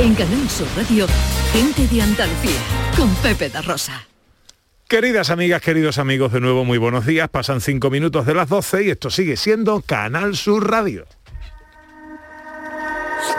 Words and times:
En 0.00 0.14
Canal 0.14 0.48
Sur 0.48 0.68
Radio, 0.76 1.08
gente 1.52 1.88
de 1.88 2.02
Andalucía, 2.02 2.60
con 2.96 3.12
Pepe 3.16 3.48
da 3.48 3.62
Rosa. 3.62 4.06
Queridas 4.86 5.30
amigas, 5.30 5.60
queridos 5.60 5.98
amigos, 5.98 6.32
de 6.32 6.40
nuevo 6.40 6.64
muy 6.64 6.78
buenos 6.78 7.04
días. 7.04 7.28
Pasan 7.28 7.60
cinco 7.60 7.90
minutos 7.90 8.24
de 8.24 8.34
las 8.34 8.48
12 8.48 8.84
y 8.84 8.90
esto 8.90 9.10
sigue 9.10 9.36
siendo 9.36 9.82
Canal 9.82 10.36
Sur 10.36 10.70
Radio. 10.70 11.04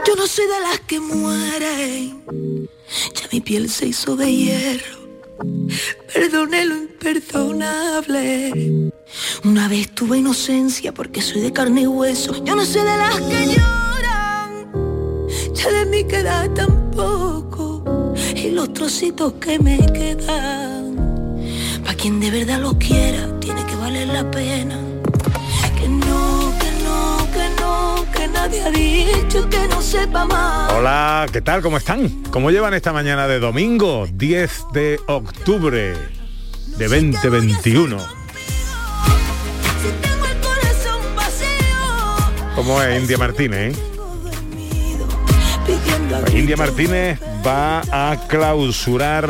Yo 0.05 0.15
no 0.17 0.27
soy 0.27 0.47
de 0.47 0.59
las 0.59 0.79
que 0.81 0.99
mueren, 0.99 2.69
ya 3.15 3.27
mi 3.31 3.39
piel 3.39 3.69
se 3.69 3.87
hizo 3.87 4.17
de 4.17 4.29
hierro. 4.29 4.99
Perdone 6.13 6.65
lo 6.65 6.75
imperdonable. 6.75 8.91
Una 9.45 9.69
vez 9.69 9.91
tuve 9.91 10.17
inocencia 10.17 10.93
porque 10.93 11.21
soy 11.21 11.39
de 11.39 11.53
carne 11.53 11.81
y 11.81 11.87
hueso. 11.87 12.43
Yo 12.43 12.55
no 12.55 12.65
soy 12.65 12.81
de 12.81 12.97
las 12.97 13.21
que 13.21 13.45
lloran, 13.47 13.78
ya 15.53 15.69
de 15.71 15.85
mí 15.85 16.03
queda 16.05 16.47
tampoco. 16.53 18.13
Y 18.35 18.51
los 18.51 18.73
trocitos 18.73 19.33
que 19.33 19.59
me 19.59 19.77
quedan, 19.93 20.95
pa' 21.85 21.93
quien 21.93 22.19
de 22.19 22.31
verdad 22.31 22.59
lo 22.59 22.77
quiera, 22.77 23.27
tiene 23.39 23.63
que 23.65 23.75
valer 23.75 24.07
la 24.07 24.29
pena. 24.29 24.77
Que 25.77 25.87
no, 25.87 26.53
que 26.59 26.71
no, 26.83 27.27
que 27.33 27.61
no, 27.61 28.05
que 28.13 28.27
nadie 28.27 28.61
ha 28.63 28.69
dicho 28.71 29.49
que 29.49 29.67
no 29.67 29.81
sepa 29.81 30.25
más. 30.25 30.73
Hola, 30.73 31.25
¿qué 31.31 31.41
tal? 31.41 31.61
¿Cómo 31.61 31.77
están? 31.77 32.09
¿Cómo 32.31 32.51
llevan 32.51 32.73
esta 32.73 32.91
mañana 32.93 33.27
de 33.27 33.39
domingo, 33.39 34.07
10 34.11 34.51
de 34.73 34.99
octubre 35.07 35.93
de 36.77 36.87
2021? 36.87 37.97
Si 37.97 39.87
tengo 40.01 40.25
el 40.25 40.37
corazón 40.41 41.01
vacío, 41.15 42.55
¿Cómo 42.55 42.81
es 42.81 43.01
India 43.01 43.17
Martínez? 43.17 43.77
eh? 43.77 43.88
India 46.33 46.57
Martínez 46.57 47.19
va 47.45 47.81
a 47.91 48.17
clausurar 48.27 49.29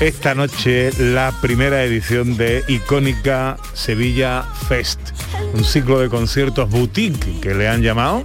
esta 0.00 0.34
noche 0.34 0.90
la 0.98 1.32
primera 1.40 1.82
edición 1.84 2.36
de 2.36 2.62
icónica 2.68 3.56
Sevilla 3.72 4.44
Fest, 4.68 5.00
un 5.54 5.64
ciclo 5.64 5.98
de 5.98 6.08
conciertos 6.08 6.68
boutique 6.70 7.40
que 7.40 7.54
le 7.54 7.68
han 7.68 7.82
llamado. 7.82 8.22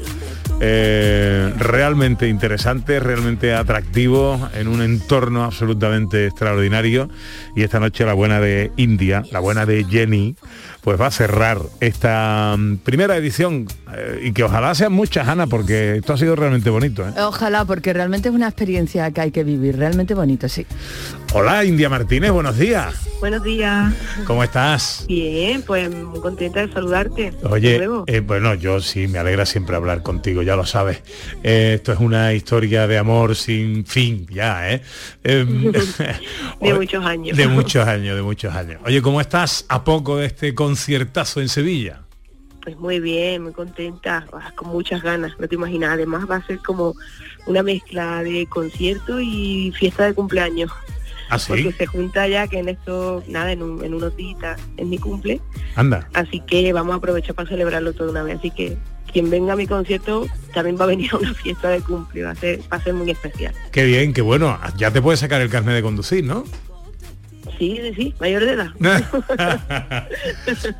eh, 0.64 1.52
realmente 1.58 2.28
interesante, 2.28 3.00
realmente 3.00 3.56
atractivo, 3.56 4.50
en 4.54 4.68
un 4.68 4.84
entorno 4.84 5.44
absolutamente 5.44 6.28
extraordinario. 6.28 7.10
Y 7.56 7.64
esta 7.64 7.80
noche 7.80 8.06
la 8.06 8.14
buena 8.14 8.40
de 8.40 8.72
India, 8.78 9.23
la 9.32 9.40
buena 9.40 9.66
de 9.66 9.86
Jenny, 9.86 10.36
pues 10.82 11.00
va 11.00 11.08
a 11.08 11.12
cerrar 11.12 11.60
esta 11.80 12.56
mm, 12.58 12.78
primera 12.78 13.16
edición 13.16 13.68
eh, 13.96 14.22
y 14.24 14.32
que 14.34 14.44
ojalá 14.44 14.74
sean 14.74 14.92
muchas, 14.94 15.28
Ana, 15.28 15.48
porque 15.48 15.98
esto 15.98 16.14
ha 16.14 16.18
sido 16.18 16.36
realmente 16.36 16.70
bonito. 16.70 17.08
¿eh? 17.08 17.12
Ojalá, 17.22 17.66
porque 17.66 17.94
realmente 17.94 18.30
es 18.30 18.36
una 18.36 18.48
experiencia 18.48 19.10
que 19.12 19.22
hay 19.22 19.32
que 19.32 19.44
vivir, 19.44 19.78
realmente 19.78 20.14
bonito, 20.14 20.50
sí. 20.50 20.66
Hola 21.34 21.64
India 21.64 21.88
Martínez, 21.90 22.32
buenos 22.32 22.58
días. 22.58 22.96
Buenos 23.20 23.44
días. 23.44 23.94
¿Cómo 24.26 24.44
estás? 24.44 25.06
Bien, 25.08 25.62
pues 25.62 25.94
muy 25.94 26.20
contenta 26.20 26.66
de 26.66 26.73
saludarte. 26.73 27.32
de 27.32 27.38
Oye, 27.48 27.78
nuevo. 27.78 28.04
eh, 28.08 28.20
bueno, 28.20 28.56
yo 28.56 28.82
sí, 28.82 29.08
me 29.08 29.20
alegra 29.20 29.45
siempre 29.45 29.76
hablar 29.76 30.02
contigo, 30.02 30.42
ya 30.42 30.56
lo 30.56 30.66
sabes. 30.66 31.04
Eh, 31.44 31.73
esto 31.76 31.94
es 31.94 32.00
una 32.00 32.34
historia 32.34 32.88
de 32.88 32.98
amor 32.98 33.36
sin 33.36 33.86
fin, 33.86 34.26
ya, 34.32 34.72
¿eh? 34.72 34.82
Em, 35.23 35.72
de 36.62 36.73
muchos 36.73 37.06
años. 37.06 37.38
De 37.38 37.48
muchos 37.48 37.88
años, 37.88 38.16
de 38.16 38.22
muchos 38.23 38.54
años. 38.56 38.82
Oye, 38.86 39.02
¿cómo 39.04 39.22
estás 39.22 39.66
a 39.70 39.84
poco 39.84 40.18
de 40.18 40.26
este 40.26 40.56
conciertazo 40.75 41.41
en 41.41 41.50
Sevilla? 41.50 42.02
Pues 42.64 42.77
muy 42.77 43.00
bien, 43.00 43.44
muy 43.44 43.52
contenta, 43.53 44.25
ah, 44.33 44.52
con 44.55 44.69
muchas 44.69 45.02
ganas, 45.02 45.33
no 45.39 45.47
te 45.47 45.55
imaginas. 45.55 45.91
Además 45.91 46.25
va 46.30 46.38
a 46.38 46.45
ser 46.47 46.59
como 46.59 46.95
una 47.45 47.61
mezcla 47.64 48.23
de 48.23 48.45
concierto 48.47 49.19
y 49.19 49.73
fiesta 49.77 50.05
de 50.05 50.14
cumpleaños. 50.14 50.72
¿Ah, 51.30 51.39
sí? 51.39 51.47
Porque 51.49 51.72
se 51.73 51.86
junta 51.88 52.27
ya 52.27 52.47
que 52.47 52.59
en 52.59 52.69
esto, 52.69 53.23
nada, 53.27 53.52
en, 53.52 53.61
un- 53.64 53.83
en 53.83 53.93
unos 53.93 54.15
días 54.15 54.60
es 54.77 54.86
mi 54.86 54.98
cumple. 54.98 55.42
Anda. 55.76 56.08
Así 56.14 56.39
que 56.42 56.71
vamos 56.71 56.93
a 56.93 56.98
aprovechar 56.98 57.36
para 57.36 57.49
celebrarlo 57.49 57.92
todo 57.93 58.11
una 58.11 58.23
vez. 58.23 58.37
Así 58.39 58.52
que 58.52 58.77
quien 59.11 59.30
venga 59.30 59.54
a 59.54 59.55
mi 59.58 59.65
concierto 59.67 60.27
también 60.54 60.77
va 60.80 60.83
a 60.86 60.87
venir 60.87 61.10
a 61.14 61.17
una 61.17 61.33
fiesta 61.33 61.70
de 61.70 61.81
cumple. 61.81 62.23
Va 62.23 62.31
a 62.31 62.36
ser, 62.36 62.60
va 62.71 62.77
a 62.77 62.83
ser 62.83 62.93
muy 62.93 63.10
especial. 63.11 63.54
Qué 63.71 63.83
bien, 63.86 64.14
qué 64.14 64.21
bueno. 64.21 64.58
Ya 64.77 64.92
te 64.92 65.02
puedes 65.02 65.20
sacar 65.20 65.42
el 65.42 65.49
carnet 65.49 65.76
de 65.76 65.81
conducir, 65.81 66.23
¿no? 66.23 66.43
Sí, 67.61 67.80
sí, 67.95 68.16
mayor 68.20 68.44
de 68.44 68.54
edad. 68.54 68.72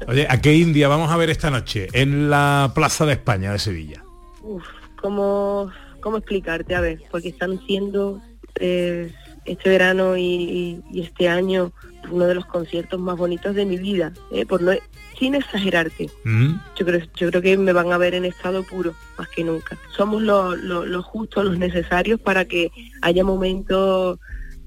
Oye, 0.08 0.26
¿a 0.28 0.42
qué 0.42 0.56
India 0.56 0.88
vamos 0.88 1.12
a 1.12 1.18
ver 1.18 1.30
esta 1.30 1.52
noche? 1.52 1.88
En 1.94 2.32
la 2.32 2.72
Plaza 2.74 3.06
de 3.06 3.14
España 3.14 3.52
de 3.52 3.60
Sevilla. 3.60 4.04
Uf, 4.42 4.64
¿cómo, 5.00 5.72
¿cómo 6.00 6.18
explicarte? 6.18 6.74
A 6.74 6.82
ver, 6.82 7.04
porque 7.12 7.30
están 7.30 7.64
siendo 7.68 8.20
eh, 8.56 9.14
este 9.46 9.70
verano 9.70 10.18
y, 10.18 10.82
este 10.96 11.30
año 11.30 11.72
uno 12.10 12.26
de 12.26 12.34
los 12.34 12.48
conciertos 12.48 13.00
más 13.00 13.16
bonitos 13.16 13.54
de 13.54 13.68
mi 13.68 13.78
vida, 13.78 14.12
eh, 14.32 14.48
por 14.48 14.64
no, 14.64 14.72
sin 15.20 15.36
exagerarte. 15.36 16.10
Mm. 16.24 16.54
Yo 16.80 16.86
creo, 16.88 17.02
yo 17.16 17.30
creo 17.30 17.44
que 17.44 17.58
me 17.60 17.74
van 17.74 17.94
a 17.94 18.00
ver 18.00 18.16
en 18.16 18.26
estado 18.26 18.64
puro, 18.64 18.96
más 19.20 19.28
que 19.28 19.44
nunca. 19.44 19.78
Somos 19.96 20.24
lo, 20.24 20.56
lo, 20.56 20.84
lo 20.88 21.04
justo, 21.04 21.44
los 21.44 21.60
necesarios 21.60 22.20
para 22.20 22.46
que 22.46 22.72
haya 23.04 23.24
momentos 23.24 24.18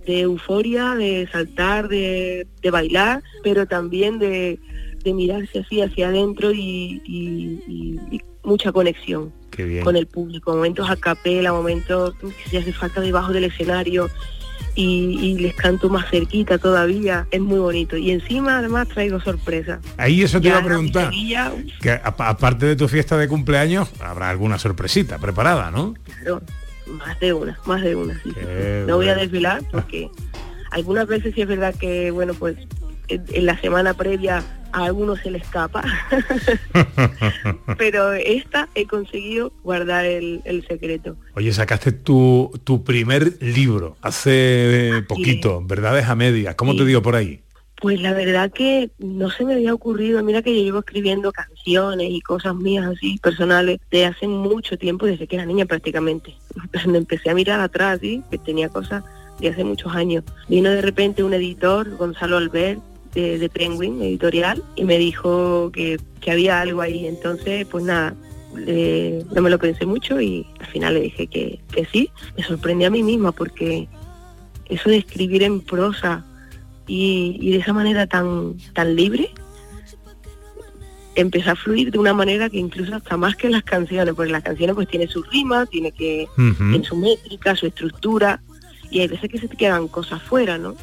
de 0.06 0.20
euforia, 0.20 0.94
de 0.94 1.28
saltar, 1.32 1.88
de, 1.88 2.46
de 2.62 2.70
bailar, 2.70 3.22
pero 3.42 3.66
también 3.66 4.18
de, 4.18 4.58
de 5.04 5.12
mirarse 5.14 5.60
así 5.60 5.80
hacia 5.82 6.08
adentro 6.08 6.52
y, 6.52 7.02
y- 7.06 7.60
y- 7.66 8.00
y 8.16 8.20
mucha 8.42 8.72
conexión 8.72 9.32
con 9.84 9.96
el 9.96 10.06
público, 10.06 10.52
momentos 10.54 10.90
a 10.90 10.96
capela, 10.96 11.52
momentos 11.52 12.14
que 12.20 12.50
si 12.50 12.56
hace 12.56 12.72
falta 12.72 13.00
debajo 13.00 13.32
del 13.32 13.44
escenario 13.44 14.10
y, 14.74 15.16
y 15.22 15.38
les 15.38 15.54
canto 15.54 15.88
más 15.88 16.10
cerquita 16.10 16.58
todavía, 16.58 17.26
es 17.30 17.40
muy 17.40 17.60
bonito. 17.60 17.96
Y 17.96 18.10
encima 18.10 18.58
además 18.58 18.88
traigo 18.88 19.20
sorpresa. 19.20 19.80
Ahí 19.96 20.22
eso 20.22 20.40
te 20.40 20.48
Ya 20.48 20.54
iba 20.54 20.58
a 20.58 20.64
preguntar. 20.64 21.12
Que 21.80 21.92
aparte 22.02 22.66
de 22.66 22.74
tu 22.76 22.88
fiesta 22.88 23.16
de 23.16 23.28
cumpleaños, 23.28 23.88
habrá 24.00 24.28
alguna 24.30 24.58
sorpresita 24.58 25.18
preparada, 25.18 25.70
¿no? 25.70 25.94
claro, 26.22 26.42
más 26.86 27.18
de 27.20 27.32
una, 27.32 27.58
más 27.66 27.82
de 27.82 27.96
una. 27.96 28.14
sí. 28.22 28.32
Qué 28.32 28.84
No 28.86 28.96
voy 28.96 29.08
a 29.08 29.14
desvelar 29.14 29.62
porque 29.70 30.10
algunas 30.70 31.06
veces 31.06 31.34
sí 31.34 31.42
es 31.42 31.48
verdad 31.48 31.74
que, 31.74 32.10
bueno, 32.10 32.34
pues 32.34 32.56
en, 33.08 33.24
en 33.32 33.46
la 33.46 33.60
semana 33.60 33.94
previa 33.94 34.42
a 34.72 34.86
algunos 34.86 35.20
se 35.20 35.30
le 35.30 35.38
escapa, 35.38 35.84
pero 37.78 38.12
esta 38.12 38.68
he 38.74 38.86
conseguido 38.86 39.52
guardar 39.62 40.04
el, 40.04 40.40
el 40.44 40.66
secreto. 40.66 41.16
Oye, 41.34 41.52
sacaste 41.52 41.92
tu, 41.92 42.50
tu 42.64 42.82
primer 42.82 43.40
libro 43.40 43.96
hace 44.02 45.04
poquito, 45.06 45.62
Verdades 45.64 46.06
a 46.08 46.16
medias. 46.16 46.56
¿Cómo 46.56 46.74
te 46.74 46.84
digo 46.84 47.02
por 47.02 47.14
ahí? 47.14 47.43
Pues 47.84 48.00
la 48.00 48.14
verdad 48.14 48.50
que 48.50 48.90
no 48.98 49.28
se 49.28 49.44
me 49.44 49.52
había 49.52 49.74
ocurrido, 49.74 50.24
mira 50.24 50.40
que 50.40 50.56
yo 50.56 50.64
llevo 50.64 50.78
escribiendo 50.78 51.30
canciones 51.32 52.08
y 52.10 52.22
cosas 52.22 52.54
mías 52.54 52.86
así 52.86 53.18
personales 53.18 53.78
de 53.90 54.06
hace 54.06 54.26
mucho 54.26 54.78
tiempo, 54.78 55.04
desde 55.04 55.26
que 55.26 55.36
era 55.36 55.44
niña 55.44 55.66
prácticamente. 55.66 56.34
Me 56.86 56.96
empecé 56.96 57.28
a 57.28 57.34
mirar 57.34 57.60
atrás, 57.60 57.98
¿sí? 58.00 58.22
que 58.30 58.38
tenía 58.38 58.70
cosas 58.70 59.04
de 59.38 59.50
hace 59.50 59.64
muchos 59.64 59.94
años. 59.94 60.24
Vino 60.48 60.70
de 60.70 60.80
repente 60.80 61.22
un 61.22 61.34
editor, 61.34 61.94
Gonzalo 61.98 62.38
Albert, 62.38 62.80
de, 63.12 63.38
de 63.38 63.48
Penguin 63.50 64.00
Editorial, 64.00 64.62
y 64.76 64.84
me 64.84 64.96
dijo 64.96 65.70
que, 65.70 66.00
que 66.22 66.30
había 66.30 66.62
algo 66.62 66.80
ahí. 66.80 67.06
Entonces, 67.06 67.66
pues 67.66 67.84
nada, 67.84 68.14
eh, 68.66 69.22
no 69.34 69.42
me 69.42 69.50
lo 69.50 69.58
pensé 69.58 69.84
mucho 69.84 70.22
y 70.22 70.46
al 70.58 70.66
final 70.68 70.94
le 70.94 71.00
dije 71.02 71.26
que, 71.26 71.60
que 71.70 71.84
sí. 71.84 72.08
Me 72.34 72.44
sorprendí 72.44 72.86
a 72.86 72.90
mí 72.90 73.02
misma 73.02 73.32
porque 73.32 73.88
eso 74.70 74.88
de 74.88 74.96
escribir 74.96 75.42
en 75.42 75.60
prosa 75.60 76.24
y, 76.86 77.38
y 77.40 77.52
de 77.52 77.58
esa 77.58 77.72
manera 77.72 78.06
tan 78.06 78.56
tan 78.72 78.94
libre 78.94 79.30
empezó 81.14 81.52
a 81.52 81.56
fluir 81.56 81.90
de 81.90 81.98
una 81.98 82.12
manera 82.12 82.50
que 82.50 82.58
incluso 82.58 82.94
hasta 82.94 83.16
más 83.16 83.36
que 83.36 83.48
las 83.48 83.62
canciones 83.62 84.14
porque 84.14 84.32
las 84.32 84.42
canciones 84.42 84.74
pues 84.74 84.88
tiene 84.88 85.06
su 85.06 85.22
rima 85.22 85.66
tiene 85.66 85.92
que 85.92 86.26
su 86.82 86.96
métrica 86.96 87.54
su 87.54 87.66
estructura 87.66 88.40
y 88.90 89.00
hay 89.00 89.08
veces 89.08 89.30
que 89.30 89.38
se 89.38 89.48
te 89.48 89.56
quedan 89.56 89.88
cosas 89.88 90.22
fuera 90.22 90.58
no 90.58 90.74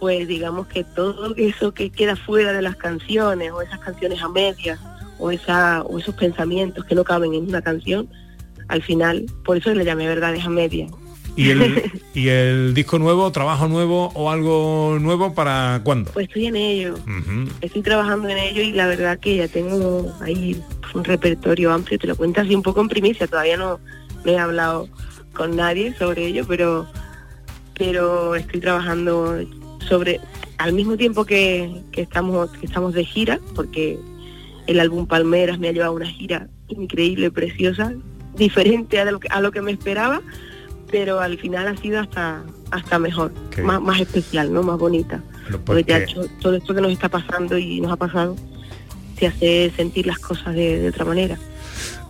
pues 0.00 0.28
digamos 0.28 0.66
que 0.68 0.84
todo 0.84 1.34
eso 1.36 1.72
que 1.74 1.90
queda 1.90 2.16
fuera 2.16 2.52
de 2.52 2.62
las 2.62 2.76
canciones 2.76 3.50
o 3.52 3.60
esas 3.60 3.80
canciones 3.80 4.22
a 4.22 4.28
medias 4.28 4.80
o 5.18 5.30
esa 5.30 5.82
o 5.82 5.98
esos 5.98 6.14
pensamientos 6.14 6.84
que 6.84 6.94
no 6.94 7.04
caben 7.04 7.34
en 7.34 7.48
una 7.48 7.62
canción 7.62 8.08
al 8.68 8.82
final 8.82 9.26
por 9.44 9.56
eso 9.56 9.74
le 9.74 9.84
llamé 9.84 10.06
verdades 10.06 10.44
a 10.44 10.50
medias 10.50 10.90
¿Y 11.38 11.50
el, 11.50 11.92
¿Y 12.14 12.28
el 12.28 12.74
disco 12.74 12.98
nuevo, 12.98 13.30
trabajo 13.30 13.68
nuevo 13.68 14.10
o 14.14 14.28
algo 14.28 14.98
nuevo 15.00 15.34
para 15.34 15.80
cuándo? 15.84 16.10
pues 16.10 16.26
estoy 16.26 16.46
en 16.46 16.56
ello 16.56 16.94
estoy 17.60 17.82
trabajando 17.82 18.28
en 18.28 18.38
ello 18.38 18.60
y 18.60 18.72
la 18.72 18.88
verdad 18.88 19.20
que 19.20 19.36
ya 19.36 19.46
tengo 19.46 20.12
ahí 20.20 20.60
un 20.94 21.04
repertorio 21.04 21.72
amplio, 21.72 21.96
te 21.96 22.08
lo 22.08 22.16
cuento 22.16 22.40
así 22.40 22.56
un 22.56 22.62
poco 22.62 22.80
en 22.80 22.88
primicia, 22.88 23.28
todavía 23.28 23.56
no, 23.56 23.78
no 24.24 24.32
he 24.32 24.36
hablado 24.36 24.88
con 25.32 25.54
nadie 25.54 25.94
sobre 25.94 26.26
ello, 26.26 26.44
pero 26.48 26.88
pero 27.78 28.34
estoy 28.34 28.58
trabajando 28.58 29.38
sobre 29.88 30.20
al 30.56 30.72
mismo 30.72 30.96
tiempo 30.96 31.24
que, 31.24 31.82
que 31.92 32.00
estamos 32.00 32.50
que 32.50 32.66
estamos 32.66 32.94
de 32.94 33.04
gira, 33.04 33.38
porque 33.54 33.96
el 34.66 34.80
álbum 34.80 35.06
Palmeras 35.06 35.60
me 35.60 35.68
ha 35.68 35.72
llevado 35.72 35.92
a 35.92 35.96
una 35.96 36.08
gira 36.08 36.48
increíble, 36.66 37.30
preciosa, 37.30 37.92
diferente 38.34 38.98
a 38.98 39.04
lo 39.04 39.20
que, 39.20 39.28
a 39.28 39.40
lo 39.40 39.52
que 39.52 39.62
me 39.62 39.70
esperaba, 39.70 40.20
pero 40.90 41.20
al 41.20 41.38
final 41.38 41.68
ha 41.68 41.76
sido 41.76 42.00
hasta 42.00 42.42
hasta 42.70 42.98
mejor, 42.98 43.32
Qué 43.50 43.62
más, 43.62 43.78
bien. 43.78 43.86
más 43.86 44.00
especial, 44.00 44.52
¿no? 44.52 44.62
Más 44.62 44.78
bonita. 44.78 45.22
Bueno, 45.44 45.60
Porque 45.64 45.84
te 45.84 45.94
ha 45.94 45.98
porque- 46.00 46.12
hecho 46.12 46.26
todo 46.40 46.54
esto 46.56 46.74
que 46.74 46.80
nos 46.82 46.92
está 46.92 47.08
pasando 47.08 47.56
y 47.56 47.80
nos 47.80 47.90
ha 47.92 47.96
pasado, 47.96 48.36
te 49.18 49.26
hace 49.26 49.72
sentir 49.74 50.06
las 50.06 50.18
cosas 50.18 50.54
de, 50.54 50.78
de 50.80 50.88
otra 50.90 51.04
manera. 51.06 51.38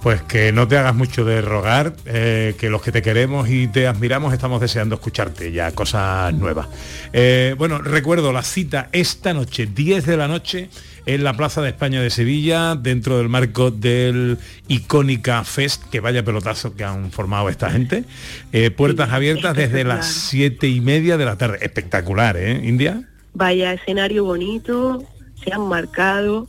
Pues 0.02 0.22
que 0.22 0.52
no 0.52 0.68
te 0.68 0.78
hagas 0.78 0.94
mucho 0.94 1.24
de 1.24 1.42
rogar, 1.42 1.92
eh, 2.06 2.54
que 2.58 2.70
los 2.70 2.82
que 2.82 2.92
te 2.92 3.02
queremos 3.02 3.48
y 3.50 3.66
te 3.66 3.88
admiramos 3.88 4.32
estamos 4.32 4.60
deseando 4.60 4.94
escucharte 4.94 5.50
ya 5.50 5.72
cosas 5.72 6.32
nuevas. 6.34 6.68
Eh, 7.12 7.56
bueno, 7.58 7.78
recuerdo 7.78 8.32
la 8.32 8.44
cita 8.44 8.90
esta 8.92 9.34
noche, 9.34 9.66
10 9.66 10.06
de 10.06 10.16
la 10.16 10.28
noche, 10.28 10.70
en 11.04 11.24
la 11.24 11.34
Plaza 11.34 11.62
de 11.62 11.70
España 11.70 12.00
de 12.00 12.10
Sevilla, 12.10 12.76
dentro 12.76 13.18
del 13.18 13.28
marco 13.28 13.72
del 13.72 14.38
Icónica 14.68 15.42
Fest, 15.42 15.82
que 15.90 15.98
vaya 15.98 16.24
pelotazo 16.24 16.76
que 16.76 16.84
han 16.84 17.10
formado 17.10 17.48
esta 17.48 17.68
gente. 17.68 18.04
Eh, 18.52 18.70
puertas 18.70 19.08
Sí, 19.08 19.14
abiertas 19.16 19.56
desde 19.56 19.82
las 19.82 20.06
siete 20.06 20.68
y 20.68 20.80
media 20.80 21.16
de 21.16 21.24
la 21.24 21.36
tarde. 21.36 21.58
Espectacular, 21.60 22.36
¿eh, 22.36 22.60
India? 22.62 23.02
Vaya 23.34 23.72
escenario 23.72 24.24
bonito, 24.24 25.02
se 25.42 25.52
han 25.52 25.66
marcado, 25.68 26.46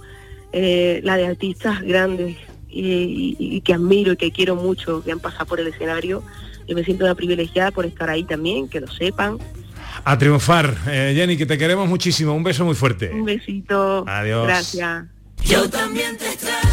la 0.52 1.18
de 1.18 1.28
artistas 1.28 1.82
grandes 1.82 2.36
y, 2.70 3.62
que 3.62 3.74
admiro 3.74 4.14
y 4.14 4.18
que 4.18 4.32
quiero 4.32 4.56
mucho, 4.56 5.04
que 5.04 5.12
han 5.12 5.20
pasado 5.20 5.46
por 5.46 5.60
el 5.60 5.68
escenario. 5.68 6.24
Yo 6.68 6.76
me 6.76 6.84
siento 6.84 7.06
una 7.06 7.16
privilegiada 7.16 7.72
por 7.72 7.86
estar 7.86 8.10
ahí 8.10 8.24
también, 8.24 8.70
que 8.70 8.80
lo 8.80 8.88
sepan. 8.88 9.40
A 10.04 10.18
triunfar. 10.18 10.78
Eh, 10.88 11.14
Jenny, 11.16 11.36
que 11.36 11.46
te 11.46 11.58
queremos 11.58 11.90
muchísimo. 11.90 12.34
Un 12.34 12.44
beso 12.44 12.64
muy 12.64 12.76
fuerte. 12.76 13.12
Un 13.12 13.26
besito. 13.26 14.06
Adiós. 14.08 14.46
Gracias. 14.46 15.06
Yo 15.44 15.70
también 15.70 16.18
te 16.18 16.28
extraño. 16.28 16.69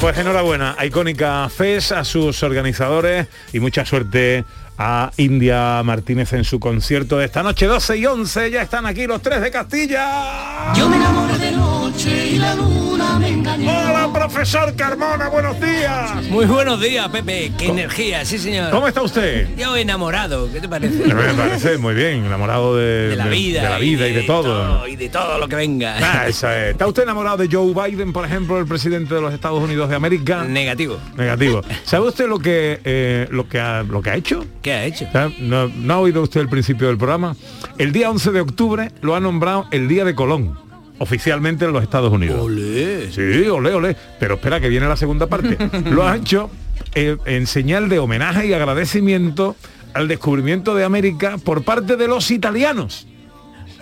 Pues 0.00 0.16
enhorabuena 0.18 0.76
a 0.78 0.86
Icónica 0.86 1.48
FES, 1.48 1.92
a 1.92 2.04
sus 2.04 2.42
organizadores 2.42 3.26
y 3.52 3.58
mucha 3.58 3.84
suerte 3.84 4.44
a 4.76 5.10
India 5.16 5.82
Martínez 5.82 6.32
en 6.34 6.44
su 6.44 6.60
concierto 6.60 7.18
de 7.18 7.24
esta 7.24 7.42
noche 7.42 7.66
12 7.66 7.96
y 7.96 8.06
11. 8.06 8.50
Ya 8.50 8.62
están 8.62 8.86
aquí 8.86 9.06
los 9.06 9.20
tres 9.22 9.40
de 9.40 9.50
Castilla. 9.50 10.72
Yo 10.74 10.88
me 10.88 10.96
enamoro 10.96 11.36
de 11.38 11.50
noche 11.98 12.28
y 12.28 12.38
la 12.38 12.54
luna 12.54 13.18
me 13.18 13.28
engañó. 13.28 13.68
Hola, 13.68 14.10
profesor 14.12 14.72
Carmona, 14.76 15.28
buenos 15.28 15.60
días. 15.60 16.22
Muy 16.30 16.46
buenos 16.46 16.80
días, 16.80 17.08
Pepe. 17.08 17.50
Qué 17.58 17.66
energía, 17.66 18.24
sí 18.24 18.38
señor. 18.38 18.70
¿Cómo 18.70 18.86
está 18.86 19.02
usted? 19.02 19.48
Yo 19.56 19.76
enamorado, 19.76 20.48
¿qué 20.52 20.60
te 20.60 20.68
parece? 20.68 21.12
Me 21.12 21.34
parece 21.34 21.76
muy 21.76 21.94
bien, 21.94 22.24
enamorado 22.24 22.76
de, 22.76 23.08
De 23.08 23.16
la 23.16 23.26
vida. 23.26 23.62
de 23.62 23.68
la 23.68 23.78
vida 23.78 24.06
y 24.06 24.12
de, 24.12 24.22
todo. 24.22 24.86
Y 24.86 24.94
de 24.94 25.08
todo 25.08 25.38
lo 25.38 25.48
que 25.48 25.56
venga. 25.56 25.96
Ah, 26.00 26.28
es. 26.28 26.44
¿Está 26.44 26.86
usted 26.86 27.02
enamorado 27.02 27.38
de 27.38 27.48
Joe 27.50 27.74
Biden, 27.74 28.12
por 28.12 28.24
ejemplo, 28.24 28.60
el 28.60 28.66
presidente 28.66 29.16
de 29.16 29.20
los 29.20 29.34
Estados 29.34 29.60
Unidos 29.60 29.88
de 29.88 29.96
América? 29.96 30.44
Negativo. 30.44 30.98
Negativo. 31.16 31.62
¿Sabe 31.84 32.06
usted 32.06 32.28
lo 32.28 32.38
que 32.38 32.80
eh, 32.84 33.26
lo 33.32 33.48
que 33.48 33.58
ha, 33.58 33.82
lo 33.82 34.02
que 34.02 34.10
ha 34.10 34.14
hecho? 34.14 34.46
¿Qué 34.62 34.72
ha 34.72 34.84
hecho? 34.84 35.08
¿No, 35.40 35.66
no 35.66 35.94
ha 35.94 35.98
oído 35.98 36.22
usted 36.22 36.40
el 36.42 36.48
principio 36.48 36.86
del 36.86 36.96
programa? 36.96 37.34
El 37.76 37.90
día 37.90 38.08
11 38.08 38.30
de 38.30 38.40
octubre 38.40 38.92
lo 39.00 39.16
ha 39.16 39.20
nombrado 39.20 39.66
el 39.72 39.88
Día 39.88 40.04
de 40.04 40.14
Colón, 40.14 40.67
oficialmente 40.98 41.64
en 41.64 41.72
los 41.72 41.82
Estados 41.82 42.12
Unidos. 42.12 42.40
Olé. 42.40 43.10
Sí, 43.10 43.46
olé, 43.48 43.74
olé. 43.74 43.96
Pero 44.18 44.34
espera 44.34 44.60
que 44.60 44.68
viene 44.68 44.86
la 44.88 44.96
segunda 44.96 45.26
parte. 45.26 45.56
lo 45.90 46.06
ha 46.06 46.16
hecho 46.16 46.50
eh, 46.94 47.16
en 47.24 47.46
señal 47.46 47.88
de 47.88 47.98
homenaje 47.98 48.46
y 48.46 48.52
agradecimiento 48.52 49.56
al 49.94 50.08
descubrimiento 50.08 50.74
de 50.74 50.84
América 50.84 51.38
por 51.38 51.64
parte 51.64 51.96
de 51.96 52.08
los 52.08 52.30
italianos. 52.30 53.06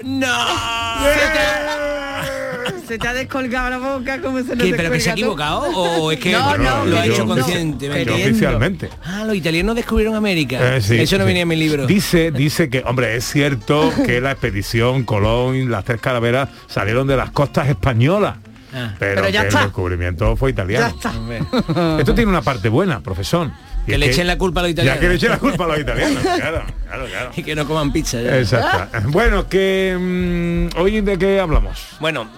¡No! 0.03 0.27
Se 2.87 2.99
te 2.99 3.09
ha 3.09 3.15
descolgado 3.15 3.71
la 3.71 3.79
boca 3.79 4.21
como 4.21 4.39
se 4.43 4.57
¿Qué, 4.57 4.75
¿Pero 4.77 4.91
que 4.91 5.01
se 5.01 5.11
ha 5.11 5.13
equivocado? 5.13 5.63
¿O 5.75 6.13
es 6.13 6.19
que 6.21 6.33
No, 6.33 6.57
no, 6.57 6.85
lo 6.87 6.99
ha 6.99 7.07
hecho 7.07 7.27
conscientemente? 7.27 8.11
oficialmente. 8.13 8.89
Ah, 9.05 9.25
los 9.27 9.35
italianos 9.37 9.75
descubrieron 9.77 10.15
América. 10.15 10.77
Eh, 10.77 10.81
sí, 10.81 10.99
Eso 10.99 11.17
no 11.19 11.25
sí. 11.25 11.29
venía 11.29 11.43
en 11.43 11.49
mi 11.49 11.57
libro. 11.57 11.87
Dice, 11.87 12.31
dice 12.31 12.69
que, 12.71 12.83
hombre, 12.87 13.17
es 13.17 13.25
cierto 13.25 13.93
que 14.05 14.21
la 14.21 14.33
expedición 14.33 15.05
Colón, 15.05 15.71
las 15.71 15.85
tres 15.85 16.01
calaveras 16.01 16.49
salieron 16.67 17.07
de 17.07 17.17
las 17.17 17.31
costas 17.31 17.69
españolas. 17.69 18.37
Ah. 18.75 18.95
Pero, 18.99 19.23
Pero 19.23 19.29
ya 19.31 19.41
que 19.43 19.49
está. 19.49 19.61
el 19.61 19.67
descubrimiento 19.67 20.37
fue 20.37 20.51
italiano. 20.51 20.95
Ya. 21.03 21.99
Esto 21.99 22.15
tiene 22.15 22.31
una 22.31 22.43
parte 22.43 22.69
buena, 22.69 23.01
profesor. 23.01 23.51
Y 23.87 23.93
Que 23.93 23.99
le 23.99 24.07
echen 24.11 24.27
la 24.27 24.37
culpa 24.37 24.61
a 24.61 24.65
los 24.65 24.71
Ya 24.75 24.83
italianos. 24.83 25.01
que 25.01 25.09
le 25.09 25.15
echen 25.15 25.31
la 25.31 25.39
culpa 25.39 25.65
a 25.65 25.69
los 25.69 25.79
italianos. 25.79 26.23
Claro, 26.23 26.65
claro, 26.87 27.07
claro. 27.07 27.31
Y 27.37 27.43
que 27.43 27.55
no 27.55 27.67
coman 27.67 27.93
pizza. 27.93 28.21
ya. 28.21 28.39
Exacto. 28.39 28.99
Bueno, 29.11 29.49
que 29.49 30.69
mm, 30.75 30.79
hoy 30.81 31.01
de 31.01 31.17
qué 31.17 31.41
hablamos. 31.41 31.79
Bueno, 32.01 32.29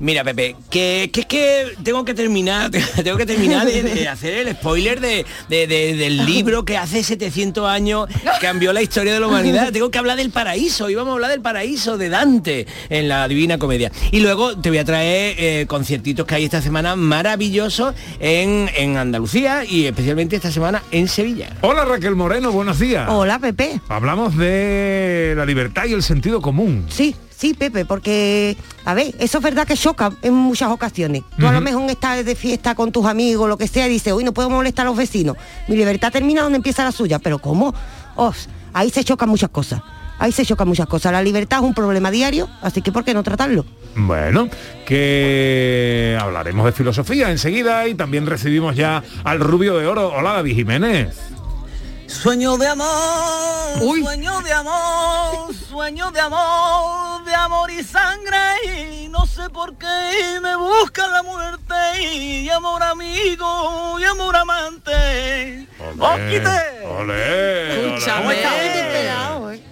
mira 0.00 0.24
Pepe, 0.24 0.56
que, 0.70 1.08
que 1.12 1.20
es 1.20 1.26
que 1.26 1.66
tengo 1.82 2.04
que 2.04 2.14
terminar, 2.14 2.70
tengo 3.02 3.16
que 3.16 3.26
terminar 3.26 3.66
de, 3.66 3.82
de 3.82 4.08
hacer 4.08 4.34
el 4.46 4.54
spoiler 4.56 5.00
de, 5.00 5.24
de- 5.48 5.66
de- 5.66 5.94
del 5.96 6.26
libro 6.26 6.64
que 6.64 6.76
hace 6.76 7.02
700 7.02 7.66
años 7.68 8.08
cambió 8.40 8.72
la 8.72 8.82
historia 8.82 9.14
de 9.14 9.20
la 9.20 9.26
humanidad. 9.28 9.72
Tengo 9.72 9.90
que 9.90 9.98
hablar 9.98 10.16
del 10.16 10.30
paraíso, 10.30 10.90
y 10.90 10.94
vamos 10.94 11.12
a 11.12 11.14
hablar 11.14 11.30
del 11.30 11.40
paraíso 11.40 11.96
de 11.96 12.08
Dante 12.08 12.66
en 12.90 13.08
la 13.08 13.26
Divina 13.28 13.58
Comedia. 13.58 13.90
Y 14.10 14.20
luego 14.20 14.56
te 14.58 14.68
voy 14.68 14.78
a 14.78 14.84
traer 14.84 15.36
eh, 15.38 15.66
conciertitos 15.66 16.26
que 16.26 16.34
hay 16.34 16.44
esta 16.44 16.60
semana 16.60 16.96
maravillosos 16.96 17.94
en, 18.20 18.68
en 18.76 18.96
Andalucía 18.96 19.64
y 19.64 19.86
especialmente 19.86 20.36
esta 20.36 20.50
semana 20.52 20.82
en 20.90 21.08
Sevilla. 21.08 21.50
Hola 21.62 21.84
Raquel 21.84 22.14
Moreno, 22.16 22.52
buenos 22.52 22.78
días. 22.78 23.08
Hola, 23.08 23.38
Pepe. 23.38 23.80
Hablamos 23.88 24.36
de 24.36 25.34
la 25.36 25.46
libertad 25.46 25.84
y 25.86 25.92
el 25.92 26.02
sentido 26.02 26.40
común. 26.40 26.86
Sí, 26.90 27.14
sí, 27.44 27.52
Pepe, 27.52 27.84
porque, 27.84 28.56
a 28.86 28.94
ver, 28.94 29.14
eso 29.18 29.36
es 29.36 29.44
verdad 29.44 29.66
que 29.66 29.76
choca 29.76 30.12
en 30.22 30.32
muchas 30.32 30.70
ocasiones. 30.70 31.24
Tú 31.38 31.46
a 31.46 31.52
lo 31.52 31.60
mejor 31.60 31.90
estás 31.90 32.24
de 32.24 32.34
fiesta 32.34 32.74
con 32.74 32.90
tus 32.90 33.04
amigos, 33.04 33.46
lo 33.50 33.58
que 33.58 33.68
sea, 33.68 33.86
y 33.86 33.90
dices, 33.90 34.14
hoy 34.14 34.24
no 34.24 34.32
puedo 34.32 34.48
molestar 34.48 34.86
a 34.86 34.88
los 34.88 34.96
vecinos. 34.96 35.36
Mi 35.68 35.76
libertad 35.76 36.10
termina 36.10 36.40
donde 36.40 36.56
empieza 36.56 36.82
la 36.84 36.90
suya. 36.90 37.18
Pero 37.18 37.38
¿cómo? 37.38 37.74
Os, 38.16 38.48
ahí 38.72 38.88
se 38.88 39.04
chocan 39.04 39.28
muchas 39.28 39.50
cosas. 39.50 39.82
Ahí 40.18 40.32
se 40.32 40.46
chocan 40.46 40.68
muchas 40.68 40.86
cosas. 40.86 41.12
La 41.12 41.22
libertad 41.22 41.58
es 41.58 41.64
un 41.64 41.74
problema 41.74 42.10
diario, 42.10 42.48
así 42.62 42.80
que 42.80 42.92
¿por 42.92 43.04
qué 43.04 43.12
no 43.12 43.22
tratarlo? 43.22 43.66
Bueno, 43.94 44.48
que 44.86 46.16
hablaremos 46.18 46.64
de 46.64 46.72
filosofía 46.72 47.30
enseguida 47.30 47.86
y 47.88 47.94
también 47.94 48.24
recibimos 48.24 48.74
ya 48.74 49.02
al 49.22 49.40
Rubio 49.40 49.76
de 49.76 49.86
Oro. 49.86 50.14
Hola 50.14 50.32
David 50.32 50.54
Jiménez. 50.54 51.33
Sueño 52.06 52.56
de 52.56 52.68
amor, 52.68 53.78
sueño 53.78 54.40
de 54.42 54.52
amor, 54.52 55.54
sueño 55.54 56.10
de 56.10 56.20
amor, 56.20 57.24
de 57.24 57.34
amor 57.34 57.70
y 57.70 57.82
sangre 57.82 58.38
y 59.02 59.08
no 59.08 59.26
sé 59.26 59.50
por 59.50 59.76
qué 59.76 60.38
me 60.42 60.54
busca 60.56 61.06
la 61.08 61.22
muerte 61.22 61.74
y 62.02 62.48
amor 62.50 62.82
amigo 62.82 63.98
y 63.98 64.04
amor 64.04 64.36
amante. 64.36 65.66
¡Os 65.98 66.18
quité! 66.30 66.86
Olé, 66.86 67.94
Escúchame. 67.96 68.34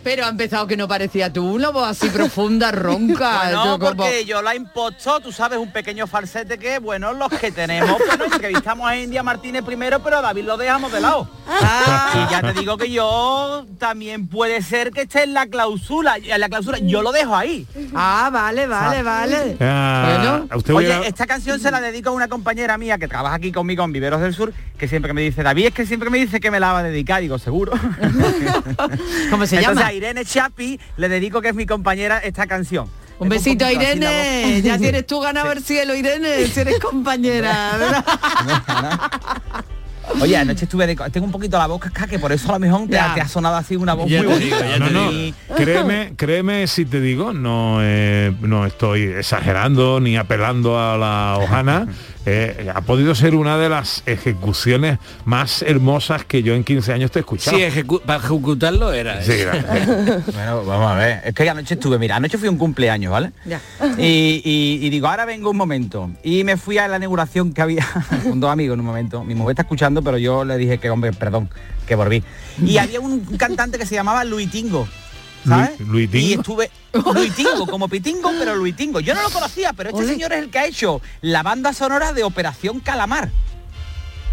Pero 0.04 0.25
ha 0.25 0.28
empezado 0.28 0.66
que 0.66 0.76
no 0.76 0.88
parecía 0.88 1.32
tú, 1.32 1.44
una 1.54 1.68
voz 1.71 1.88
así 1.88 2.09
profunda, 2.11 2.73
ronca. 2.73 3.42
Bueno, 3.42 3.64
Yo 3.64 3.78
como- 3.78 3.97
porque 3.97 4.25
yo 4.25 4.42
la 4.42 4.54
imposto, 4.54 5.21
tú 5.21 5.32
sabes, 5.32 5.59
un 5.59 5.71
pequeño 5.73 6.06
falsete 6.06 6.59
que, 6.59 6.78
bueno, 6.78 7.12
los 7.12 7.28
que 7.28 7.50
tenemos, 7.52 7.97
bueno, 8.06 8.25
entrevistamos 8.25 8.88
a 8.88 8.97
India 8.97 9.23
Martínez 9.23 9.62
primero, 9.64 10.00
pero 10.02 10.18
a 10.18 10.23
David 10.23 10.44
lo 10.44 10.56
dejamos 10.56 10.90
de 10.92 11.00
lado. 11.00 11.28
Y 12.14 12.30
ya 12.30 12.40
te 12.42 12.52
digo 12.61 12.76
que 12.76 12.90
yo 12.90 13.66
también 13.78 14.26
puede 14.28 14.62
ser 14.62 14.90
que 14.90 15.02
esté 15.02 15.25
en 15.25 15.35
la 15.35 15.47
clausura, 15.47 16.16
en 16.16 16.40
la 16.40 16.49
clausura, 16.49 16.78
yo 16.78 17.02
lo 17.02 17.12
dejo 17.12 17.37
ahí. 17.37 17.66
Ah, 17.94 18.30
vale, 18.32 18.66
vale, 18.66 19.02
vale. 19.02 19.56
Ah, 19.61 20.14
Bueno. 20.18 20.47
a 20.50 20.56
usted 20.56 20.75
Oye, 20.75 21.06
esta 21.09 21.26
canción 21.26 21.61
se 21.61 21.71
la 21.71 21.80
dedico 21.80 22.11
a 22.11 22.12
una 22.12 22.28
compañera 22.28 22.76
mía 22.78 22.99
que 22.99 23.09
trabaja 23.09 23.37
aquí 23.37 23.52
conmigo 23.52 23.85
en 23.85 23.92
Viveros 23.92 24.21
del 24.21 24.35
Sur, 24.35 24.52
que 24.78 24.88
siempre 24.88 25.12
me 25.12 25.21
dice, 25.23 25.42
David, 25.42 25.66
es 25.66 25.75
que 25.75 25.87
siempre 25.87 26.11
me 26.11 26.18
dice 26.18 26.40
que 26.40 26.50
me 26.50 26.59
la 26.61 26.73
va 26.73 26.78
a 26.80 26.82
dedicar, 26.82 27.21
digo, 27.21 27.38
seguro. 27.38 27.73
¿Cómo 29.30 29.47
se 29.47 29.56
Entonces 29.59 29.61
llama? 29.61 29.91
A 29.92 29.94
Irene 29.94 30.25
Chapi 30.25 30.78
le 30.96 31.08
dedico 31.08 31.40
que 31.40 31.49
es 31.50 31.54
mi 31.54 31.66
compañera 31.66 32.18
esta 32.18 32.46
canción. 32.46 32.87
Un 33.18 33.28
besito 33.28 33.64
a 33.64 33.72
Irene. 33.72 34.61
Ya 34.62 34.78
tienes 34.78 35.06
tú 35.06 35.20
ganado 35.20 35.52
el 35.52 35.62
cielo, 35.62 35.94
Irene, 35.94 36.46
si 36.49 36.61
eres 36.61 36.78
compañera. 36.80 37.72
¿verdad? 37.78 38.04
Oye, 40.20 40.37
anoche 40.37 40.64
estuve 40.64 40.87
de... 40.88 40.96
Tengo 41.12 41.26
un 41.26 41.32
poquito 41.32 41.56
la 41.58 41.66
voz 41.68 41.80
casca, 41.80 42.06
que 42.08 42.18
por 42.18 42.32
eso 42.32 42.49
a 42.50 42.54
lo 42.54 42.58
mejor 42.58 42.88
te, 42.88 42.99
ha, 42.99 43.14
te 43.14 43.20
ha 43.20 43.28
sonado 43.28 43.54
así 43.56 43.76
una 43.76 43.94
voz 43.94 44.11
Ya 44.11 44.22
muy 44.22 44.32
bonita. 44.32 44.56
digo, 44.56 44.68
ya 44.68 44.78
no, 44.78 44.87
te 44.87 44.92
no, 44.92 45.12
Y- 45.12 45.34
créeme, 45.56 46.12
créeme 46.16 46.66
si 46.66 46.84
te 46.84 47.00
digo, 47.00 47.32
no, 47.32 47.78
eh, 47.80 48.32
no 48.40 48.66
estoy 48.66 49.02
exagerando 49.04 50.00
ni 50.00 50.16
apelando 50.16 50.78
a 50.78 50.96
la 50.99 51.38
hojana. 51.38 51.87
Eh, 52.26 52.71
ha 52.75 52.81
podido 52.83 53.14
ser 53.14 53.35
una 53.35 53.59
de 53.59 53.69
las 53.69 54.02
ejecuciones 54.07 54.99
más 55.25 55.62
hermosas 55.62 56.25
que 56.25 56.43
yo 56.43 56.55
en 56.55 56.62
15 56.64 56.93
años 56.93 57.11
te 57.11 57.19
he 57.19 57.21
escuchado. 57.21 57.57
Sí, 57.57 57.62
ejecu- 57.64 58.00
para 58.02 58.23
ejecutarlo 58.25 58.93
era. 58.93 59.23
Sí, 59.23 59.33
gracias. 59.38 60.25
Bueno, 60.33 60.64
vamos 60.64 60.93
a 60.93 60.95
ver. 60.95 61.21
Es 61.25 61.35
que 61.35 61.49
anoche 61.49 61.75
estuve, 61.75 61.99
mira, 61.99 62.17
anoche 62.17 62.38
fui 62.38 62.49
a 62.49 62.50
un 62.50 62.59
cumpleaños, 62.59 63.11
¿vale? 63.12 63.33
Ya. 63.45 63.61
Y, 63.99 64.41
y- 64.45 64.79
y 64.87 64.91
digo, 64.91 65.09
ahora 65.09 65.25
vengo 65.25 65.50
un 65.50 65.57
momento. 65.57 66.11
Y 66.23 66.45
me 66.45 66.57
fui 66.57 66.79
a 66.79 66.87
la 66.88 66.97
inauguración 66.97 67.52
que 67.52 67.62
había 67.62 67.87
con 68.23 68.38
dos 68.41 68.50
amigos 68.50 68.75
en 68.75 68.81
un 68.81 68.87
momento. 68.87 69.25
Mi 69.25 69.35
mujer 69.35 69.52
está 69.52 69.62
escuchando, 69.62 70.02
pero 70.02 70.19
yo 70.19 70.45
le 70.45 70.57
dije 70.59 70.79
que, 70.79 70.91
hombre, 70.91 71.12
perdón, 71.12 71.49
que 71.87 71.95
volví. 71.95 72.23
Y 72.64 72.79
había 72.79 73.00
un 73.00 73.21
cantante 73.37 73.79
que 73.79 73.87
se 73.87 73.95
llamaba 73.95 74.25
Luitingo. 74.25 74.87
¿Sabes? 75.46 75.80
Lu- 75.80 75.87
Luitingo. 75.92 76.26
Y 76.26 76.32
estuve 76.34 76.70
Luitingo, 77.14 77.66
como 77.66 77.88
Pitingo, 77.88 78.30
pero 78.38 78.54
Luitingo. 78.54 79.00
Yo 79.00 79.14
no 79.14 79.22
lo 79.22 79.30
conocía, 79.30 79.72
pero 79.72 79.90
este 79.90 80.02
Ole. 80.02 80.12
señor 80.12 80.32
es 80.32 80.38
el 80.40 80.50
que 80.50 80.58
ha 80.58 80.66
hecho 80.66 81.00
la 81.20 81.42
banda 81.42 81.72
sonora 81.72 82.12
de 82.12 82.25
Operación 82.25 82.80
Calamar. 82.80 83.30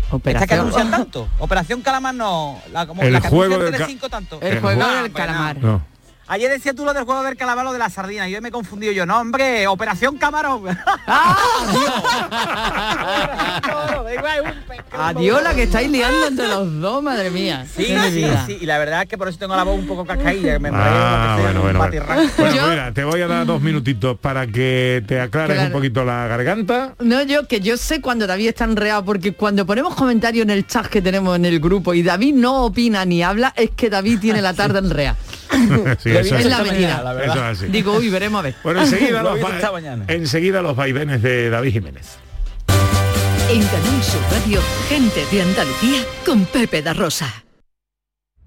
Esta 0.05 0.09
que 0.09 0.15
Operación. 0.15 0.59
anuncian 0.59 0.91
tanto. 0.91 1.27
Operación 1.39 1.81
Calamar 1.81 2.15
no, 2.15 2.59
la, 2.71 2.87
como 2.87 3.01
El 3.03 3.13
la 3.13 3.21
que 3.21 3.29
juego 3.29 3.57
del 3.59 3.77
ca- 3.99 4.09
tanto. 4.09 4.39
El 4.41 4.53
El 4.53 4.59
juego 4.61 4.81
juego- 4.83 5.03
del 5.03 5.11
calamar. 5.13 5.57
No. 5.57 5.85
Ayer 6.31 6.51
decía 6.51 6.75
tú 6.75 6.86
lo 6.86 6.93
del 6.93 7.05
juego 7.05 7.24
del 7.24 7.36
calamar, 7.36 7.65
lo 7.65 7.74
de 7.74 7.79
la 7.79 7.89
sardina. 7.89 8.29
Yo 8.29 8.39
me 8.39 8.50
he 8.50 8.51
confundido 8.51 8.93
yo. 8.93 9.03
No, 9.07 9.19
hombre, 9.19 9.65
Operación 9.67 10.17
Camarón. 10.17 10.63
Adiós 14.91 15.41
la 15.43 15.53
que 15.55 15.63
estáis 15.63 15.89
liando 15.89 16.27
entre 16.27 16.48
los 16.48 16.79
dos, 16.79 17.01
madre 17.03 17.29
mía. 17.31 17.65
Sí, 17.75 17.86
sí, 18.12 18.25
sí. 18.45 18.57
Y 18.62 18.65
la 18.65 18.77
verdad 18.77 19.03
es 19.03 19.07
que 19.09 19.17
por 19.17 19.27
eso 19.27 19.38
tengo 19.39 19.55
la 19.55 19.63
voz 19.63 19.79
un 19.79 19.88
poco 19.88 20.05
cascaída. 20.05 20.53
que 20.53 20.59
Me 20.59 20.69
Ah, 20.74 21.38
bueno, 21.41 21.62
bueno, 21.62 21.88
mira, 22.38 22.93
te 22.93 23.03
voy 23.03 23.21
a 23.21 23.27
dar 23.27 23.45
dos 23.45 23.62
minutitos 23.62 24.17
para 24.19 24.45
que 24.48 25.03
te 25.07 25.19
aclares 25.19 25.55
Claro. 25.55 25.67
un 25.67 25.74
poquito 25.74 26.03
la 26.05 26.27
garganta. 26.27 26.93
No, 27.00 27.21
yo 27.24 27.48
que 27.48 27.59
yo 27.59 27.77
sé 27.77 28.01
cuando 28.01 28.27
David 28.27 28.50
está 28.50 28.65
enreado, 28.65 29.03
porque 29.05 29.33
cuando 29.33 29.65
ponemos 29.65 29.95
comentarios 29.95 30.43
en 30.43 30.50
el 30.51 30.67
chat 30.67 30.86
que 30.88 31.01
tenemos 31.01 31.36
en 31.36 31.45
el 31.45 31.59
grupo 31.59 31.93
y 31.93 32.03
David 32.03 32.36
no 32.36 32.65
opina 32.65 33.03
ni 33.05 33.24
habla, 33.24 33.53
es 33.55 33.71
que 33.71 33.89
David 33.89 34.19
tiene 34.19 34.41
la 34.41 34.53
tarde 34.53 34.79
enrea. 34.79 35.15
Sí, 36.03 36.09
eso 36.19 36.35
es, 36.35 36.45
es 36.45 36.51
la 36.51 36.63
mañana, 36.63 37.03
la 37.03 37.13
verdad. 37.13 37.35
eso 37.35 37.51
es 37.51 37.57
así. 37.59 37.71
Digo, 37.71 37.93
uy, 37.93 38.09
veremos 38.09 38.39
a 38.39 38.41
ver. 38.43 38.55
Bueno, 38.63 38.81
enseguida 38.81 39.23
Lo 39.23 39.35
los, 39.35 39.53
enseguida 40.07 40.61
los 40.61 40.75
vaivenes 40.75 41.21
de 41.21 41.49
David 41.49 41.71
Jiménez. 41.71 42.17
En 43.49 43.61
Canal 43.63 44.03
Sur 44.03 44.21
Radio, 44.31 44.61
gente 44.88 45.25
de 45.31 45.41
Andalucía 45.41 46.03
con 46.25 46.45
Pepe 46.45 46.81
da 46.81 46.93
Rosa. 46.93 47.43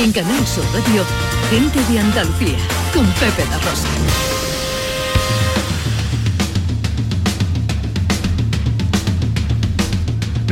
En 0.00 0.12
Canal 0.12 0.46
Sur 0.46 0.64
Radio, 0.72 1.04
gente 1.50 1.92
de 1.92 1.98
Andalucía, 1.98 2.56
con 2.94 3.04
Pepe 3.14 3.44
da 3.50 3.58
Rosa. 3.58 3.88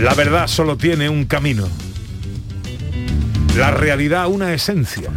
La 0.03 0.15
verdad 0.15 0.49
solo 0.49 0.77
tiene 0.77 1.09
un 1.09 1.27
camino. 1.27 1.69
La 3.57 3.71
realidad 3.71 4.27
una 4.27 4.53
esencia. 4.53 5.13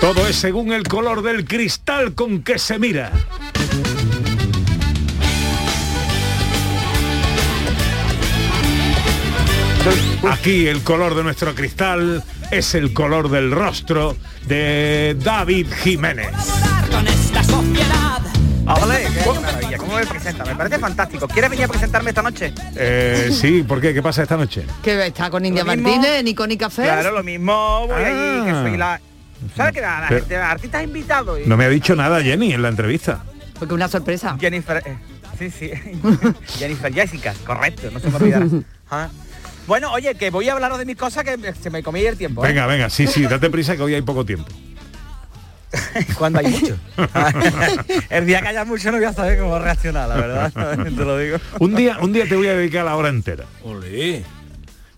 Todo 0.00 0.28
es 0.28 0.36
según 0.36 0.72
el 0.72 0.84
color 0.84 1.22
del 1.22 1.44
cristal 1.44 2.14
con 2.14 2.44
que 2.44 2.60
se 2.60 2.78
mira. 2.78 3.10
Aquí 10.30 10.68
el 10.68 10.82
color 10.82 11.14
de 11.14 11.22
nuestro 11.24 11.54
cristal 11.54 12.22
es 12.50 12.74
el 12.74 12.92
color 12.92 13.28
del 13.30 13.50
rostro 13.50 14.16
de 14.46 15.16
David 15.18 15.66
Jiménez. 15.82 16.28
Ah, 18.64 18.76
vale, 18.80 19.06
qué 19.12 19.40
maravilla, 19.40 19.76
¿Cómo 19.76 19.96
me 19.96 20.06
presenta? 20.06 20.44
Me 20.44 20.54
parece 20.54 20.78
fantástico. 20.78 21.26
¿Quieres 21.26 21.50
venir 21.50 21.64
a 21.64 21.68
presentarme 21.68 22.10
esta 22.10 22.22
noche? 22.22 22.54
Eh, 22.76 23.30
sí, 23.32 23.64
¿por 23.64 23.80
qué? 23.80 23.92
¿Qué 23.92 24.00
pasa 24.02 24.22
esta 24.22 24.36
noche? 24.36 24.64
Que 24.84 25.06
está 25.08 25.28
con 25.30 25.44
India 25.44 25.64
mismo- 25.64 25.82
Martínez 25.88 26.20
en 26.20 26.28
Icónica 26.28 26.70
Fest. 26.70 26.88
Claro, 26.88 27.10
lo 27.10 27.24
mismo 27.24 27.86
voy 27.88 28.02
allí, 28.04 28.44
que 28.44 28.50
Ah. 28.50 28.62
soy 28.62 28.76
la... 28.76 29.00
¿Sabes 29.56 29.72
qué? 29.74 29.80
La, 29.80 30.00
la 30.02 30.08
Pero- 30.08 30.20
gente, 30.20 30.36
artistas 30.36 30.84
invitados. 30.84 31.40
y- 31.44 31.48
No 31.48 31.56
me 31.56 31.64
ha 31.64 31.68
dicho 31.68 31.96
nada 31.96 32.22
Jenny 32.22 32.52
en 32.52 32.62
la 32.62 32.68
entrevista. 32.68 33.24
Porque 33.58 33.74
una 33.74 33.88
sorpresa. 33.88 34.36
Jennifer... 34.40 34.80
eh, 34.86 34.96
sí, 35.38 35.50
sí. 35.50 35.70
Jennifer 36.58 36.94
Jessica, 36.94 37.34
correcto, 37.44 37.90
no 37.92 37.98
se 37.98 38.08
me 38.10 38.16
olvidará. 38.16 38.46
Ah. 38.94 39.08
Bueno, 39.66 39.92
oye, 39.92 40.14
que 40.14 40.30
voy 40.30 40.48
a 40.48 40.54
hablaros 40.54 40.78
de 40.78 40.84
mis 40.84 40.96
cosas 40.96 41.24
que 41.24 41.54
se 41.54 41.70
me 41.70 41.82
comí 41.82 42.00
el 42.00 42.16
tiempo. 42.16 42.44
¿eh? 42.44 42.48
Venga, 42.48 42.66
venga, 42.66 42.90
sí, 42.90 43.06
sí, 43.06 43.22
date 43.22 43.48
prisa 43.50 43.76
que 43.76 43.82
hoy 43.82 43.94
hay 43.94 44.02
poco 44.02 44.24
tiempo. 44.24 44.50
Cuando 46.18 46.40
hay 46.40 46.48
mucho. 46.48 46.76
el 48.10 48.26
día 48.26 48.42
que 48.42 48.48
haya 48.48 48.64
mucho 48.64 48.90
no 48.90 48.98
voy 48.98 49.06
a 49.06 49.12
saber 49.12 49.38
cómo 49.38 49.58
reaccionar, 49.58 50.08
la 50.08 50.14
verdad. 50.16 50.52
Te 50.84 50.90
lo 50.90 51.16
digo. 51.18 51.38
Un 51.60 51.74
día, 51.74 51.98
un 52.00 52.12
día 52.12 52.28
te 52.28 52.36
voy 52.36 52.48
a 52.48 52.54
dedicar 52.54 52.84
la 52.84 52.96
hora 52.96 53.08
entera. 53.08 53.44
Olé. 53.62 54.24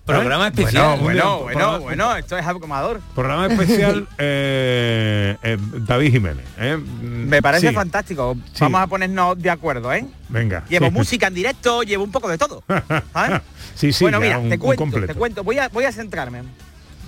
Programa 0.04 0.48
especial. 0.48 1.00
Bueno, 1.00 1.40
bueno, 1.40 1.40
bueno, 1.40 1.80
bueno, 1.80 2.16
esto 2.16 2.36
es 2.36 2.44
algo 2.46 2.64
amador. 2.66 3.00
Programa 3.14 3.46
especial 3.46 4.06
eh, 4.18 5.36
eh, 5.42 5.56
David 5.78 6.10
Jiménez. 6.12 6.44
¿eh? 6.58 6.76
Me 6.76 7.40
parece 7.40 7.68
Sí, 7.70 7.74
fantástico. 7.74 8.36
Sí. 8.52 8.58
Vamos 8.60 8.82
a 8.82 8.86
ponernos 8.86 9.40
de 9.40 9.48
acuerdo, 9.50 9.92
¿eh? 9.92 10.06
Venga. 10.28 10.64
Llevo 10.68 10.86
Sí. 10.86 10.92
música 10.92 11.28
en 11.28 11.34
directo, 11.34 11.82
llevo 11.82 12.04
un 12.04 12.12
poco 12.12 12.28
de 12.28 12.36
todo. 12.36 12.62
¿sabes? 13.14 13.40
Sí, 13.74 13.92
sí, 13.92 14.04
bueno, 14.04 14.20
mira, 14.20 14.38
un- 14.38 14.50
te 14.50 14.58
cuento, 14.58 15.06
te 15.06 15.14
cuento. 15.14 15.42
Voy 15.42 15.58
a, 15.58 15.68
voy 15.68 15.84
a 15.84 15.92
centrarme. 15.92 16.42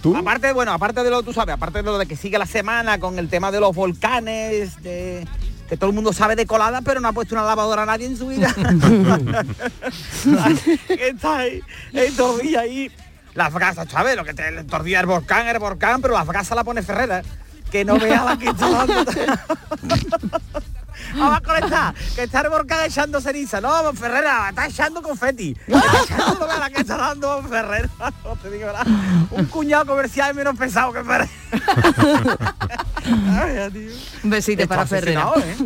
¿Tú? 0.03 0.17
Aparte, 0.17 0.53
bueno, 0.53 0.73
aparte 0.73 1.03
de 1.03 1.11
lo 1.11 1.23
tú 1.23 1.33
sabes, 1.33 1.55
aparte 1.55 1.79
de 1.79 1.85
lo 1.85 1.99
de 1.99 2.07
que 2.07 2.17
sigue 2.17 2.39
la 2.39 2.47
semana 2.47 2.99
con 3.01 3.19
el 3.19 3.29
tema 3.29 3.51
de 3.51 3.61
los 3.61 3.75
volcanes, 3.75 4.83
de 4.83 5.27
que 5.69 5.77
todo 5.77 5.91
el 5.91 5.95
mundo 5.95 6.13
sabe 6.13 6.37
de 6.37 6.47
colada, 6.47 6.81
pero 6.83 7.01
no 7.01 7.09
ha 7.09 7.13
puesto 7.13 7.35
una 7.35 7.45
lavadora 7.45 7.83
a 7.83 7.87
nadie 7.87 8.07
en 8.07 8.17
su 8.17 8.29
vida. 8.29 8.55
que 10.87 11.09
está 11.09 11.39
ahí, 11.39 11.61
el 11.93 12.17
tordilla 12.17 12.61
ahí. 12.61 12.91
Las 13.35 13.53
brasas, 13.53 13.89
¿sabes? 13.91 14.17
Lo 14.17 14.25
que 14.25 14.33
te 14.33 14.49
el 14.49 14.67
tordilla 14.67 15.01
el 15.01 15.07
volcán, 15.07 15.47
el 15.47 15.59
volcán, 15.59 16.01
pero 16.01 16.15
las 16.15 16.27
brasas 16.27 16.57
la 16.57 16.65
pone 16.65 16.83
Ferrera. 16.83 17.23
Que 17.71 17.85
no 17.85 17.99
vea 17.99 18.25
la 18.25 18.39
que 18.39 18.49
está 18.49 18.71
dando. 18.71 19.05
Vamos 21.17 21.37
a 21.37 21.41
conectar, 21.41 21.95
que 22.15 22.23
está 22.25 22.41
el 22.41 22.49
volcán 22.51 22.85
echando 22.85 23.21
ceniza. 23.21 23.61
No, 23.61 23.93
Ferrera, 23.95 24.51
está 24.51 24.67
echando 24.67 25.03
confeti. 25.03 25.57
Está 25.67 26.03
echando, 26.05 26.41
no 26.41 26.47
vea 26.47 26.59
la 26.59 26.71
que 26.71 26.81
está 26.81 26.97
dando 26.97 27.43
Ferrera. 27.43 27.89
No 28.25 28.37
te 28.37 28.51
digo 28.51 28.67
nada. 28.67 28.85
Un 29.31 29.47
cuñado 29.47 29.87
comercial 29.87 30.35
menos 30.35 30.57
pesado 30.57 30.93
que 30.93 31.03
Ferrera. 31.03 31.29
Un 34.25 34.31
besito 34.31 34.63
Está 34.63 34.75
para 34.75 34.87
Ferrera. 34.87 35.31
¿eh? 35.37 35.57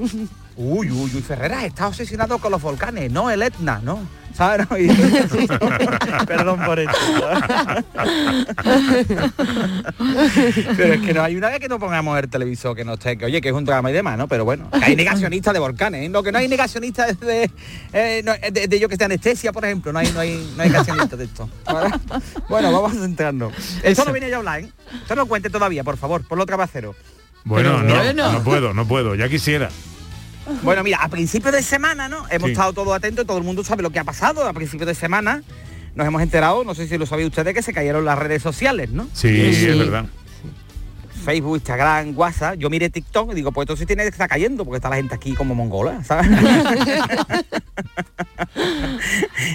Uy, 0.56 0.90
uy, 0.90 1.10
uy, 1.14 1.22
Ferrera 1.22 1.64
está 1.64 1.88
obsesionado 1.88 2.38
con 2.38 2.52
los 2.52 2.60
volcanes, 2.60 3.10
no 3.10 3.30
el 3.30 3.42
Etna, 3.42 3.80
¿no? 3.82 4.00
¿Sabes? 4.34 4.70
No, 4.70 4.78
y- 4.78 4.88
Perdón 6.26 6.60
por 6.64 6.78
esto. 6.78 6.96
Pero 10.76 10.94
es 10.94 11.00
que 11.02 11.14
no 11.14 11.22
hay 11.22 11.36
una 11.36 11.48
vez 11.48 11.60
que 11.60 11.68
no 11.68 11.78
pongamos 11.78 12.18
el 12.18 12.28
televisor 12.28 12.76
que 12.76 12.84
no 12.84 12.94
esté, 12.94 13.16
que 13.18 13.24
oye, 13.26 13.40
que 13.40 13.48
es 13.48 13.54
un 13.54 13.64
drama 13.64 13.90
y 13.90 13.94
demás, 13.94 14.18
¿no? 14.18 14.28
Pero 14.28 14.44
bueno, 14.44 14.70
que 14.70 14.84
hay 14.84 14.96
negacionistas 14.96 15.52
de 15.54 15.60
volcanes, 15.60 16.06
¿eh? 16.06 16.08
Lo 16.08 16.22
que 16.22 16.32
no 16.32 16.38
hay 16.38 16.48
negacionistas 16.48 17.18
de, 17.20 17.50
eh, 17.92 18.22
no, 18.24 18.32
de, 18.50 18.68
de 18.68 18.80
yo 18.80 18.88
que 18.88 18.94
esté 18.94 19.04
anestesia, 19.04 19.52
por 19.52 19.64
ejemplo, 19.64 19.92
no 19.92 19.98
hay, 19.98 20.10
no 20.12 20.20
hay, 20.20 20.52
no 20.56 20.62
hay 20.62 20.70
negacionistas 20.70 21.18
de 21.18 21.24
esto. 21.24 21.48
¿vale? 21.66 21.90
Bueno, 22.48 22.72
vamos 22.72 22.92
a 22.96 23.00
centrarnos. 23.00 23.52
Esto 23.82 24.04
no 24.04 24.12
viene 24.12 24.30
ya 24.30 24.38
online. 24.38 24.70
Esto 25.02 25.14
no 25.16 25.26
cuente 25.26 25.50
todavía, 25.50 25.84
por 25.84 25.96
favor, 25.96 26.26
por 26.26 26.38
lo 26.38 26.46
trabajero. 26.46 26.94
Bueno, 27.44 27.78
Pero 27.80 27.94
no, 27.94 28.02
bueno. 28.04 28.32
no 28.32 28.44
puedo, 28.44 28.74
no 28.74 28.86
puedo, 28.86 29.14
ya 29.14 29.28
quisiera. 29.28 29.70
Bueno, 30.62 30.82
mira, 30.82 30.98
a 30.98 31.08
principios 31.08 31.52
de 31.54 31.62
semana, 31.62 32.08
¿no? 32.08 32.24
Hemos 32.30 32.48
Sí. 32.48 32.52
estado 32.52 32.72
todos 32.72 32.94
atentos, 32.94 33.26
todo 33.26 33.38
el 33.38 33.44
mundo 33.44 33.64
sabe 33.64 33.82
lo 33.82 33.90
que 33.90 33.98
ha 33.98 34.04
pasado. 34.04 34.46
A 34.46 34.52
principios 34.52 34.86
de 34.86 34.94
semana 34.94 35.42
nos 35.94 36.06
hemos 36.06 36.22
enterado, 36.22 36.64
no 36.64 36.74
sé 36.74 36.86
si 36.86 36.98
lo 36.98 37.06
sabéis 37.06 37.28
ustedes, 37.28 37.54
que 37.54 37.62
se 37.62 37.72
cayeron 37.72 38.04
las 38.04 38.18
redes 38.18 38.42
sociales, 38.42 38.90
¿no? 38.90 39.04
Sí, 39.12 39.52
Sí. 39.54 39.66
es 39.68 39.78
verdad. 39.78 40.06
Facebook, 41.24 41.56
Instagram, 41.56 42.16
WhatsApp. 42.16 42.54
Yo 42.56 42.70
miré 42.70 42.88
TikTok 42.88 43.32
y 43.32 43.34
digo, 43.34 43.52
pues 43.52 43.66
esto 43.66 43.76
sí 43.76 43.84
tiene 43.84 44.04
que 44.04 44.08
estar 44.08 44.26
cayendo, 44.26 44.64
porque 44.64 44.76
está 44.76 44.88
la 44.88 44.96
gente 44.96 45.14
aquí 45.14 45.34
como 45.34 45.54
mongola, 45.54 46.02
¿sabes? 46.02 46.26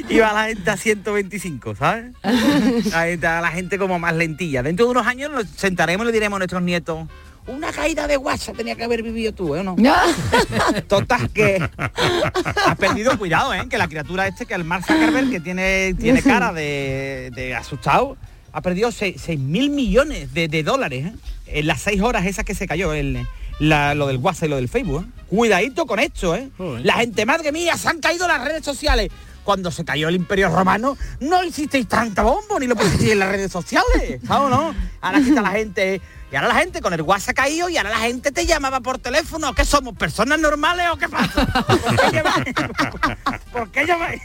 y 0.10 0.20
va 0.20 0.34
la 0.34 0.46
gente 0.48 0.70
a 0.70 0.78
125, 0.78 1.76
¿sabes? 1.76 2.14
La 2.92 3.04
gente, 3.06 3.28
la 3.28 3.52
gente 3.52 3.78
como 3.78 4.00
más 4.00 4.16
lentilla. 4.16 4.64
Dentro 4.64 4.86
de 4.86 4.92
unos 4.92 5.08
años 5.08 5.32
nos 5.32 5.48
sentaremos 5.50 6.06
y 6.06 6.08
le 6.08 6.14
diremos 6.14 6.38
a 6.38 6.40
nuestros 6.40 6.62
nietos, 6.62 7.08
una 7.48 7.72
caída 7.72 8.08
de 8.08 8.18
WhatsApp 8.18 8.58
tenía 8.58 8.76
que 8.76 8.84
haber 8.84 9.04
vivido 9.04 9.34
tú, 9.34 9.56
¿eh? 9.56 9.64
¿no? 9.64 9.76
Total, 10.88 11.30
que 11.30 11.68
has 12.66 12.76
perdido 12.78 13.18
cuidado, 13.18 13.54
¿eh? 13.54 13.64
Que 13.70 13.78
la 13.78 13.88
criatura 13.88 14.28
este, 14.28 14.46
que 14.46 14.54
el 14.54 14.64
Mark 14.64 14.86
Zuckerberg, 14.86 15.30
que 15.30 15.40
tiene, 15.40 15.94
tiene 15.94 16.22
cara 16.22 16.54
de, 16.54 17.32
de 17.36 17.56
asustado, 17.56 18.18
ha 18.52 18.62
perdido 18.62 18.92
6 18.92 19.28
mil 19.40 19.70
millones 19.70 20.34
de, 20.34 20.48
de 20.48 20.64
dólares, 20.64 21.06
¿eh? 21.08 21.14
En 21.48 21.68
las 21.68 21.82
seis 21.82 22.02
horas 22.02 22.26
esas 22.26 22.44
que 22.46 22.56
se 22.56 22.68
cayó, 22.68 22.94
el, 22.94 23.28
la- 23.60 23.94
lo 23.94 24.08
del 24.08 24.18
WhatsApp 24.18 24.46
y 24.46 24.50
lo 24.50 24.56
del 24.56 24.68
Facebook. 24.70 25.06
¿eh? 25.08 25.12
Cuidadito 25.30 25.86
con 25.86 26.00
esto, 26.00 26.36
¿eh? 26.36 26.50
La 26.84 26.94
gente, 26.96 27.26
madre 27.26 27.52
mía, 27.52 27.78
se 27.78 27.88
han 27.90 28.00
caído 28.00 28.28
las 28.28 28.44
redes 28.44 28.64
sociales. 28.66 29.10
Cuando 29.44 29.70
se 29.70 29.86
cayó 29.86 30.10
el 30.10 30.16
Imperio 30.16 30.50
Romano, 30.50 30.98
no 31.20 31.44
hicisteis 31.44 31.88
tanta 31.88 32.24
bombo 32.24 32.60
ni 32.60 32.66
lo 32.66 32.76
pusisteis 32.76 33.12
en 33.12 33.20
las 33.20 33.30
redes 33.30 33.52
sociales, 33.52 34.20
¿sabes 34.26 34.48
o 34.48 34.50
no? 34.50 34.74
Ahora 35.02 35.20
está 35.20 35.40
la 35.40 35.52
gente, 35.52 36.02
y 36.36 36.38
ahora 36.38 36.50
la 36.50 36.60
gente 36.60 36.82
con 36.82 36.92
el 36.92 37.02
WhatsApp 37.02 37.34
caído 37.34 37.70
y 37.70 37.78
ahora 37.78 37.92
la 37.92 38.00
gente 38.00 38.30
te 38.30 38.46
llamaba 38.46 38.82
por 38.82 38.98
teléfono. 38.98 39.54
¿Qué 39.54 39.64
somos? 39.64 39.96
¿Personas 39.96 40.38
normales 40.38 40.86
o 40.92 40.98
qué 40.98 41.08
pasa? 41.08 41.46
¿Por 41.66 42.12
qué? 42.12 42.24
¿Por 43.54 43.72
qué 43.72 43.86
llamáis? 43.88 44.22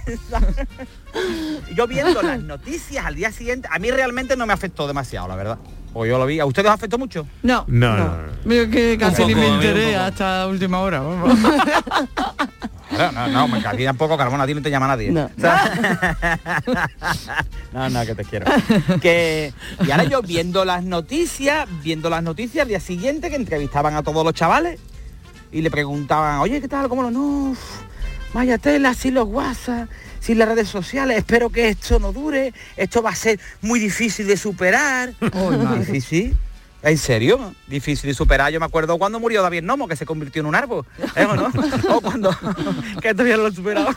Yo 1.77 1.87
viendo 1.87 2.21
las 2.21 2.43
noticias 2.43 3.07
al 3.07 3.15
día 3.15 3.31
siguiente, 3.31 3.69
a 3.71 3.79
mí 3.79 3.93
realmente 3.93 4.37
no 4.37 4.45
me 4.45 4.53
afectó 4.53 4.89
demasiado, 4.89 5.29
la 5.29 5.37
verdad. 5.37 5.59
O 5.95 6.05
yo 6.05 6.19
lo 6.19 6.27
vi. 6.27 6.41
¿A 6.41 6.47
ustedes 6.47 6.69
os 6.69 6.75
afectó 6.75 6.99
mucho? 6.99 7.29
No. 7.45 7.65
No, 7.69 7.97
no, 7.97 8.05
no. 8.05 8.33
Mira 8.45 8.69
que 8.69 8.99
casi 8.99 9.25
ni 9.25 9.37
me 9.37 9.47
enteré 9.47 9.95
hasta 9.95 10.49
última 10.49 10.81
hora. 10.81 10.99
vamos. 11.01 11.39
No, 12.91 13.13
no, 13.13 13.29
no, 13.29 13.49
me 13.49 13.59
aquí 13.67 13.85
tampoco, 13.85 14.17
Carmona, 14.17 14.45
a 14.45 14.47
ti 14.47 14.55
no 14.55 14.63
te 14.63 14.71
llama 14.71 14.89
nadie. 14.89 15.11
No. 15.11 15.27
O 15.27 15.41
sea, 15.41 16.59
no, 17.73 17.89
no, 17.89 18.07
que 18.07 18.15
te 18.15 18.25
quiero. 18.25 18.47
Que, 19.01 19.53
y 19.87 19.91
ahora 19.91 20.05
yo 20.05 20.23
viendo 20.23 20.65
las 20.65 20.83
noticias, 20.83 21.69
viendo 21.83 22.11
las 22.11 22.23
noticias 22.23 22.63
al 22.63 22.69
día 22.69 22.81
siguiente 22.81 23.31
que 23.31 23.37
entrevistaban 23.37 23.95
a 23.95 24.03
todos 24.03 24.25
los 24.25 24.35
chavales 24.35 24.81
y 25.53 25.63
le 25.63 25.71
preguntaban, 25.71 26.39
oye, 26.41 26.61
¿qué 26.61 26.69
tal? 26.69 26.89
¿Cómo 26.89 27.03
lo? 27.03 27.11
No, 27.11 27.57
vaya 28.33 28.59
tela, 28.59 28.95
sin 28.95 29.15
los 29.15 29.29
WhatsApp, 29.29 29.89
sin 30.21 30.39
las 30.39 30.49
redes 30.49 30.69
sociales, 30.69 31.17
espero 31.19 31.51
que 31.51 31.69
esto 31.69 31.99
no 31.99 32.13
dure, 32.13 32.53
esto 32.77 33.03
va 33.03 33.11
a 33.11 33.15
ser 33.15 33.39
muy 33.63 33.79
difícil 33.79 34.27
de 34.27 34.37
superar. 34.37 35.15
difícil. 35.79 36.37
¿En 36.83 36.97
serio? 36.97 37.55
Difícil 37.67 38.09
de 38.09 38.15
superar. 38.15 38.51
Yo 38.53 38.59
me 38.59 38.67
acuerdo 38.67 38.99
cuando 38.99 39.21
murió 39.21 39.43
David 39.43 39.63
Nomo, 39.63 39.87
que 39.87 39.97
se 39.97 40.07
convirtió 40.07 40.41
en 40.41 40.47
un 40.47 40.55
árbol. 40.55 40.87
¿eh, 41.15 41.25
o 41.25 41.35
no? 41.35 41.51
O 41.91 42.01
cuando... 42.01 42.31
que 43.03 43.13
todavía 43.13 43.37
lo 43.37 43.49
he 43.49 43.53
superado. 43.53 43.89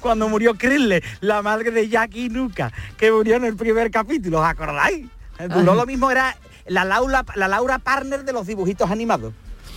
cuando 0.00 0.28
murió 0.28 0.54
Krille, 0.54 1.02
la 1.20 1.42
madre 1.42 1.70
de 1.70 1.88
Jackie 1.88 2.28
Nuka, 2.28 2.72
que 2.96 3.12
murió 3.12 3.36
en 3.36 3.44
el 3.44 3.56
primer 3.56 3.90
capítulo. 3.90 4.40
¿Os 4.40 4.46
acordáis? 4.46 5.06
Duró 5.50 5.74
lo 5.74 5.86
mismo, 5.86 6.10
era 6.10 6.36
la 6.66 6.84
Laura, 6.84 7.24
la 7.34 7.48
Laura 7.48 7.78
Partner 7.78 8.24
de 8.24 8.32
los 8.32 8.46
dibujitos 8.46 8.90
animados. 8.90 9.32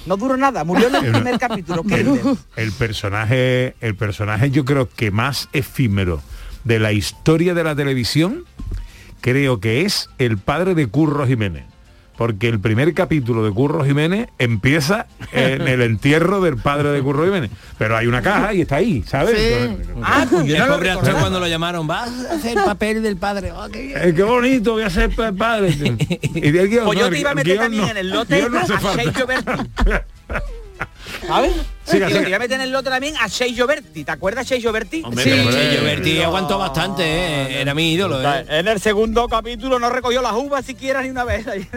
No 0.06 0.16
duró 0.16 0.38
nada, 0.38 0.64
murió 0.64 0.88
en 0.88 0.96
el 0.96 1.12
primer 1.12 1.38
capítulo. 1.38 1.84
El 2.56 2.72
personaje, 2.72 3.76
el 3.82 3.96
personaje 3.96 4.50
yo 4.52 4.64
creo 4.64 4.90
que 4.90 5.12
más 5.12 5.50
efímero 5.54 6.22
de 6.64 6.80
la 6.80 6.94
historia 6.94 7.54
de 7.54 7.64
la 7.64 7.76
televisión, 7.76 8.46
creo 9.22 9.60
que 9.60 9.82
es 9.82 10.10
el 10.18 10.38
padre 10.38 10.76
de 10.76 10.88
Curro 10.88 11.28
Jiménez. 11.28 11.66
Porque 12.18 12.50
el 12.50 12.60
primer 12.60 12.94
capítulo 12.94 13.44
de 13.46 13.52
Curro 13.52 13.86
Jiménez 13.86 14.28
empieza 14.40 15.06
en 15.32 15.68
el 15.68 15.82
entierro 15.84 16.42
del 16.42 16.58
padre 16.58 16.90
de 16.90 17.02
Curro 17.02 17.24
Jiménez. 17.26 17.52
Pero 17.78 17.96
hay 17.96 18.08
una 18.08 18.22
caja 18.24 18.54
y 18.56 18.62
está 18.62 18.78
ahí, 18.78 19.04
¿sabes? 19.06 19.36
Entonces, 19.38 19.96
Ah, 20.04 20.26
pues 20.30 20.46
yo 20.46 20.58
no 20.58 20.64
el 20.64 20.70
lo 20.70 20.76
pobre 20.78 20.90
actor 20.92 21.14
cuando 21.14 21.40
lo 21.40 21.48
llamaron, 21.48 21.86
vas 21.86 22.10
a 22.30 22.34
hacer 22.36 22.56
papel 22.56 23.04
del 23.04 23.18
padre. 23.18 23.52
Oh, 23.52 23.68
qué 23.72 23.82
bien. 23.84 23.98
Eh, 24.02 24.14
qué 24.16 24.24
bonito, 24.24 24.74
voy 24.74 24.84
a 24.84 24.90
ser 24.90 25.12
pa- 25.16 25.32
padre. 25.32 25.70
Y 26.34 26.52
guion, 26.52 26.86
Pues 26.86 27.00
yo 27.00 27.06
no, 27.06 27.12
te 27.12 27.20
iba 27.20 27.30
a 27.30 27.32
el 27.34 27.36
meter 27.38 27.58
también 27.60 27.84
no, 27.84 27.92
en 27.92 27.98
el 27.98 28.10
lote 28.10 28.50
no 28.50 28.58
a 28.60 29.26
Berti. 29.26 29.52
¿Sabes? 31.28 31.52
Siga. 31.86 32.08
Te 32.08 32.28
iba 32.28 32.36
a 32.36 32.40
meter 32.40 32.56
en 32.56 32.62
el 32.62 32.72
lote 32.72 32.90
también 32.90 33.16
a 33.20 33.30
Sergio 33.30 33.66
Berti. 33.68 34.04
¿Te 34.04 34.12
acuerdas 34.12 34.48
Sergio 34.48 34.72
Berti? 34.72 35.02
Hombre, 35.04 35.24
pero 35.24 35.52
Sergio 35.52 35.84
Berti 35.84 36.22
aguantó 36.22 36.58
bastante, 36.58 37.04
eh, 37.04 37.62
era 37.62 37.74
mi 37.74 37.94
ídolo. 37.94 38.22
eh. 38.22 38.46
En 38.50 38.68
el 38.68 38.80
segundo 38.80 39.28
capítulo 39.28 39.80
no 39.80 39.90
recogió 39.90 40.22
las 40.22 40.34
uvas 40.34 40.66
siquiera 40.66 41.02
ni 41.02 41.10
una 41.10 41.24
vez. 41.24 41.46
en 41.48 41.68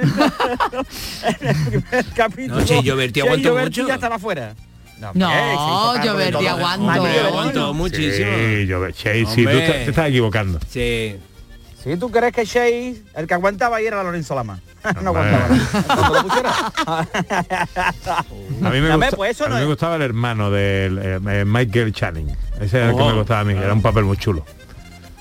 el 1.48 1.56
primer 1.66 2.04
capítulo. 2.14 2.60
No, 2.60 2.66
Sergio 2.66 2.96
Berti 2.96 3.20
aguantó 3.20 3.54
Berti 3.54 3.80
mucho. 3.80 3.88
ya 3.88 3.94
estaba 3.94 4.18
fuera. 4.18 4.54
No, 5.14 5.28
cargo 5.30 6.04
yo 6.04 6.16
Berti. 6.16 6.46
Hombre, 6.46 7.20
aguantó 7.20 7.72
muchísimo. 7.74 8.30
Sí, 8.36 8.66
yo, 8.66 8.90
Che, 8.90 9.24
sí, 9.26 9.44
tú 9.44 9.50
estás- 9.50 9.84
te 9.84 9.88
estás 9.90 10.08
equivocando. 10.08 10.60
Sí. 10.68 11.16
Si 11.82 11.96
tú 11.96 12.10
crees 12.10 12.32
que 12.34 12.44
Shea, 12.44 12.94
el 13.14 13.26
que 13.26 13.34
aguantaba 13.34 13.76
ahí 13.78 13.86
era 13.86 14.02
Lorenzo 14.02 14.34
Lama. 14.34 14.60
no 15.02 15.10
aguantaba. 15.10 15.46
A 18.62 18.70
mí 18.70 18.80
me, 18.80 18.94
gusta- 18.96 19.16
pues 19.16 19.30
eso 19.32 19.44
a 19.46 19.48
mí 19.48 19.54
no 19.54 19.60
me 19.60 19.66
gustaba 19.66 19.96
el 19.96 20.02
hermano 20.02 20.50
de 20.50 21.18
eh, 21.26 21.44
Michael 21.46 21.92
Channing. 21.92 22.36
Ese 22.60 22.78
era 22.78 22.90
el 22.90 22.96
que 22.96 23.02
Oh. 23.02 23.06
me 23.08 23.14
gustaba 23.14 23.40
a 23.40 23.44
mí, 23.44 23.54
era 23.54 23.72
un 23.72 23.80
papel 23.82 24.04
muy 24.04 24.16
chulo. 24.18 24.44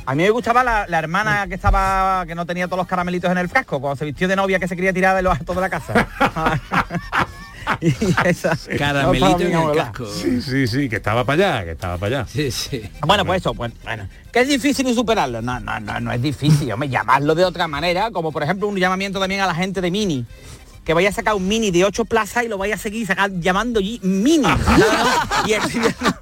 A 0.06 0.16
mí 0.16 0.24
me 0.24 0.30
gustaba 0.32 0.64
la, 0.64 0.86
la 0.88 1.00
hermana 1.00 1.48
que 1.48 1.54
estaba, 1.56 2.26
que 2.26 2.34
no 2.36 2.46
tenía 2.46 2.66
todos 2.68 2.80
los 2.80 2.88
caramelitos 2.88 3.32
en 3.32 3.38
el 3.38 3.48
frasco, 3.48 3.80
cuando 3.80 3.96
se 3.96 4.06
vistió 4.06 4.28
de 4.28 4.36
novia 4.36 4.60
que 4.60 4.68
se 4.68 4.76
quería 4.76 4.92
tirar 4.92 5.16
de 5.16 5.22
los 5.22 5.38
altos 5.38 5.56
de 5.56 5.62
la 5.62 5.70
casa. 5.70 6.08
y 7.82 8.78
Caramelito 8.78 9.40
en 9.42 9.48
el 9.48 9.54
abuela. 9.56 9.84
casco. 9.92 10.06
Sí, 10.08 10.42
sí, 10.42 10.68
sí, 10.68 10.90
que 10.90 10.98
estaba 10.98 11.24
para 11.24 11.56
allá, 11.58 11.66
que 11.66 11.72
estaba 11.72 11.98
para 11.98 12.20
allá. 12.22 12.28
Sí, 12.30 12.52
sí. 12.52 12.82
Bueno, 13.06 13.26
pues 13.26 13.42
eso, 13.42 13.54
pues 13.54 13.72
bueno. 13.84 14.08
Que 14.32 14.42
es 14.42 14.48
difícil 14.48 14.86
de 14.86 14.94
superarlo. 14.94 15.42
No, 15.42 15.60
no, 15.60 15.80
no, 15.80 16.00
no 16.00 16.12
es 16.12 16.22
difícil, 16.22 16.72
hombre, 16.72 16.90
llamarlo 16.90 17.36
de 17.36 17.46
otra 17.46 17.68
manera, 17.68 18.12
como 18.12 18.32
por 18.32 18.44
ejemplo 18.44 18.68
un 18.68 18.78
llamamiento 18.78 19.20
también 19.20 19.42
a 19.42 19.48
la 19.48 19.56
gente 19.56 19.82
de 19.82 19.92
Mini. 19.92 20.26
Que 20.90 20.94
vaya 20.96 21.10
a 21.10 21.12
sacar 21.12 21.36
un 21.36 21.48
mini 21.48 21.70
de 21.70 21.86
8 21.86 22.04
plazas 22.06 22.46
y 22.46 22.48
lo 22.48 22.58
vaya 22.58 22.74
a 22.74 22.78
seguir 22.80 23.06
sacar, 23.06 23.30
llamando 23.40 23.80
mini. 24.02 24.48
y, 25.46 25.54
escribiendo- 25.54 26.16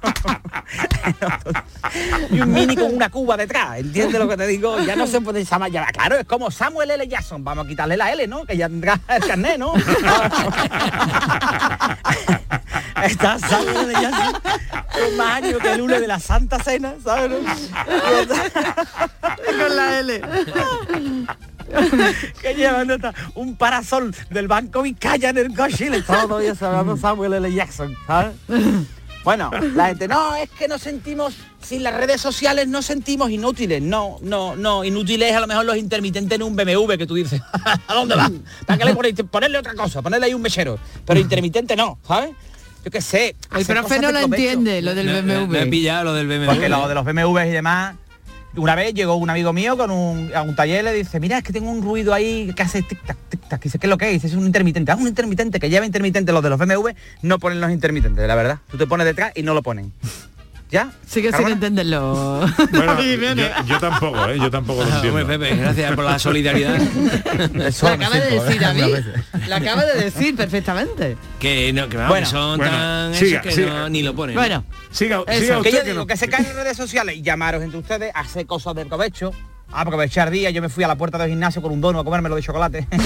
y 2.30 2.40
un 2.40 2.52
mini 2.52 2.76
con 2.76 2.94
una 2.94 3.08
cuba 3.08 3.38
detrás, 3.38 3.78
¿entiendes 3.78 4.20
lo 4.20 4.28
que 4.28 4.36
te 4.36 4.46
digo? 4.46 4.78
Ya 4.80 4.94
no 4.94 5.06
se 5.06 5.22
puede 5.22 5.42
llamar, 5.42 5.70
ya, 5.70 5.86
claro, 5.86 6.18
es 6.18 6.26
como 6.26 6.50
Samuel 6.50 6.90
L. 6.90 7.08
Jackson, 7.08 7.42
vamos 7.42 7.64
a 7.64 7.68
quitarle 7.68 7.96
la 7.96 8.12
L, 8.12 8.28
¿no? 8.28 8.44
Que 8.44 8.58
ya 8.58 8.68
tendrá 8.68 9.00
el 9.08 9.26
carnet, 9.26 9.58
¿no? 9.58 9.72
Está 13.04 13.38
Samuel 13.38 13.90
L. 13.90 13.92
Jackson 13.92 14.40
con 14.98 15.16
más 15.16 15.42
años 15.42 15.60
que 15.60 15.72
el 15.72 15.78
lunes 15.78 16.00
de 16.00 16.06
la 16.06 16.18
Santa 16.18 16.58
Cena, 16.62 16.94
¿sabes? 17.02 17.30
Con 19.58 19.76
la 19.76 20.00
L. 20.00 20.20
que 22.40 22.54
lleva 22.54 22.84
nota, 22.84 23.14
un 23.34 23.56
parasol 23.56 24.14
del 24.30 24.48
Banco 24.48 24.82
Vizcaya 24.82 25.30
en 25.30 25.38
el 25.38 25.54
coche 25.54 25.88
y 25.90 25.96
estaba 25.96 26.22
todavía 26.22 26.54
hablando 26.60 26.96
Samuel 26.96 27.34
L. 27.34 27.52
Jackson, 27.52 27.94
¿sabes? 28.06 28.34
Bueno, 29.24 29.50
la 29.74 29.88
gente, 29.88 30.08
no, 30.08 30.34
es 30.36 30.48
que 30.50 30.68
nos 30.68 30.80
sentimos, 30.80 31.34
sin 31.60 31.82
las 31.82 31.94
redes 31.94 32.20
sociales 32.20 32.68
nos 32.68 32.86
sentimos 32.86 33.30
inútiles. 33.30 33.82
No, 33.82 34.16
no, 34.22 34.56
no, 34.56 34.84
inútiles 34.84 35.34
a 35.34 35.40
lo 35.40 35.46
mejor 35.46 35.66
los 35.66 35.76
intermitentes 35.76 36.36
en 36.36 36.42
un 36.42 36.56
BMW 36.56 36.96
que 36.96 37.06
tú 37.06 37.14
dices, 37.14 37.42
¿a 37.88 37.94
dónde 37.94 38.14
va? 38.14 38.30
¿Para 38.64 38.78
qué 38.78 38.84
le 38.84 38.94
ponéis? 38.94 39.16
Ponerle 39.30 39.58
otra 39.58 39.74
cosa, 39.74 40.00
ponerle 40.00 40.26
ahí 40.26 40.34
un 40.34 40.40
mechero. 40.40 40.78
Pero 41.04 41.20
intermitente 41.20 41.76
no, 41.76 41.98
¿sabes? 42.06 42.30
Yo 42.88 42.90
qué 42.90 43.02
sé. 43.02 43.36
El 43.54 43.66
profe 43.66 44.00
no 44.00 44.10
lo 44.12 44.18
entiende, 44.20 44.80
lo 44.80 44.94
del 44.94 45.06
No, 45.06 45.12
no, 45.20 45.46
no 45.46 45.54
he 45.54 45.64
BMW. 45.64 45.70
pillado 45.70 46.04
lo 46.04 46.14
del 46.14 46.26
BMW. 46.26 46.46
Porque 46.46 46.70
lo 46.70 46.88
de 46.88 46.94
los 46.94 47.04
BMWs 47.04 47.46
y 47.46 47.50
demás. 47.50 47.96
Una 48.56 48.74
vez 48.74 48.94
llegó 48.94 49.14
un 49.16 49.28
amigo 49.28 49.52
mío 49.52 49.76
con 49.76 49.90
un, 49.90 50.34
a 50.34 50.40
un 50.40 50.56
taller 50.56 50.80
y 50.80 50.84
le 50.84 50.92
dice, 50.94 51.20
mira, 51.20 51.36
es 51.36 51.44
que 51.44 51.52
tengo 51.52 51.70
un 51.70 51.82
ruido 51.82 52.14
ahí 52.14 52.50
que 52.56 52.62
hace 52.62 52.82
tic-tac, 52.82 53.16
tic-tac. 53.30 53.60
Dice, 53.60 53.78
¿qué 53.78 53.86
es 53.88 53.90
lo 53.90 53.98
que 53.98 54.14
es? 54.14 54.24
Es 54.24 54.32
un 54.32 54.46
intermitente. 54.46 54.90
Ah, 54.90 54.96
un 54.96 55.06
intermitente 55.06 55.60
que 55.60 55.68
lleva 55.68 55.84
intermitente. 55.84 56.32
Los 56.32 56.42
de 56.42 56.48
los 56.48 56.58
BMW 56.58 56.88
no 57.20 57.38
ponen 57.38 57.60
los 57.60 57.70
intermitentes, 57.70 58.26
la 58.26 58.34
verdad. 58.34 58.58
Tú 58.70 58.78
te 58.78 58.86
pones 58.86 59.04
detrás 59.04 59.32
y 59.34 59.42
no 59.42 59.52
lo 59.52 59.62
ponen. 59.62 59.92
¿Ya? 60.70 60.90
Sigue 61.06 61.32
sin 61.32 61.48
entenderlo. 61.48 62.40
Bueno, 62.70 63.00
yo, 63.02 63.64
yo 63.66 63.78
tampoco, 63.80 64.28
¿eh? 64.28 64.38
yo 64.38 64.50
tampoco 64.50 64.84
lo 64.84 64.90
Ah, 64.92 64.96
entiendo. 64.96 65.20
hombre, 65.20 65.38
Pepe, 65.38 65.56
gracias 65.56 65.92
por 65.94 66.04
la 66.04 66.18
solidaridad. 66.18 66.78
Me 67.54 67.66
acaba 67.66 68.10
de 68.16 68.30
decir 68.30 68.56
¿eh? 68.56 68.58
David. 68.60 68.94
Lo 69.48 69.56
acaba 69.56 69.84
de 69.84 70.04
decir 70.04 70.36
perfectamente. 70.36 71.16
que 71.38 71.72
no, 71.72 71.88
que, 71.88 71.96
vamos, 71.96 72.10
Bueno, 72.10 72.26
son 72.26 72.58
bueno, 72.58 72.72
tan 72.72 73.14
siga, 73.14 73.40
esos 73.40 73.42
que 73.42 73.52
siga. 73.62 73.72
no, 73.74 73.88
ni 73.88 74.02
lo 74.02 74.14
ponen. 74.14 74.36
Bueno, 74.36 74.64
Siga, 74.90 75.22
Eso, 75.26 75.40
siga 75.40 75.54
que 75.54 75.58
usted 75.58 75.70
yo 75.72 75.78
que 75.78 75.84
digo 75.90 75.98
no- 76.00 76.06
que 76.06 76.16
se 76.16 76.28
caen 76.28 76.46
en 76.46 76.54
redes 76.56 76.76
sociales 76.76 77.16
y 77.16 77.22
llamaros 77.22 77.62
entre 77.62 77.78
ustedes, 77.78 78.12
hacer 78.14 78.44
cosas 78.46 78.74
de 78.74 78.84
provecho. 78.86 79.32
Ah, 79.72 79.82
aprovechar 79.82 80.30
día, 80.30 80.50
yo 80.50 80.62
me 80.62 80.68
fui 80.70 80.82
a 80.84 80.88
la 80.88 80.96
puerta 80.96 81.18
del 81.18 81.28
gimnasio 81.30 81.60
con 81.62 81.72
un 81.72 81.80
dono 81.80 82.00
a 82.00 82.04
comérmelo 82.04 82.36
de 82.36 82.42
chocolate. 82.42 82.86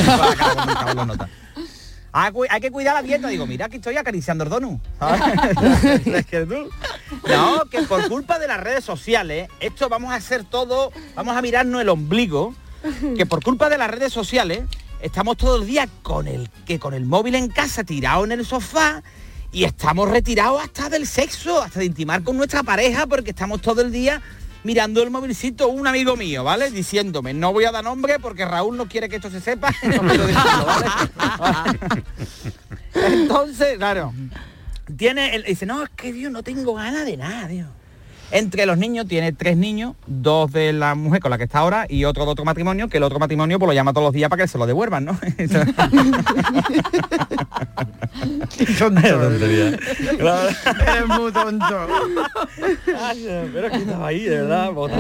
hay 2.13 2.61
que 2.61 2.71
cuidar 2.71 2.95
la 2.95 3.03
dieta. 3.03 3.29
Digo, 3.29 3.47
mira 3.47 3.69
que 3.69 3.77
estoy 3.77 3.97
acariciando 3.97 4.45
el 4.45 4.51
donut. 4.51 4.81
No, 7.29 7.65
que 7.71 7.83
por 7.83 8.09
culpa 8.09 8.39
de 8.39 8.49
las 8.49 8.61
redes 8.61 8.85
sociales, 8.85 9.49
esto 9.61 9.89
vamos 9.89 10.13
a 10.13 10.17
hacer 10.17 10.45
todo, 10.45 10.93
vamos 11.15 11.37
a 11.37 11.43
mirarnos 11.43 11.81
el 11.81 11.89
ombligo, 11.89 12.55
que 13.17 13.27
por 13.27 13.43
culpa 13.43 13.69
de 13.69 13.79
las 13.79 13.91
redes 13.91 14.13
sociales 14.13 14.65
estamos 15.01 15.37
todo 15.37 15.57
el 15.61 15.67
día 15.67 15.89
con 16.03 16.29
el 16.29 16.49
que 16.67 16.79
con 16.79 16.95
el 16.95 17.05
móvil 17.05 17.35
en 17.35 17.49
casa 17.49 17.85
tirado 17.85 18.25
en 18.25 18.33
el 18.33 18.45
sofá 18.47 19.03
y 19.53 19.65
estamos 19.65 20.09
retirados 20.09 20.63
hasta 20.63 20.89
del 20.89 21.07
sexo, 21.07 21.61
hasta 21.61 21.81
de 21.81 21.87
intimar 21.87 22.23
con 22.23 22.37
nuestra 22.37 22.63
pareja 22.63 23.07
porque 23.07 23.31
estamos 23.31 23.61
todo 23.61 23.83
el 23.83 23.93
día 23.93 24.23
mirando 24.65 25.03
el 25.03 25.11
movilcito 25.11 25.69
un 25.69 25.87
amigo 25.87 26.17
mío, 26.17 26.45
¿vale? 26.45 26.71
Diciéndome, 26.71 27.35
no 27.35 27.53
voy 27.53 27.65
a 27.65 27.73
dar 27.73 27.85
nombre 27.85 28.19
porque 28.19 28.45
Raúl 28.45 28.77
no 28.77 28.89
quiere 28.89 29.09
que 29.09 29.17
esto 29.17 29.31
se 29.31 29.41
sepa. 29.41 29.71
no 29.83 30.03
¿vale? 31.39 31.79
Entonces, 32.95 33.79
claro, 33.79 34.13
tiene, 34.97 35.35
él 35.35 35.45
dice, 35.47 35.67
no, 35.67 35.83
es 35.83 35.91
que 35.91 36.13
Dios, 36.13 36.31
no 36.31 36.43
tengo 36.43 36.75
ganas 36.75 37.07
de 37.07 37.17
nada, 37.17 37.49
Dios. 37.49 37.69
Entre 38.33 38.65
los 38.65 38.79
niños 38.79 39.07
tiene 39.07 39.33
tres 39.33 39.59
niños, 39.59 39.95
dos 40.07 40.51
de 40.53 40.73
la 40.73 40.95
mujer 40.95 41.21
con 41.21 41.31
la 41.31 41.37
que 41.37 41.45
está 41.45 41.59
ahora 41.59 41.85
y 41.87 42.07
otro 42.07 42.25
de 42.25 42.31
otro 42.31 42.47
matrimonio, 42.47 42.89
que 42.89 42.97
el 42.97 43.03
otro 43.03 43.19
matrimonio 43.19 43.59
pues 43.59 43.67
lo 43.67 43.75
llama 43.75 43.93
todos 43.93 44.07
los 44.07 44.15
días 44.15 44.31
para 44.31 44.43
que 44.43 44.49
se 44.49 44.57
lo 44.57 44.67
devuelvan, 44.67 45.05
¿no? 45.05 45.19
Eres 45.39 45.53
muy 51.19 51.31
tonto. 51.31 51.87
Ay, 52.99 53.51
pero 53.53 53.71
que 53.71 53.77
estaba 53.77 54.07
ahí, 54.07 54.25
de 54.25 54.41
verdad. 54.43 54.73
Bueno. 54.73 54.97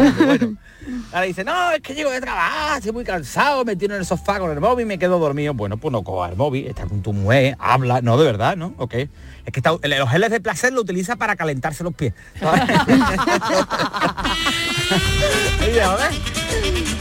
Ahora 1.12 1.27
dice, 1.27 1.45
no, 1.45 1.71
es 1.73 1.81
que 1.81 1.95
llego 1.95 2.11
de 2.11 2.21
trabajar, 2.21 2.79
estoy 2.79 2.92
muy 2.92 3.05
cansado, 3.05 3.64
me 3.64 3.77
tiro 3.77 3.95
en 3.95 4.01
el 4.01 4.07
sofá 4.07 4.38
con 4.40 4.51
el 4.51 4.61
móvil, 4.61 4.85
me 4.85 4.99
quedo 4.99 5.18
dormido. 5.18 5.55
Bueno, 5.55 5.79
pues 5.79 5.90
no 5.90 6.05
coja 6.05 6.29
el 6.29 6.37
móvil, 6.37 6.66
está 6.66 6.87
con 6.87 7.01
tu 7.03 7.14
mujer, 7.14 7.57
habla, 7.59 8.03
no, 8.03 8.18
de 8.18 8.25
verdad, 8.25 8.57
¿no? 8.57 8.75
Ok. 8.77 8.95
Es 9.44 9.52
que 9.52 9.61
está, 9.61 9.70
los 9.72 10.11
geles 10.11 10.31
de 10.31 10.40
placer 10.40 10.72
lo 10.72 10.81
utiliza 10.83 11.16
para 11.16 11.35
calentarse 11.37 11.83
los 11.85 11.94
pies. 11.94 12.12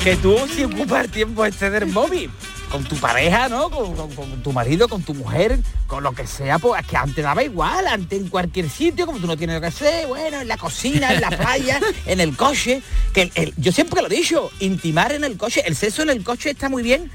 Que 0.04 0.16
tú 0.16 0.36
si 0.54 0.64
ocupas 0.64 1.06
el 1.06 1.12
tiempo 1.12 1.46
este 1.46 1.70
del 1.70 1.86
móvil 1.88 2.32
con 2.72 2.84
tu 2.86 2.96
pareja, 2.96 3.50
¿no? 3.50 3.70
Con, 3.70 3.94
con- 3.96 4.16
con 4.16 4.42
tu 4.44 4.54
marido, 4.54 4.88
con 4.88 5.04
tu 5.04 5.14
mujer, 5.14 5.60
con 5.88 6.04
lo 6.04 6.14
que 6.14 6.26
sea, 6.26 6.58
pues 6.58 6.82
es 6.82 6.88
que 6.88 6.96
antes 6.96 7.22
daba 7.24 7.44
igual, 7.44 7.86
antes 7.86 8.20
en 8.20 8.30
cualquier 8.30 8.70
sitio, 8.70 9.06
como 9.06 9.20
tú 9.20 9.28
no 9.28 9.36
tienes 9.36 9.56
lo 9.56 9.62
que 9.62 9.68
hacer, 9.68 10.08
bueno, 10.08 10.40
en 10.40 10.48
la 10.48 10.56
cocina, 10.58 11.14
en 11.14 11.20
la 11.22 11.30
playa, 11.32 11.80
en 12.06 12.22
el 12.22 12.36
coche, 12.38 12.82
que 13.14 13.24
el- 13.24 13.32
el- 13.36 13.54
yo 13.58 13.72
siempre 13.74 14.02
lo 14.02 14.08
he 14.08 14.16
dicho, 14.16 14.50
intimar 14.60 15.12
en 15.12 15.26
el 15.26 15.36
coche, 15.38 15.62
el 15.66 15.76
sexo 15.76 16.02
en 16.02 16.12
el 16.12 16.24
coche 16.24 16.50
está 16.52 16.70
muy 16.70 16.82
bien 16.82 17.12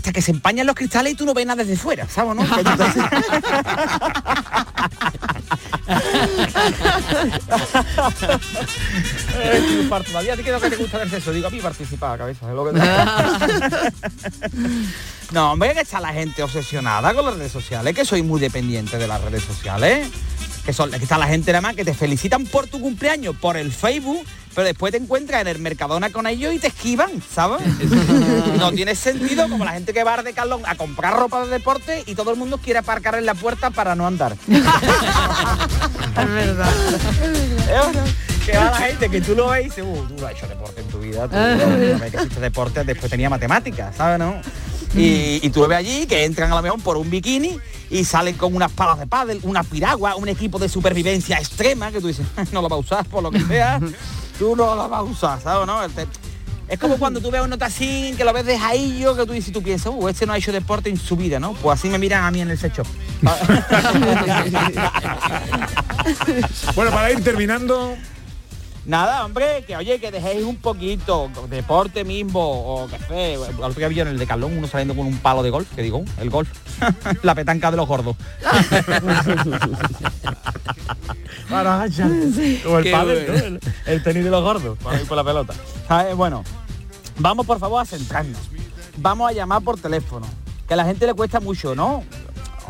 hasta 0.00 0.12
que 0.12 0.22
se 0.22 0.30
empañan 0.30 0.66
los 0.66 0.74
cristales 0.74 1.12
y 1.12 1.14
tú 1.14 1.26
no 1.26 1.34
ves 1.34 1.44
nada 1.44 1.62
desde 1.62 1.76
fuera, 1.76 2.08
¿sabes? 2.08 2.34
no? 2.34 2.42
Todavía 10.06 10.36
te 10.36 10.42
queda 10.42 10.58
que 10.58 10.70
te 10.70 10.76
gusta 10.76 11.02
el 11.02 11.10
sexo. 11.10 11.34
Digo, 11.34 11.48
a 11.48 11.50
mí 11.50 11.60
participar, 11.60 12.16
cabeza. 12.16 12.48
es 12.48 12.54
lo 12.54 12.64
que 12.64 12.72
no, 15.32 15.52
hombre, 15.52 15.74
que 15.74 15.80
está 15.80 16.00
la 16.00 16.14
gente 16.14 16.42
obsesionada 16.42 17.12
con 17.12 17.26
las 17.26 17.34
redes 17.34 17.52
sociales, 17.52 17.94
que 17.94 18.06
soy 18.06 18.22
muy 18.22 18.40
dependiente 18.40 18.96
de 18.96 19.06
las 19.06 19.20
redes 19.20 19.42
sociales. 19.42 20.08
Que, 20.64 20.72
son, 20.72 20.90
que 20.90 20.96
está 20.96 21.18
la 21.18 21.26
gente 21.26 21.52
nada 21.52 21.60
más 21.60 21.76
que 21.76 21.84
te 21.84 21.92
felicitan 21.92 22.46
por 22.46 22.68
tu 22.68 22.80
cumpleaños, 22.80 23.36
por 23.36 23.58
el 23.58 23.70
Facebook, 23.70 24.24
pero 24.54 24.66
después 24.66 24.92
te 24.92 24.98
encuentras 24.98 25.42
en 25.42 25.48
el 25.48 25.58
Mercadona 25.58 26.10
con 26.10 26.26
ellos 26.26 26.52
y 26.52 26.58
te 26.58 26.68
esquivan, 26.68 27.10
¿sabes? 27.22 27.60
no 28.58 28.72
tiene 28.72 28.94
sentido 28.94 29.48
como 29.48 29.64
la 29.64 29.72
gente 29.72 29.92
que 29.92 30.04
va 30.04 30.22
de 30.22 30.32
Carlón 30.32 30.62
a 30.66 30.74
comprar 30.74 31.16
ropa 31.16 31.44
de 31.44 31.50
deporte 31.50 32.02
y 32.06 32.14
todo 32.14 32.32
el 32.32 32.36
mundo 32.36 32.58
quiere 32.58 32.80
aparcar 32.80 33.14
en 33.14 33.26
la 33.26 33.34
puerta 33.34 33.70
para 33.70 33.94
no 33.94 34.06
andar. 34.06 34.36
Es 36.10 36.28
verdad. 36.28 36.72
que 38.44 38.56
va 38.56 38.64
la 38.64 38.76
gente 38.76 39.08
que 39.08 39.20
tú 39.20 39.34
lo 39.34 39.50
ves 39.50 39.60
y 39.60 39.64
dices, 39.64 39.84
uh, 39.86 40.06
tú 40.08 40.14
no 40.18 40.26
has 40.26 40.32
hecho 40.34 40.48
deporte 40.48 40.80
en 40.80 40.88
tu 40.88 40.98
vida, 40.98 41.28
tú 41.28 41.36
no 41.36 41.98
ves 41.98 42.10
que 42.10 42.16
hiciste 42.16 42.40
deporte, 42.40 42.84
después 42.84 43.10
tenía 43.10 43.30
matemáticas, 43.30 43.96
¿sabes, 43.96 44.18
no? 44.18 44.40
Y, 44.96 45.38
y 45.46 45.50
tú 45.50 45.60
lo 45.60 45.68
ves 45.68 45.78
allí 45.78 46.06
que 46.06 46.24
entran 46.24 46.50
a 46.50 46.56
lo 46.56 46.62
mejor 46.62 46.82
por 46.82 46.96
un 46.96 47.08
bikini 47.08 47.58
y 47.90 48.04
salen 48.04 48.34
con 48.34 48.54
unas 48.54 48.72
palas 48.72 48.98
de 48.98 49.06
pádel, 49.06 49.40
una 49.44 49.62
piragua, 49.62 50.16
un 50.16 50.28
equipo 50.28 50.58
de 50.58 50.68
supervivencia 50.68 51.38
extrema 51.38 51.92
que 51.92 52.00
tú 52.00 52.08
dices, 52.08 52.26
no 52.52 52.60
lo 52.60 52.68
va 52.68 52.76
a 52.76 52.80
usar 52.80 53.04
por 53.06 53.22
lo 53.22 53.30
que 53.30 53.40
sea, 53.40 53.80
tú 54.40 54.56
no 54.56 54.74
lo 54.74 54.88
vas 54.88 55.00
a 55.00 55.02
usar, 55.02 55.38
¿sabes, 55.38 55.66
no? 55.66 55.82
Es 56.66 56.78
como 56.78 56.96
cuando 56.96 57.20
tú 57.20 57.30
ves 57.30 57.42
un 57.42 57.50
notacín 57.50 58.16
que 58.16 58.24
lo 58.24 58.32
ves 58.32 58.46
de 58.46 58.58
jaillo, 58.58 59.14
que 59.14 59.26
tú 59.26 59.34
dices, 59.34 59.52
tú 59.52 59.62
piensas, 59.62 59.92
uh, 59.94 60.08
este 60.08 60.24
no 60.24 60.32
ha 60.32 60.38
hecho 60.38 60.50
deporte 60.50 60.88
en 60.88 60.96
su 60.96 61.14
vida, 61.14 61.38
¿no? 61.38 61.52
Pues 61.52 61.78
así 61.78 61.90
me 61.90 61.98
miran 61.98 62.24
a 62.24 62.30
mí 62.30 62.40
en 62.40 62.50
el 62.50 62.58
secho. 62.58 62.82
Bueno, 66.74 66.90
para 66.90 67.12
ir 67.12 67.22
terminando, 67.22 67.94
Nada, 68.90 69.24
hombre, 69.24 69.62
que 69.68 69.76
oye, 69.76 70.00
que 70.00 70.10
dejéis 70.10 70.44
un 70.44 70.56
poquito, 70.56 71.30
deporte 71.48 72.02
mismo, 72.02 72.40
o 72.42 72.88
café. 72.88 73.34
El 73.34 73.40
otro 73.40 73.74
día 73.74 73.86
vi 73.86 74.00
en 74.00 74.08
el 74.08 74.18
de 74.18 74.26
Carlón 74.26 74.58
uno 74.58 74.66
saliendo 74.66 74.96
con 74.96 75.06
un 75.06 75.16
palo 75.18 75.44
de 75.44 75.50
golf, 75.50 75.72
que 75.76 75.82
digo, 75.82 76.02
el 76.18 76.28
golf. 76.28 76.48
la 77.22 77.36
petanca 77.36 77.70
de 77.70 77.76
los 77.76 77.86
gordos. 77.86 78.16
Como 81.48 81.60
el 82.78 82.82
Qué 82.82 82.90
bueno. 82.92 83.12
el, 83.12 83.60
el 83.86 84.02
tenis 84.02 84.24
de 84.24 84.30
los 84.30 84.42
gordos, 84.42 84.76
por 84.78 84.92
ahí 84.92 85.04
por 85.04 85.16
la 85.16 85.22
pelota. 85.22 85.54
¿Sabes? 85.86 86.16
Bueno, 86.16 86.42
vamos 87.16 87.46
por 87.46 87.60
favor 87.60 87.82
a 87.82 87.84
centrarnos. 87.84 88.40
Vamos 88.96 89.30
a 89.30 89.32
llamar 89.32 89.62
por 89.62 89.78
teléfono. 89.78 90.26
Que 90.66 90.74
a 90.74 90.76
la 90.76 90.84
gente 90.84 91.06
le 91.06 91.14
cuesta 91.14 91.38
mucho, 91.38 91.76
¿no? 91.76 92.02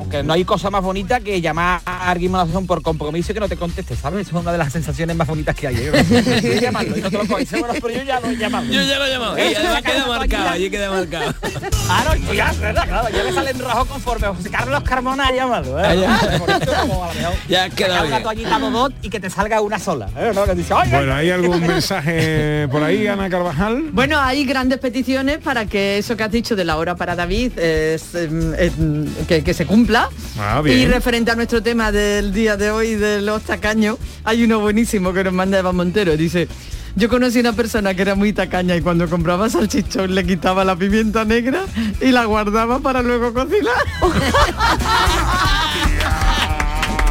Aunque 0.00 0.22
no 0.22 0.32
hay 0.32 0.44
cosa 0.46 0.70
más 0.70 0.82
bonita 0.82 1.20
que 1.20 1.42
llamar 1.42 1.82
a 1.84 2.10
alguien 2.10 2.32
razón 2.32 2.66
por 2.66 2.80
compromiso 2.80 3.32
y 3.32 3.34
que 3.34 3.40
no 3.40 3.48
te 3.50 3.56
conteste, 3.56 3.94
¿sabes? 3.96 4.26
Eso 4.26 4.36
es 4.38 4.42
una 4.42 4.50
de 4.52 4.56
las 4.58 4.72
sensaciones 4.72 5.14
más 5.14 5.28
bonitas 5.28 5.54
que 5.54 5.66
hay. 5.68 5.76
¿eh? 5.76 5.90
Y 6.56 6.60
llamarlo, 6.60 6.96
y 6.96 7.02
no 7.02 7.10
te 7.10 7.18
lo 7.18 7.26
coges. 7.28 7.48
Pero 7.50 7.90
yo 7.90 8.02
ya 8.02 8.18
lo 8.18 8.30
he 8.30 8.36
llamado. 8.36 8.64
Yo 8.64 8.82
ya 8.82 8.98
lo 8.98 9.04
he 9.04 9.10
llamado. 9.10 9.38
Y 9.38 9.54
además 9.54 9.82
queda 9.82 10.06
marcado, 10.06 10.48
allí 10.48 10.70
queda 10.70 10.90
marcado. 10.90 11.34
Claro, 11.90 12.14
y 12.32 12.36
ya, 12.36 12.52
¿verdad? 12.60 12.84
Claro, 12.86 13.08
ya 13.10 13.24
me 13.24 13.32
sale 13.32 13.50
en 13.50 13.58
rojo 13.58 13.84
conforme 13.86 14.28
José 14.28 14.48
Carlos 14.48 14.82
Carmona 14.84 15.26
ha 15.26 15.32
llamado. 15.34 15.78
¿eh? 15.80 15.82
Ah, 15.84 15.94
ya. 15.94 16.38
Como 16.80 17.10
Ya 17.48 17.64
ha 17.64 17.70
quedado 17.70 17.94
sacar 17.94 18.06
una 18.06 18.16
bien. 18.16 18.22
toallita 18.22 18.58
Dodot 18.60 18.92
y 19.02 19.10
que 19.10 19.18
te 19.20 19.28
salga 19.28 19.60
una 19.60 19.78
sola. 19.80 20.08
¿eh? 20.16 20.30
¿No? 20.32 20.44
Que 20.44 20.54
dice, 20.54 20.72
"Ay, 20.72 20.82
ay, 20.84 20.90
bueno, 20.92 21.14
¿hay 21.14 21.30
algún 21.30 21.60
mensaje 21.66 22.68
por 22.70 22.82
ahí, 22.84 23.08
Ana 23.08 23.28
Carvajal? 23.28 23.90
Bueno, 23.92 24.20
hay 24.20 24.44
grandes 24.44 24.78
peticiones 24.78 25.38
para 25.38 25.66
que 25.66 25.98
eso 25.98 26.16
que 26.16 26.22
has 26.22 26.30
dicho 26.30 26.54
de 26.54 26.64
la 26.64 26.76
hora 26.76 26.94
para 26.94 27.16
David 27.16 27.58
es, 27.58 28.14
em, 28.14 28.54
em, 28.54 29.06
que, 29.26 29.42
que 29.42 29.52
se 29.52 29.66
cumpla. 29.66 29.89
Ah, 30.38 30.61
bien. 30.62 30.79
Y 30.79 30.87
referente 30.87 31.31
a 31.31 31.35
nuestro 31.37 31.62
tema 31.62 31.90
del 31.92 32.33
día 32.33 32.57
de 32.57 32.70
hoy 32.70 32.94
de 32.94 33.20
los 33.20 33.42
tacaños, 33.42 33.96
hay 34.24 34.44
uno 34.44 34.61
buenísimo 34.61 35.12
que 35.12 35.24
nos 35.24 35.33
manda 35.33 35.59
Eva 35.59 35.72
Montero. 35.72 36.16
Dice, 36.16 36.48
yo 36.96 37.09
conocí 37.09 37.40
una 37.40 37.53
persona 37.53 37.94
que 37.94 38.03
era 38.03 38.14
muy 38.14 38.33
tacaña 38.33 38.76
y 38.76 38.81
cuando 38.81 39.09
compraba 39.09 39.48
salchichón 39.50 40.14
le 40.14 40.24
quitaba 40.26 40.64
la 40.64 40.76
pimienta 40.76 41.24
negra 41.24 41.62
y 42.00 42.11
la 42.12 42.24
guardaba 42.24 42.79
para 42.79 43.03
luego 43.03 43.33
cocinar. 43.35 43.74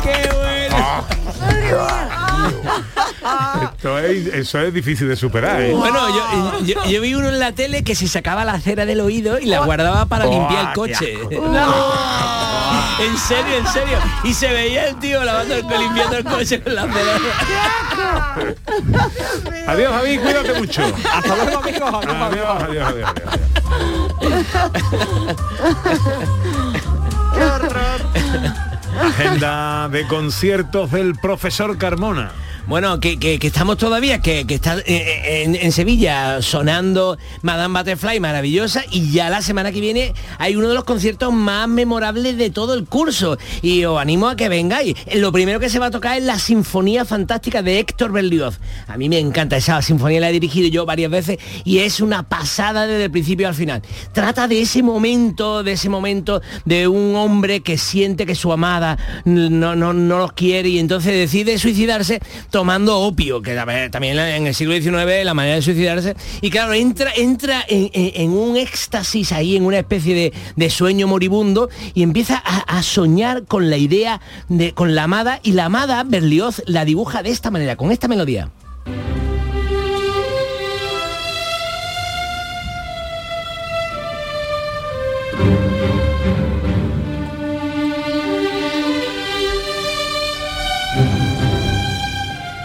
¡Qué 0.03 0.29
bueno! 0.35 1.05
Esto 3.77 3.99
es- 3.99 4.27
eso 4.33 4.59
es 4.61 4.73
difícil 4.73 5.07
de 5.07 5.15
superar, 5.15 5.61
¿eh? 5.61 5.71
Bueno, 5.73 5.99
yo, 6.09 6.59
yo, 6.65 6.85
yo 6.85 7.01
vi 7.01 7.13
uno 7.13 7.29
en 7.29 7.39
la 7.39 7.51
tele 7.53 7.83
que 7.83 7.95
se 7.95 8.07
sacaba 8.07 8.43
la 8.45 8.59
cera 8.59 8.85
del 8.85 8.99
oído 9.01 9.39
y 9.39 9.45
la 9.45 9.63
guardaba 9.65 10.05
para 10.05 10.25
Oh, 10.27 10.31
limpiar 10.31 10.61
el 10.61 10.67
qué 10.69 10.73
coche. 10.73 11.17
En 12.99 13.17
serio, 13.17 13.57
en 13.57 13.67
serio. 13.67 13.97
Y 14.23 14.33
se 14.33 14.51
veía 14.51 14.87
el 14.89 14.97
tío 14.99 15.23
lavando 15.23 15.55
el 15.55 15.65
limpiando 15.67 16.17
el 16.17 16.23
coche 16.23 16.61
con 16.61 16.75
la 16.75 16.81
cera. 16.83 17.17
Adiós, 19.67 19.93
Javi, 19.93 20.17
cuídate 20.17 20.53
mucho. 20.53 20.81
Hasta 21.13 21.35
luego, 21.35 21.59
amigos. 21.59 21.93
Adiós, 21.93 22.15
Adiós, 22.21 22.63
adiós, 22.63 22.87
adiós, 22.89 23.09
adiós. 23.15 23.39
Agenda 29.01 29.87
de 29.89 30.07
conciertos 30.07 30.91
del 30.91 31.15
profesor 31.15 31.77
Carmona. 31.77 32.31
Bueno, 32.69 32.99
que, 32.99 33.17
que- 33.17 33.39
estamos 33.41 33.77
todavía, 33.77 34.21
que, 34.21 34.45
que 34.45 34.53
está 34.53 34.77
eh, 34.85 35.43
en, 35.43 35.55
en 35.55 35.71
Sevilla 35.71 36.39
sonando 36.43 37.17
Madame 37.41 37.79
Butterfly, 37.79 38.19
maravillosa, 38.19 38.83
y 38.91 39.11
ya 39.11 39.31
la 39.31 39.41
semana 39.41 39.71
que 39.71 39.81
viene 39.81 40.13
hay 40.37 40.55
uno 40.55 40.67
de 40.69 40.75
los 40.75 40.83
conciertos 40.83 41.33
más 41.33 41.67
memorables 41.67 42.37
de 42.37 42.51
todo 42.51 42.75
el 42.75 42.85
curso. 42.85 43.39
Y 43.63 43.85
os 43.85 43.99
animo 43.99 44.27
a 44.29 44.35
que 44.35 44.49
vengáis. 44.49 44.95
Lo 45.15 45.31
primero 45.31 45.59
que 45.59 45.67
se 45.67 45.79
va 45.79 45.87
a 45.87 45.91
tocar 45.91 46.19
es 46.19 46.23
la 46.25 46.37
Sinfonía 46.37 47.05
Fantástica 47.05 47.63
de 47.63 47.79
Héctor 47.79 48.11
Berlioz. 48.11 48.59
A 48.87 48.97
mí 48.97 49.09
me 49.09 49.17
encanta 49.17 49.57
esa 49.57 49.81
sinfonía, 49.81 50.19
la 50.19 50.29
he 50.29 50.33
dirigido 50.33 50.67
yo 50.69 50.85
varias 50.85 51.09
veces 51.09 51.39
y 51.65 51.79
es 51.79 52.01
una 52.01 52.21
pasada 52.21 52.85
desde 52.85 53.05
el 53.05 53.11
principio 53.11 53.47
al 53.47 53.55
final. 53.55 53.81
Trata 54.13 54.47
de 54.47 54.61
ese 54.61 54.83
momento, 54.83 55.63
de 55.63 55.71
ese 55.71 55.89
momento 55.89 56.39
de 56.65 56.87
un 56.87 57.15
hombre 57.15 57.61
que 57.61 57.79
siente 57.79 58.27
que 58.27 58.35
su 58.35 58.53
amada 58.53 58.99
no, 59.25 59.75
no, 59.75 59.91
no 59.91 60.17
los 60.19 60.33
quiere 60.33 60.69
y 60.69 60.77
entonces 60.77 61.13
decide 61.13 61.57
suicidarse 61.57 62.19
tomando 62.59 62.99
opio, 62.99 63.41
que 63.41 63.55
también 63.89 64.19
en 64.19 64.45
el 64.47 64.53
siglo 64.53 64.73
XIX 64.75 65.23
la 65.23 65.33
manera 65.33 65.55
de 65.55 65.61
suicidarse. 65.61 66.13
Y 66.41 66.49
claro, 66.49 66.73
entra, 66.73 67.09
entra 67.15 67.63
en, 67.69 67.89
en- 67.93 68.11
en 68.15 68.31
un 68.31 68.57
éxtasis 68.57 69.31
ahí, 69.31 69.55
en 69.55 69.63
una 69.63 69.79
especie 69.79 70.13
de, 70.13 70.33
de 70.57 70.69
sueño 70.69 71.07
moribundo 71.07 71.69
y 71.93 72.03
empieza 72.03 72.35
a, 72.45 72.77
a 72.77 72.83
soñar 72.83 73.45
con 73.45 73.69
la 73.69 73.77
idea 73.77 74.19
de 74.49 74.73
con 74.73 74.93
la 74.93 75.03
amada 75.03 75.39
y 75.41 75.53
la 75.53 75.65
amada 75.65 76.03
Berlioz 76.03 76.61
la 76.65 76.83
dibuja 76.83 77.23
de 77.23 77.29
esta 77.29 77.49
manera, 77.49 77.77
con 77.77 77.93
esta 77.93 78.09
melodía. 78.09 78.49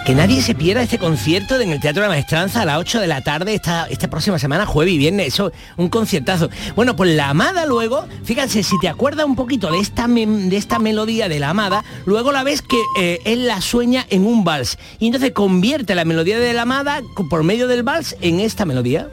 Que 0.04 0.14
nadie 0.14 0.42
se 0.42 0.54
pierda 0.54 0.82
este 0.82 0.98
concierto 0.98 1.58
en 1.58 1.70
el 1.70 1.80
Teatro 1.80 2.02
de 2.02 2.08
la 2.08 2.14
Maestranza 2.14 2.60
a 2.60 2.64
las 2.66 2.78
8 2.78 3.00
de 3.00 3.06
la 3.06 3.22
tarde 3.22 3.54
esta, 3.54 3.86
esta 3.86 4.08
próxima 4.08 4.38
semana, 4.38 4.66
jueves 4.66 4.92
y 4.92 4.98
viernes, 4.98 5.28
eso, 5.28 5.50
un 5.78 5.88
conciertazo. 5.88 6.50
Bueno, 6.76 6.94
pues 6.94 7.14
la 7.14 7.30
Amada 7.30 7.64
luego, 7.64 8.06
fíjense, 8.22 8.62
si 8.62 8.78
te 8.80 8.88
acuerdas 8.88 9.24
un 9.24 9.34
poquito 9.34 9.70
de 9.72 9.78
esta, 9.78 10.06
de 10.06 10.56
esta 10.56 10.78
melodía 10.78 11.30
de 11.30 11.40
la 11.40 11.50
Amada, 11.50 11.84
luego 12.04 12.32
la 12.32 12.44
ves 12.44 12.60
que 12.60 12.76
eh, 13.00 13.20
él 13.24 13.46
la 13.46 13.62
sueña 13.62 14.04
en 14.10 14.26
un 14.26 14.44
vals. 14.44 14.78
Y 14.98 15.06
entonces 15.06 15.32
convierte 15.32 15.94
la 15.94 16.04
melodía 16.04 16.38
de 16.38 16.52
la 16.52 16.62
Amada 16.62 17.00
por 17.30 17.42
medio 17.42 17.66
del 17.66 17.82
vals 17.82 18.14
en 18.20 18.40
esta 18.40 18.66
melodía. 18.66 19.08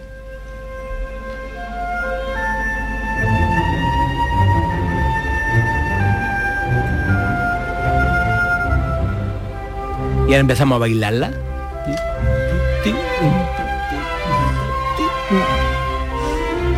Y 10.32 10.34
ahora 10.34 10.44
empezamos 10.44 10.78
a 10.78 10.80
bailarla. 10.80 11.34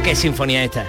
¿Qué 0.04 0.16
sinfonía 0.16 0.64
esta? 0.64 0.88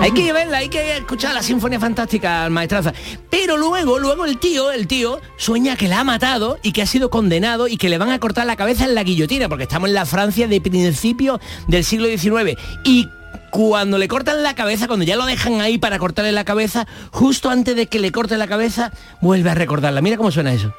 Hay 0.00 0.12
que 0.12 0.32
verla, 0.32 0.56
hay 0.56 0.70
que 0.70 0.96
escuchar 0.96 1.34
la 1.34 1.42
sinfonía 1.42 1.78
fantástica, 1.78 2.48
maestraza. 2.48 2.94
Pero 3.28 3.58
luego, 3.58 3.98
luego 3.98 4.24
el 4.24 4.38
tío, 4.38 4.72
el 4.72 4.86
tío, 4.86 5.20
sueña 5.36 5.76
que 5.76 5.86
la 5.86 6.00
ha 6.00 6.04
matado 6.04 6.58
y 6.62 6.72
que 6.72 6.80
ha 6.80 6.86
sido 6.86 7.10
condenado 7.10 7.68
y 7.68 7.76
que 7.76 7.90
le 7.90 7.98
van 7.98 8.08
a 8.08 8.18
cortar 8.18 8.46
la 8.46 8.56
cabeza 8.56 8.86
en 8.86 8.94
la 8.94 9.02
guillotina, 9.02 9.50
porque 9.50 9.64
estamos 9.64 9.90
en 9.90 9.94
la 9.94 10.06
Francia 10.06 10.48
de 10.48 10.62
principio 10.62 11.40
del 11.68 11.84
siglo 11.84 12.08
XIX. 12.08 12.58
Y 12.86 13.10
cuando 13.50 13.98
le 13.98 14.08
cortan 14.08 14.42
la 14.42 14.54
cabeza, 14.54 14.86
cuando 14.86 15.04
ya 15.04 15.16
lo 15.16 15.26
dejan 15.26 15.60
ahí 15.60 15.76
para 15.76 15.98
cortarle 15.98 16.32
la 16.32 16.44
cabeza, 16.44 16.86
justo 17.10 17.50
antes 17.50 17.76
de 17.76 17.86
que 17.86 17.98
le 17.98 18.12
corten 18.12 18.38
la 18.38 18.48
cabeza, 18.48 18.92
vuelve 19.20 19.50
a 19.50 19.54
recordarla. 19.54 20.00
Mira 20.00 20.16
cómo 20.16 20.30
suena 20.30 20.54
eso. 20.54 20.72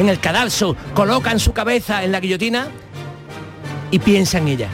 En 0.00 0.08
el 0.08 0.18
cadalso, 0.18 0.76
colocan 0.94 1.38
su 1.38 1.52
cabeza 1.52 2.02
en 2.02 2.12
la 2.12 2.20
guillotina 2.20 2.68
y 3.90 3.98
piensa 3.98 4.38
en 4.38 4.48
ella. 4.48 4.68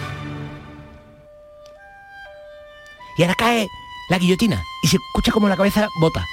Y 3.19 3.23
ahora 3.23 3.35
cae 3.37 3.67
la 4.09 4.19
guillotina 4.19 4.63
y 4.85 4.89
se 4.89 4.97
escucha 4.97 5.33
como 5.33 5.49
la 5.49 5.57
cabeza 5.57 5.89
bota. 6.01 6.25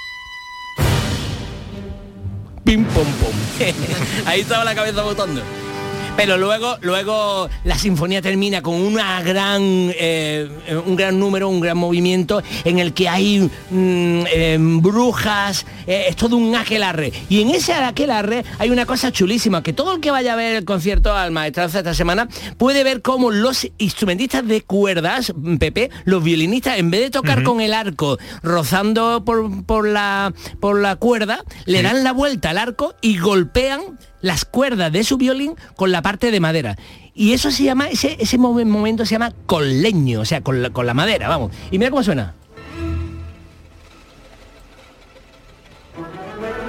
Pim 2.62 2.84
pom 2.84 3.04
pom. 3.04 3.32
Ahí 4.26 4.42
estaba 4.42 4.64
la 4.64 4.76
cabeza 4.76 5.02
botando. 5.02 5.42
Pero 6.16 6.38
luego, 6.38 6.78
luego 6.80 7.50
la 7.64 7.76
sinfonía 7.76 8.22
termina 8.22 8.62
con 8.62 8.76
una 8.76 9.20
gran, 9.22 9.62
eh, 9.62 10.48
un 10.86 10.94
gran 10.94 11.18
número, 11.18 11.48
un 11.48 11.60
gran 11.60 11.76
movimiento 11.76 12.40
en 12.64 12.78
el 12.78 12.94
que 12.94 13.08
hay 13.08 13.40
mm, 13.40 14.22
eh, 14.32 14.56
brujas, 14.60 15.66
eh, 15.88 16.06
es 16.08 16.16
todo 16.16 16.36
un 16.36 16.54
aquelarre. 16.54 17.12
Y 17.28 17.42
en 17.42 17.50
ese 17.50 17.74
aquelarre 17.74 18.44
hay 18.60 18.70
una 18.70 18.86
cosa 18.86 19.10
chulísima, 19.10 19.64
que 19.64 19.72
todo 19.72 19.96
el 19.96 20.00
que 20.00 20.12
vaya 20.12 20.34
a 20.34 20.36
ver 20.36 20.54
el 20.54 20.64
concierto 20.64 21.12
al 21.12 21.32
maestranza 21.32 21.78
esta 21.78 21.94
semana 21.94 22.28
puede 22.58 22.84
ver 22.84 23.02
cómo 23.02 23.32
los 23.32 23.66
instrumentistas 23.78 24.46
de 24.46 24.62
cuerdas, 24.62 25.32
Pepe, 25.58 25.90
los 26.04 26.22
violinistas, 26.22 26.78
en 26.78 26.92
vez 26.92 27.00
de 27.00 27.10
tocar 27.10 27.42
con 27.42 27.60
el 27.60 27.74
arco 27.74 28.18
rozando 28.42 29.24
por, 29.24 29.64
por, 29.64 29.88
la, 29.88 30.32
por 30.60 30.80
la 30.80 30.94
cuerda, 30.94 31.42
le 31.66 31.82
dan 31.82 32.04
la 32.04 32.12
vuelta 32.12 32.50
al 32.50 32.58
arco 32.58 32.94
y 33.02 33.18
golpean 33.18 33.98
las 34.24 34.46
cuerdas 34.46 34.90
de 34.90 35.04
su 35.04 35.18
violín 35.18 35.54
con 35.76 35.92
la 35.92 36.00
parte 36.00 36.30
de 36.30 36.40
madera. 36.40 36.76
Y 37.14 37.34
eso 37.34 37.50
se 37.50 37.64
llama, 37.64 37.88
ese, 37.88 38.16
ese 38.18 38.38
momento 38.38 39.04
se 39.04 39.12
llama 39.12 39.34
con 39.44 39.82
leño, 39.82 40.20
o 40.20 40.24
sea, 40.24 40.40
con 40.40 40.62
la, 40.62 40.70
con 40.70 40.86
la 40.86 40.94
madera, 40.94 41.28
vamos. 41.28 41.52
Y 41.70 41.78
mira 41.78 41.90
cómo 41.90 42.02
suena. 42.02 42.32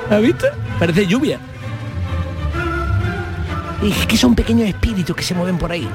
¿Has 0.09 0.21
visto? 0.21 0.47
Parece 0.77 1.07
lluvia. 1.07 1.39
Y 3.81 3.89
es 3.89 4.05
que 4.05 4.17
son 4.17 4.35
pequeños 4.35 4.67
espíritus 4.67 5.15
que 5.15 5.23
se 5.23 5.33
mueven 5.33 5.57
por 5.57 5.71
ahí. 5.71 5.87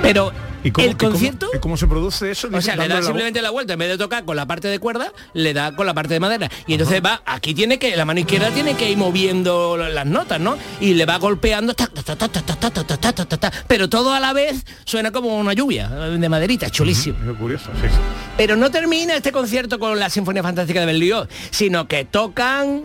Pero 0.00 0.32
¿Y 0.64 0.70
cómo, 0.70 0.86
el 0.86 0.96
concierto... 0.96 1.48
¿y 1.54 1.58
cómo, 1.58 1.76
se 1.76 1.86
produce 1.86 2.30
eso? 2.30 2.48
O 2.52 2.60
sea, 2.60 2.76
le 2.76 2.88
da 2.88 3.02
simplemente 3.02 3.40
la 3.42 3.50
vuelta, 3.50 3.74
en 3.74 3.78
vez 3.78 3.88
de 3.88 3.98
tocar 3.98 4.24
con 4.24 4.36
la 4.36 4.46
parte 4.46 4.68
de 4.68 4.78
cuerda, 4.78 5.12
le 5.32 5.54
da 5.54 5.74
con 5.74 5.86
la 5.86 5.94
parte 5.94 6.14
de 6.14 6.20
madera. 6.20 6.50
Y 6.66 6.74
entonces 6.74 7.02
va, 7.04 7.22
aquí 7.26 7.54
tiene 7.54 7.78
que, 7.78 7.96
la 7.96 8.04
mano 8.04 8.20
izquierda 8.20 8.50
tiene 8.50 8.74
que 8.74 8.90
ir 8.90 8.98
moviendo 8.98 9.76
las 9.76 10.06
notas, 10.06 10.40
¿no? 10.40 10.58
Y 10.80 10.94
le 10.94 11.06
va 11.06 11.18
golpeando, 11.18 11.74
pero 13.66 13.88
todo 13.88 14.12
a 14.12 14.20
la 14.20 14.32
vez 14.32 14.64
suena 14.84 15.10
como 15.12 15.38
una 15.38 15.52
lluvia 15.52 15.88
de 15.88 16.28
maderita, 16.28 16.70
chulísimo. 16.70 17.18
curioso, 17.38 17.70
sí, 17.80 17.88
sí. 17.88 17.96
Pero 18.36 18.56
no 18.56 18.70
termina 18.70 19.14
este 19.14 19.32
concierto 19.32 19.78
con 19.78 19.98
la 19.98 20.10
Sinfonía 20.10 20.42
Fantástica 20.42 20.80
de 20.80 20.86
Berlioz, 20.86 21.28
sino 21.50 21.86
que 21.86 22.04
tocan 22.04 22.84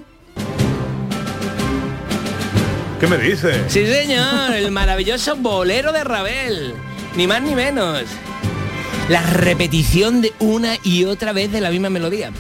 ¿Qué 3.00 3.08
me 3.08 3.18
dice? 3.18 3.70
Sí, 3.70 3.86
señor, 3.86 4.54
el 4.54 4.72
maravilloso 4.72 5.36
bolero 5.36 5.92
de 5.92 6.06
Ravel 6.06 6.74
ni 7.16 7.28
más 7.28 7.42
ni 7.42 7.56
menos. 7.56 8.04
La 9.10 9.22
repetición 9.22 10.22
de 10.22 10.34
una 10.40 10.76
y 10.84 11.06
otra 11.06 11.34
vez 11.34 11.52
de 11.52 11.62
la 11.62 11.70
misma 11.70 11.90
melodía. 11.90 12.32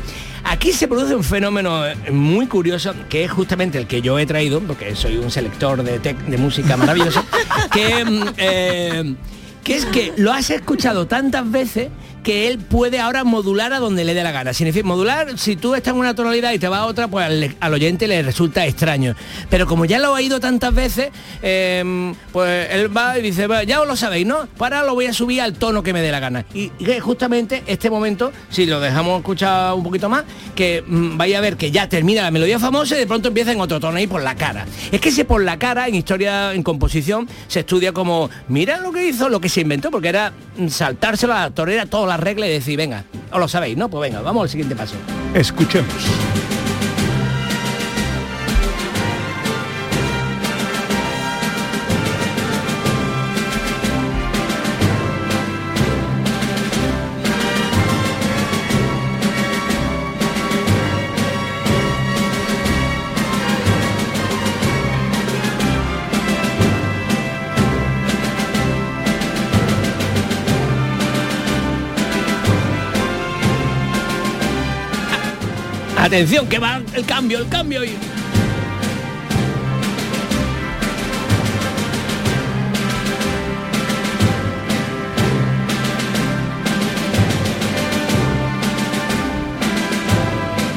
Aquí 0.45 0.73
se 0.73 0.87
produce 0.87 1.15
un 1.15 1.23
fenómeno 1.23 1.83
muy 2.11 2.47
curioso, 2.47 2.93
que 3.09 3.23
es 3.23 3.31
justamente 3.31 3.77
el 3.77 3.87
que 3.87 4.01
yo 4.01 4.19
he 4.19 4.25
traído, 4.25 4.59
porque 4.59 4.95
soy 4.95 5.17
un 5.17 5.31
selector 5.31 5.83
de, 5.83 5.99
de 5.99 6.37
música 6.37 6.75
maravilloso, 6.75 7.23
que, 7.71 8.05
eh, 8.37 9.15
que 9.63 9.75
es 9.75 9.85
que 9.85 10.13
lo 10.17 10.33
has 10.33 10.49
escuchado 10.49 11.07
tantas 11.07 11.49
veces 11.49 11.89
que 12.23 12.47
él 12.47 12.57
puede 12.57 12.99
ahora 12.99 13.23
modular 13.23 13.73
a 13.73 13.79
donde 13.79 14.03
le 14.03 14.13
dé 14.13 14.23
la 14.23 14.31
gana. 14.31 14.53
Significa 14.53 14.87
modular, 14.87 15.37
si 15.37 15.55
tú 15.55 15.75
estás 15.75 15.93
en 15.93 15.99
una 15.99 16.15
tonalidad 16.15 16.53
y 16.53 16.59
te 16.59 16.67
vas 16.67 16.79
a 16.79 16.85
otra, 16.85 17.07
pues 17.07 17.53
al, 17.59 17.73
oyente 17.73 18.07
le 18.07 18.23
resulta 18.23 18.65
extraño. 18.65 19.15
Pero 19.49 19.67
como 19.67 19.85
ya 19.85 19.99
lo 19.99 20.07
ha 20.07 20.11
oído 20.11 20.39
tantas 20.39 20.73
veces, 20.73 21.11
eh, 21.41 22.13
pues 22.31 22.69
él 22.71 22.95
va 22.95 23.19
y 23.19 23.21
dice, 23.21 23.47
ya 23.67 23.81
os 23.81 23.87
lo 23.87 23.95
sabéis, 23.95 24.25
¿no? 24.25 24.47
Para 24.57 24.83
lo 24.83 24.93
voy 24.93 25.05
a 25.05 25.13
subir 25.13 25.41
al 25.41 25.53
tono 25.53 25.83
que 25.83 25.93
me 25.93 26.01
dé 26.01 26.11
la 26.11 26.19
gana. 26.19 26.45
Y, 26.53 26.71
y 26.79 26.99
justamente 26.99 27.63
este 27.67 27.89
momento, 27.89 28.31
si 28.49 28.65
lo 28.65 28.79
dejamos 28.79 29.19
escuchar 29.19 29.73
un 29.73 29.83
poquito 29.83 30.09
más, 30.09 30.23
que 30.55 30.83
mmm, 30.85 31.17
vaya 31.17 31.37
a 31.37 31.41
ver 31.41 31.57
que 31.57 31.71
ya 31.71 31.89
termina 31.89 32.21
la 32.21 32.31
melodía 32.31 32.59
famosa 32.59 32.95
y 32.95 32.99
de 32.99 33.07
pronto 33.07 33.27
empieza 33.27 33.51
en 33.51 33.59
otro 33.59 33.79
tono 33.79 33.97
ahí 33.97 34.07
por 34.07 34.23
la 34.23 34.35
cara. 34.35 34.65
Es 34.91 35.01
que 35.01 35.09
ese 35.09 35.25
por 35.25 35.43
la 35.43 35.59
cara, 35.59 35.87
en 35.87 35.95
historia, 35.95 36.53
en 36.53 36.63
composición, 36.63 37.27
se 37.47 37.61
estudia 37.61 37.91
como, 37.91 38.29
mira 38.47 38.77
lo 38.77 38.91
que 38.91 39.07
hizo, 39.07 39.29
lo 39.29 39.41
que 39.41 39.49
se 39.49 39.61
inventó, 39.61 39.91
porque 39.91 40.09
era 40.09 40.33
saltárselo 40.67 41.33
a 41.33 41.41
la 41.41 41.49
torera 41.51 41.85
toda 41.85 42.07
la 42.07 42.12
regla 42.17 42.47
y 42.47 42.51
decir, 42.51 42.77
venga, 42.77 43.05
os 43.31 43.39
lo 43.39 43.47
sabéis, 43.47 43.77
¿no? 43.77 43.89
Pues 43.89 44.01
venga, 44.09 44.21
vamos 44.21 44.43
al 44.43 44.49
siguiente 44.49 44.75
paso. 44.75 44.95
Escuchemos. 45.33 45.93
Atención, 76.13 76.47
que 76.47 76.59
va 76.59 76.79
el 76.93 77.05
cambio, 77.07 77.39
el 77.39 77.49
cambio. 77.49 77.81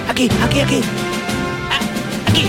Aquí, 0.09 0.31
aquí, 0.42 0.61
aquí. 0.61 0.81
Ah, 1.70 1.81
aquí. 2.31 2.46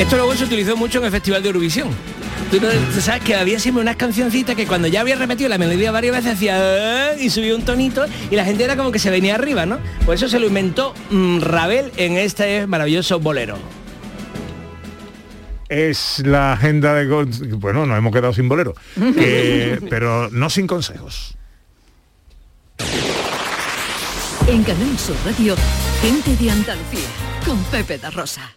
Esto 0.00 0.16
luego 0.16 0.34
se 0.34 0.42
utilizó 0.42 0.76
mucho 0.76 0.98
en 0.98 1.04
el 1.04 1.10
Festival 1.12 1.40
de 1.44 1.50
Eurovisión. 1.50 2.17
Tú, 2.50 2.58
no, 2.62 2.68
tú 2.68 3.00
sabes 3.02 3.22
que 3.22 3.34
había 3.34 3.60
siempre 3.60 3.82
unas 3.82 3.96
cancioncitas 3.96 4.56
que 4.56 4.66
cuando 4.66 4.88
ya 4.88 5.02
había 5.02 5.16
repetido 5.16 5.50
la 5.50 5.58
melodía 5.58 5.92
varias 5.92 6.16
veces 6.16 6.32
hacía 6.32 7.14
y 7.20 7.28
subía 7.28 7.54
un 7.54 7.62
tonito 7.62 8.06
y 8.30 8.36
la 8.36 8.44
gente 8.46 8.64
era 8.64 8.74
como 8.74 8.90
que 8.90 8.98
se 8.98 9.10
venía 9.10 9.34
arriba, 9.34 9.66
¿no? 9.66 9.78
Por 10.06 10.14
eso 10.14 10.28
se 10.30 10.40
lo 10.40 10.46
inventó 10.46 10.94
mmm, 11.10 11.40
Ravel 11.40 11.92
en 11.98 12.16
este 12.16 12.66
maravilloso 12.66 13.20
bolero. 13.20 13.58
Es 15.68 16.22
la 16.24 16.54
agenda 16.54 16.94
de... 16.94 17.06
Bueno, 17.56 17.84
nos 17.84 17.98
hemos 17.98 18.14
quedado 18.14 18.32
sin 18.32 18.48
bolero, 18.48 18.74
eh, 19.18 19.78
pero 19.90 20.30
no 20.30 20.48
sin 20.48 20.66
consejos. 20.66 21.36
En 24.46 24.64
Canal 24.64 24.98
Sur 24.98 25.16
Radio, 25.26 25.54
gente 26.00 26.34
de 26.42 26.50
Andalucía, 26.50 27.08
con 27.44 27.62
Pepe 27.64 27.98
da 27.98 28.08
Rosa. 28.08 28.56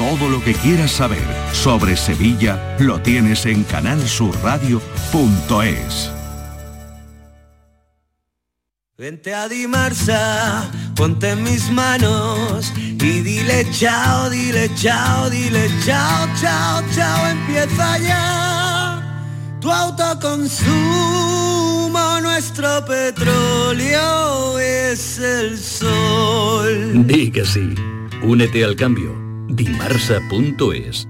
Todo 0.00 0.28
lo 0.30 0.42
que 0.42 0.54
quieras 0.54 0.92
saber 0.92 1.22
sobre 1.52 1.94
Sevilla 1.94 2.74
lo 2.78 3.02
tienes 3.02 3.44
en 3.44 3.64
canalsurradio.es. 3.64 6.10
Vente 8.96 9.34
a 9.34 9.46
Dimarsa, 9.46 10.70
ponte 10.96 11.32
en 11.32 11.42
mis 11.42 11.70
manos 11.70 12.72
y 12.76 13.20
dile 13.20 13.66
chao, 13.72 14.30
dile 14.30 14.70
chao, 14.74 15.28
dile 15.28 15.68
chao, 15.84 16.26
chao, 16.40 16.82
chao, 16.94 17.28
empieza 17.28 17.98
ya 17.98 19.26
tu 19.60 19.70
autoconsumo, 19.70 22.20
nuestro 22.22 22.82
petróleo 22.86 24.58
es 24.58 25.18
el 25.18 25.58
sol. 25.58 27.06
Di 27.06 27.30
que 27.30 27.44
sí. 27.44 27.74
Únete 28.22 28.64
al 28.64 28.76
cambio. 28.76 29.29
Dimarsa.es 29.52 31.08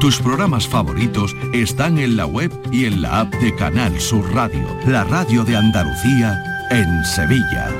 Tus 0.00 0.20
programas 0.20 0.68
favoritos 0.68 1.34
están 1.54 1.98
en 1.98 2.16
la 2.16 2.26
web 2.26 2.52
y 2.70 2.84
en 2.84 3.00
la 3.00 3.20
app 3.20 3.34
de 3.36 3.54
Canal 3.56 3.98
Sur 3.98 4.30
Radio, 4.34 4.66
la 4.86 5.04
radio 5.04 5.44
de 5.44 5.56
Andalucía 5.56 6.66
en 6.70 7.04
Sevilla. 7.06 7.70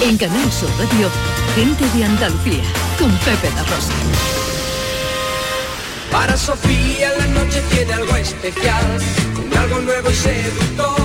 En 0.00 0.16
Canal 0.16 0.50
Sur 0.50 0.70
Radio, 0.78 1.10
gente 1.54 1.84
de 1.96 2.04
Andalucía, 2.04 2.64
con 2.98 3.10
Pepe 3.18 3.54
da 3.54 3.62
Rosa. 3.64 3.92
Para 6.10 6.36
Sofía 6.38 7.10
la 7.18 7.26
noche 7.26 7.62
tiene 7.70 7.92
algo 7.92 8.16
especial, 8.16 8.98
con 9.48 9.58
algo 9.58 9.80
nuevo 9.80 10.10
y 10.10 10.14
seductor, 10.14 10.96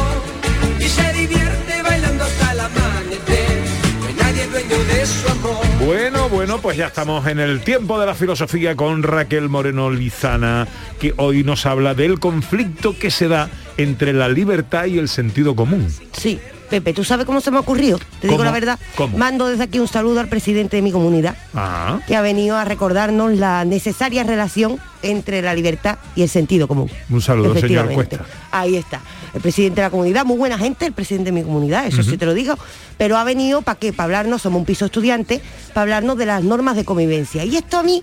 y 0.79 0.83
se 0.83 1.13
divierte 1.13 1.81
bailando 1.83 2.23
hasta 2.23 2.51
el 2.51 2.59
amanecer, 2.59 3.61
no 3.99 4.07
hay 4.07 4.13
nadie 4.13 4.47
dueño 4.47 4.83
de 4.85 5.05
su 5.05 5.29
amor. 5.29 5.65
Bueno, 5.85 6.29
bueno, 6.29 6.59
pues 6.59 6.77
ya 6.77 6.87
estamos 6.87 7.25
en 7.27 7.39
el 7.39 7.61
tiempo 7.61 7.99
de 7.99 8.05
la 8.05 8.15
filosofía 8.15 8.75
con 8.75 9.03
Raquel 9.03 9.49
Moreno 9.49 9.89
Lizana, 9.89 10.67
que 10.99 11.13
hoy 11.17 11.43
nos 11.43 11.65
habla 11.65 11.93
del 11.93 12.19
conflicto 12.19 12.97
que 12.97 13.11
se 13.11 13.27
da 13.27 13.49
entre 13.77 14.13
la 14.13 14.29
libertad 14.29 14.85
y 14.85 14.99
el 14.99 15.09
sentido 15.09 15.55
común. 15.55 15.87
Sí, 16.13 16.39
Pepe, 16.71 16.93
¿tú 16.93 17.03
sabes 17.03 17.25
cómo 17.25 17.41
se 17.41 17.51
me 17.51 17.57
ha 17.57 17.59
ocurrido? 17.59 17.99
Te 18.21 18.27
digo 18.29 18.43
la 18.45 18.51
verdad. 18.51 18.79
¿Cómo? 18.95 19.17
Mando 19.17 19.47
desde 19.49 19.65
aquí 19.65 19.77
un 19.77 19.89
saludo 19.89 20.21
al 20.21 20.29
presidente 20.29 20.77
de 20.77 20.81
mi 20.81 20.91
comunidad, 20.93 21.35
Ah, 21.53 21.99
que 22.07 22.15
ha 22.15 22.21
venido 22.21 22.55
a 22.57 22.63
recordarnos 22.63 23.33
la 23.37 23.65
necesaria 23.65 24.23
relación 24.23 24.79
entre 25.03 25.41
la 25.41 25.53
libertad 25.53 25.97
y 26.15 26.21
el 26.23 26.29
sentido 26.29 26.67
común. 26.69 26.89
un 27.09 27.21
saludo, 27.21 27.53
señor. 27.59 27.91
Cuesta. 27.93 28.25
Ahí 28.51 28.77
está. 28.77 29.01
El 29.33 29.41
presidente 29.41 29.81
de 29.81 29.87
la 29.87 29.91
comunidad, 29.91 30.23
muy 30.25 30.37
buena 30.37 30.57
gente, 30.57 30.85
el 30.85 30.93
presidente 30.93 31.31
de 31.31 31.33
mi 31.33 31.43
comunidad, 31.43 31.85
eso 31.87 32.03
sí 32.03 32.17
te 32.17 32.25
lo 32.25 32.33
digo, 32.33 32.57
pero 32.97 33.17
ha 33.17 33.23
venido 33.25 33.61
para 33.61 33.77
qué? 33.77 33.91
Para 33.91 34.05
hablarnos, 34.05 34.41
somos 34.41 34.59
un 34.59 34.65
piso 34.65 34.85
estudiante, 34.85 35.41
para 35.73 35.81
hablarnos 35.83 36.17
de 36.17 36.25
las 36.25 36.41
normas 36.43 36.77
de 36.77 36.85
convivencia. 36.85 37.43
Y 37.43 37.57
esto 37.57 37.77
a 37.79 37.83
mí 37.83 38.01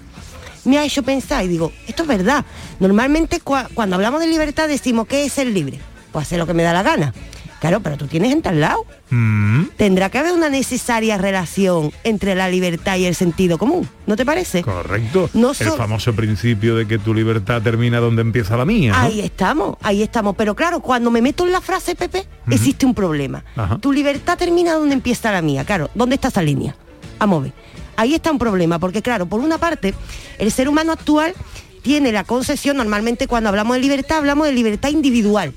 me 0.64 0.76
ha 0.78 0.85
hecho 0.85 1.02
pensar 1.02 1.42
y 1.44 1.48
digo, 1.48 1.72
esto 1.87 2.02
es 2.02 2.09
verdad. 2.09 2.44
Normalmente 2.81 3.40
cua- 3.40 3.68
cuando 3.72 3.96
hablamos 3.96 4.20
de 4.20 4.26
libertad 4.26 4.68
decimos, 4.68 5.07
¿qué 5.07 5.24
es 5.24 5.33
ser 5.33 5.46
libre? 5.46 5.78
Pues 6.12 6.26
hacer 6.26 6.38
lo 6.38 6.46
que 6.46 6.52
me 6.54 6.62
da 6.62 6.72
la 6.74 6.83
gana. 6.83 7.14
Claro, 7.61 7.81
pero 7.81 7.97
tú 7.97 8.07
tienes 8.07 8.31
gente 8.31 8.49
al 8.49 8.61
lado. 8.61 8.85
Mm, 9.11 9.64
Tendrá 9.77 10.11
que 10.11 10.18
haber 10.18 10.33
una 10.33 10.49
necesaria 10.49 11.18
relación 11.18 11.90
entre 12.05 12.37
la 12.37 12.49
libertad 12.49 12.97
y 12.99 13.05
el 13.07 13.16
sentido 13.16 13.59
común, 13.59 13.88
¿no 14.07 14.14
te 14.14 14.25
parece? 14.25 14.62
correcto. 14.62 15.29
No 15.35 15.51
el 15.51 15.57
so- 15.57 15.77
famoso 15.77 16.14
principio 16.14 16.77
de 16.77 16.87
que 16.87 16.99
tu 16.99 17.12
libertad 17.12 17.61
termina 17.61 17.99
donde 17.99 18.23
empieza 18.23 18.57
la 18.57 18.64
mía. 18.64 18.92
¿no? 18.92 18.99
Ahí 18.99 19.21
estamos, 19.21 19.77
ahí 19.83 20.03
estamos. 20.03 20.37
Pero 20.37 20.55
claro, 20.55 20.81
cuando 20.81 21.11
me 21.11 21.21
meto 21.21 21.44
en 21.47 21.53
la 21.53 21.61
frase, 21.61 21.97
Pepe, 21.97 22.27
existe 22.49 22.87
un 22.87 22.94
problema. 22.94 23.44
Ajá. 23.57 23.79
Tu 23.79 23.92
libertad 23.92 24.38
termina 24.38 24.75
donde 24.75 24.94
empieza 24.94 25.33
la 25.33 25.42
mía. 25.42 25.64
Claro, 25.64 25.90
¿dónde 25.94 26.14
está 26.14 26.29
esa 26.29 26.42
línea? 26.42 26.77
Vamos 27.18 27.40
a 27.40 27.42
ver. 27.44 27.53
Ahí 27.97 28.14
está 28.14 28.31
un 28.31 28.38
problema, 28.38 28.79
porque 28.79 29.03
claro, 29.03 29.27
por 29.27 29.40
una 29.40 29.59
parte, 29.59 29.94
el 30.38 30.53
ser 30.53 30.68
humano 30.68 30.92
actual 30.92 31.35
tiene 31.83 32.12
la 32.12 32.23
concesión, 32.23 32.77
normalmente 32.77 33.27
cuando 33.27 33.49
hablamos 33.49 33.75
de 33.75 33.83
libertad, 33.83 34.18
hablamos 34.18 34.47
de 34.47 34.53
libertad 34.53 34.90
individual. 34.90 35.53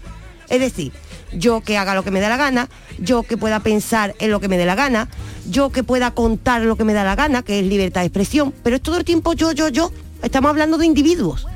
Es 0.49 0.59
decir, 0.59 0.91
yo 1.33 1.61
que 1.61 1.77
haga 1.77 1.95
lo 1.95 2.03
que 2.03 2.11
me 2.11 2.19
dé 2.21 2.29
la 2.29 2.37
gana, 2.37 2.69
yo 2.99 3.23
que 3.23 3.37
pueda 3.37 3.59
pensar 3.59 4.15
en 4.19 4.31
lo 4.31 4.39
que 4.39 4.47
me 4.47 4.57
dé 4.57 4.65
la 4.65 4.75
gana, 4.75 5.07
yo 5.49 5.69
que 5.71 5.83
pueda 5.83 6.11
contar 6.11 6.61
lo 6.61 6.75
que 6.75 6.83
me 6.83 6.93
da 6.93 7.03
la 7.03 7.15
gana, 7.15 7.41
que 7.43 7.59
es 7.59 7.65
libertad 7.65 8.01
de 8.01 8.07
expresión, 8.07 8.53
pero 8.63 8.75
es 8.75 8.81
todo 8.81 8.97
el 8.97 9.05
tiempo 9.05 9.33
yo, 9.33 9.51
yo, 9.51 9.69
yo. 9.69 9.91
Estamos 10.23 10.49
hablando 10.49 10.77
de 10.77 10.85
individuos. 10.85 11.47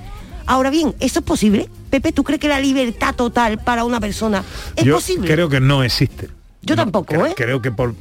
Ahora 0.47 0.69
bien, 0.69 0.95
¿eso 0.99 1.19
es 1.19 1.25
posible? 1.25 1.69
Pepe, 1.89 2.11
¿tú 2.11 2.23
crees 2.23 2.39
que 2.39 2.47
la 2.47 2.59
libertad 2.59 3.15
total 3.15 3.57
para 3.59 3.83
una 3.83 3.99
persona 3.99 4.43
es 4.75 4.83
Yo 4.83 4.95
posible? 4.95 5.27
creo 5.31 5.49
que 5.49 5.59
no 5.59 5.83
existe. 5.83 6.29
Yo 6.61 6.75
tampoco, 6.75 7.13
Cre- 7.13 7.31
¿eh? 7.31 7.33
Creo 7.35 7.61
que 7.61 7.71
por, 7.71 7.93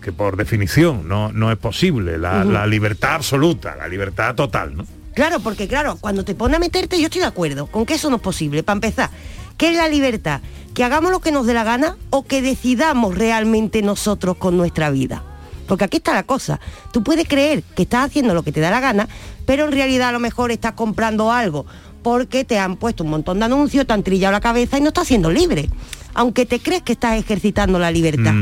que 0.00 0.12
por 0.12 0.36
definición 0.36 1.08
no, 1.08 1.32
no 1.32 1.50
es 1.50 1.58
posible 1.58 2.18
la, 2.18 2.44
la 2.44 2.66
libertad 2.66 3.14
absoluta, 3.14 3.74
la 3.76 3.88
libertad 3.88 4.34
total, 4.34 4.76
¿no? 4.76 4.86
Claro, 5.14 5.40
porque 5.40 5.68
claro, 5.68 5.98
cuando 6.00 6.24
te 6.24 6.34
pone 6.34 6.56
a 6.56 6.58
meterte, 6.58 6.98
yo 6.98 7.06
estoy 7.06 7.20
de 7.20 7.26
acuerdo 7.26 7.66
con 7.66 7.84
que 7.84 7.94
eso 7.94 8.08
no 8.08 8.16
es 8.16 8.22
posible. 8.22 8.62
Para 8.62 8.76
empezar, 8.76 9.10
¿qué 9.56 9.70
es 9.70 9.76
la 9.76 9.88
libertad? 9.88 10.40
¿Que 10.74 10.84
hagamos 10.84 11.10
lo 11.10 11.20
que 11.20 11.32
nos 11.32 11.46
dé 11.46 11.54
la 11.54 11.64
gana 11.64 11.96
o 12.10 12.24
que 12.24 12.42
decidamos 12.42 13.16
realmente 13.16 13.82
nosotros 13.82 14.36
con 14.36 14.56
nuestra 14.56 14.90
vida? 14.90 15.22
Porque 15.66 15.84
aquí 15.84 15.98
está 15.98 16.14
la 16.14 16.24
cosa. 16.24 16.60
Tú 16.92 17.02
puedes 17.02 17.28
creer 17.28 17.62
que 17.62 17.82
estás 17.82 18.06
haciendo 18.06 18.34
lo 18.34 18.42
que 18.42 18.52
te 18.52 18.60
da 18.60 18.70
la 18.70 18.80
gana, 18.80 19.08
pero 19.46 19.66
en 19.66 19.72
realidad 19.72 20.08
a 20.08 20.12
lo 20.12 20.20
mejor 20.20 20.50
estás 20.50 20.72
comprando 20.72 21.30
algo 21.30 21.66
porque 22.02 22.44
te 22.44 22.58
han 22.58 22.76
puesto 22.76 23.04
un 23.04 23.10
montón 23.10 23.38
de 23.38 23.44
anuncios, 23.44 23.86
te 23.86 23.92
han 23.92 24.02
trillado 24.02 24.32
la 24.32 24.40
cabeza 24.40 24.78
y 24.78 24.80
no 24.80 24.88
estás 24.88 25.08
siendo 25.08 25.30
libre. 25.30 25.68
Aunque 26.14 26.44
te 26.46 26.60
crees 26.60 26.82
que 26.82 26.92
estás 26.92 27.18
ejercitando 27.18 27.78
la 27.78 27.90
libertad. 27.90 28.34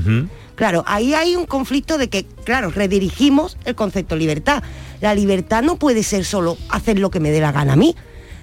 Claro, 0.56 0.82
ahí 0.86 1.14
hay 1.14 1.36
un 1.36 1.46
conflicto 1.46 1.98
de 1.98 2.08
que, 2.08 2.26
claro, 2.44 2.70
redirigimos 2.70 3.56
el 3.64 3.74
concepto 3.74 4.14
de 4.14 4.20
libertad. 4.20 4.62
La 5.00 5.14
libertad 5.14 5.62
no 5.62 5.76
puede 5.76 6.02
ser 6.02 6.24
solo 6.24 6.58
hacer 6.68 6.98
lo 6.98 7.10
que 7.10 7.20
me 7.20 7.30
dé 7.30 7.40
la 7.40 7.52
gana 7.52 7.74
a 7.74 7.76
mí. 7.76 7.94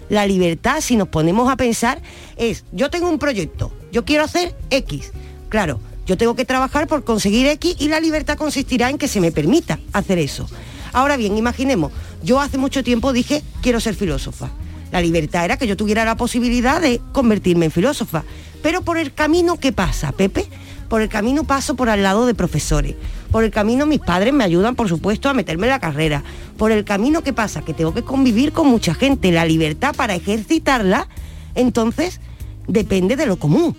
La 0.10 0.26
libertad, 0.26 0.82
si 0.82 0.96
nos 0.96 1.10
ponemos 1.10 1.50
a 1.50 1.58
pensar, 1.58 2.02
es, 2.38 2.64
yo 2.72 2.90
tengo 2.90 3.10
un 3.10 3.20
proyecto, 3.20 3.74
yo 3.92 4.06
quiero 4.06 4.24
hacer 4.24 4.56
X. 4.70 5.12
Claro, 5.50 5.80
yo 6.06 6.18
tengo 6.18 6.36
que 6.36 6.46
trabajar 6.46 6.88
por 6.88 7.04
conseguir 7.04 7.48
X 7.48 7.76
y 7.80 7.90
la 7.90 8.00
libertad 8.00 8.38
consistirá 8.38 8.90
en 8.90 8.98
que 8.98 9.08
se 9.08 9.20
me 9.20 9.32
permita 9.32 9.80
hacer 9.92 10.18
eso. 10.20 10.48
Ahora 10.94 11.18
bien, 11.18 11.38
imaginemos, 11.38 11.92
yo 12.24 12.40
hace 12.40 12.58
mucho 12.58 12.84
tiempo 12.84 13.12
dije, 13.12 13.44
quiero 13.62 13.80
ser 13.80 13.96
filósofa. 13.96 14.50
La 14.92 15.02
libertad 15.02 15.44
era 15.44 15.58
que 15.58 15.68
yo 15.68 15.76
tuviera 15.76 16.06
la 16.06 16.16
posibilidad 16.16 16.82
de 16.82 17.02
convertirme 17.12 17.66
en 17.66 17.72
filósofa. 17.72 18.24
Pero 18.64 18.82
por 18.82 18.98
el 18.98 19.14
camino, 19.14 19.58
¿qué 19.60 19.74
pasa, 19.74 20.14
Pepe? 20.14 20.48
Por 20.88 21.02
el 21.02 21.10
camino 21.10 21.44
paso 21.44 21.76
por 21.76 21.90
al 21.90 22.04
lado 22.04 22.26
de 22.26 22.34
profesores. 22.34 22.96
Por 23.32 23.44
el 23.44 23.52
camino 23.52 23.86
mis 23.86 24.00
padres 24.00 24.34
me 24.34 24.44
ayudan, 24.44 24.76
por 24.76 24.88
supuesto, 24.88 25.30
a 25.30 25.34
meterme 25.34 25.68
en 25.68 25.72
la 25.72 25.80
carrera. 25.80 26.24
Por 26.58 26.72
el 26.72 26.86
camino, 26.86 27.22
¿qué 27.24 27.34
pasa? 27.34 27.62
Que 27.62 27.74
tengo 27.74 27.94
que 27.94 28.04
convivir 28.04 28.52
con 28.54 28.68
mucha 28.68 28.94
gente. 28.94 29.32
La 29.32 29.46
libertad 29.46 29.96
para 29.96 30.16
ejercitarla, 30.16 31.08
entonces, 31.56 32.22
depende 32.68 33.16
de 33.16 33.26
lo 33.26 33.38
común, 33.38 33.76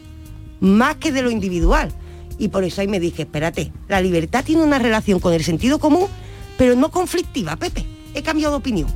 más 0.61 0.97
que 0.97 1.13
de 1.13 1.23
lo 1.23 1.31
individual. 1.31 1.91
Y 2.39 2.49
por 2.49 2.65
eso 2.65 2.81
ahí 2.81 2.89
me 2.89 3.01
dije, 3.01 3.23
espérate, 3.23 3.73
la 3.89 4.01
libertad 4.01 4.45
tiene 4.45 4.63
una 4.63 4.79
relación 4.79 5.19
con 5.19 5.33
el 5.33 5.43
sentido 5.43 5.79
común, 5.79 6.07
pero 6.57 6.77
no 6.77 6.91
conflictiva, 6.91 7.57
Pepe. 7.57 7.85
He 8.15 8.23
cambiado 8.23 8.55
de 8.55 8.59
opinión. 8.59 8.89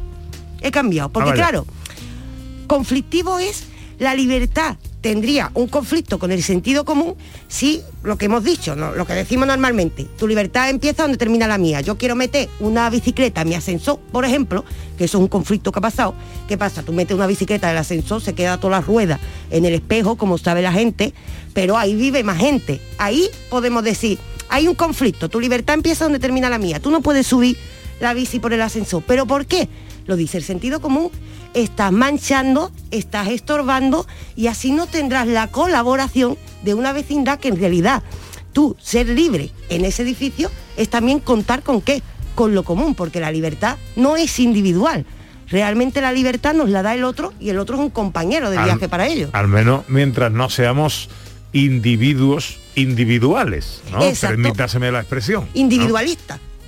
He 0.60 0.70
cambiado. 0.70 1.10
Porque 1.10 1.30
Ah, 1.30 1.34
claro, 1.34 1.66
conflictivo 2.66 3.38
es 3.38 3.64
la 3.98 4.14
libertad 4.14 4.76
tendría 5.02 5.50
un 5.54 5.66
conflicto 5.66 6.18
con 6.18 6.32
el 6.32 6.42
sentido 6.42 6.84
común 6.84 7.16
si 7.48 7.82
lo 8.04 8.16
que 8.16 8.26
hemos 8.26 8.44
dicho, 8.44 8.74
¿no? 8.76 8.94
lo 8.94 9.04
que 9.04 9.12
decimos 9.12 9.46
normalmente, 9.46 10.04
tu 10.16 10.26
libertad 10.26 10.70
empieza 10.70 11.02
donde 11.02 11.18
termina 11.18 11.46
la 11.46 11.58
mía. 11.58 11.80
Yo 11.80 11.98
quiero 11.98 12.14
meter 12.14 12.48
una 12.60 12.88
bicicleta 12.88 13.42
en 13.42 13.48
mi 13.48 13.54
ascensor, 13.56 13.98
por 14.12 14.24
ejemplo, 14.24 14.64
que 14.96 15.04
eso 15.04 15.18
es 15.18 15.22
un 15.22 15.28
conflicto 15.28 15.72
que 15.72 15.80
ha 15.80 15.82
pasado. 15.82 16.14
¿Qué 16.48 16.56
pasa? 16.56 16.82
Tú 16.82 16.92
metes 16.92 17.16
una 17.16 17.26
bicicleta 17.26 17.68
en 17.68 17.72
el 17.72 17.80
ascensor, 17.80 18.22
se 18.22 18.34
queda 18.34 18.58
toda 18.58 18.78
la 18.78 18.80
rueda 18.80 19.18
en 19.50 19.64
el 19.64 19.74
espejo, 19.74 20.16
como 20.16 20.38
sabe 20.38 20.62
la 20.62 20.72
gente, 20.72 21.12
pero 21.52 21.76
ahí 21.76 21.94
vive 21.94 22.22
más 22.22 22.38
gente. 22.38 22.80
Ahí 22.98 23.28
podemos 23.50 23.82
decir, 23.82 24.18
hay 24.48 24.68
un 24.68 24.74
conflicto, 24.76 25.28
tu 25.28 25.40
libertad 25.40 25.74
empieza 25.74 26.04
donde 26.04 26.20
termina 26.20 26.48
la 26.48 26.58
mía. 26.58 26.78
Tú 26.78 26.90
no 26.90 27.02
puedes 27.02 27.26
subir 27.26 27.58
la 28.00 28.14
bici 28.14 28.38
por 28.38 28.52
el 28.52 28.62
ascensor. 28.62 29.02
¿Pero 29.06 29.27
por 29.27 29.46
qué? 29.46 29.68
Lo 30.07 30.17
dice 30.17 30.38
el 30.38 30.44
sentido 30.44 30.81
común. 30.81 31.11
Estás 31.55 31.92
manchando, 31.92 32.71
estás 32.90 33.29
estorbando 33.29 34.07
y 34.37 34.46
así 34.46 34.73
no 34.73 34.87
tendrás 34.87 35.27
la 35.27 35.48
colaboración 35.48 36.37
de 36.65 36.75
una 36.75 36.92
vecindad 36.92 37.38
que 37.38 37.48
en 37.48 37.57
realidad 37.57 38.03
tú 38.53 38.77
ser 38.81 39.09
libre 39.09 39.50
en 39.69 39.85
ese 39.85 40.03
edificio 40.03 40.50
es 40.77 40.88
también 40.88 41.21
contar 41.21 41.63
con 41.63 41.81
qué, 41.81 42.03
con 42.35 42.55
lo 42.55 42.63
común, 42.63 42.94
porque 42.94 43.21
la 43.21 43.31
libertad 43.31 43.77
no 43.96 44.17
es 44.17 44.38
individual. 44.38 45.05
Realmente 45.48 46.00
la 46.00 46.13
libertad 46.13 46.55
nos 46.55 46.71
la 46.71 46.83
da 46.83 46.94
el 46.94 47.05
otro 47.05 47.35
y 47.38 47.50
el 47.50 47.59
otro 47.59 47.77
es 47.77 47.83
un 47.83 47.90
compañero 47.90 48.50
de 48.50 48.57
Al- 48.57 48.65
viaje 48.65 48.88
para 48.88 49.07
ello. 49.07 49.29
Al 49.35 49.48
menos 49.48 49.83
mientras 49.88 50.33
no 50.33 50.48
seamos 50.48 51.11
individuos 51.53 52.59
individuales, 52.75 53.83
¿no? 53.92 53.98
Permítaseme 54.21 54.90
la 54.90 55.00
expresión. 55.00 55.46
¿no? 55.53 55.55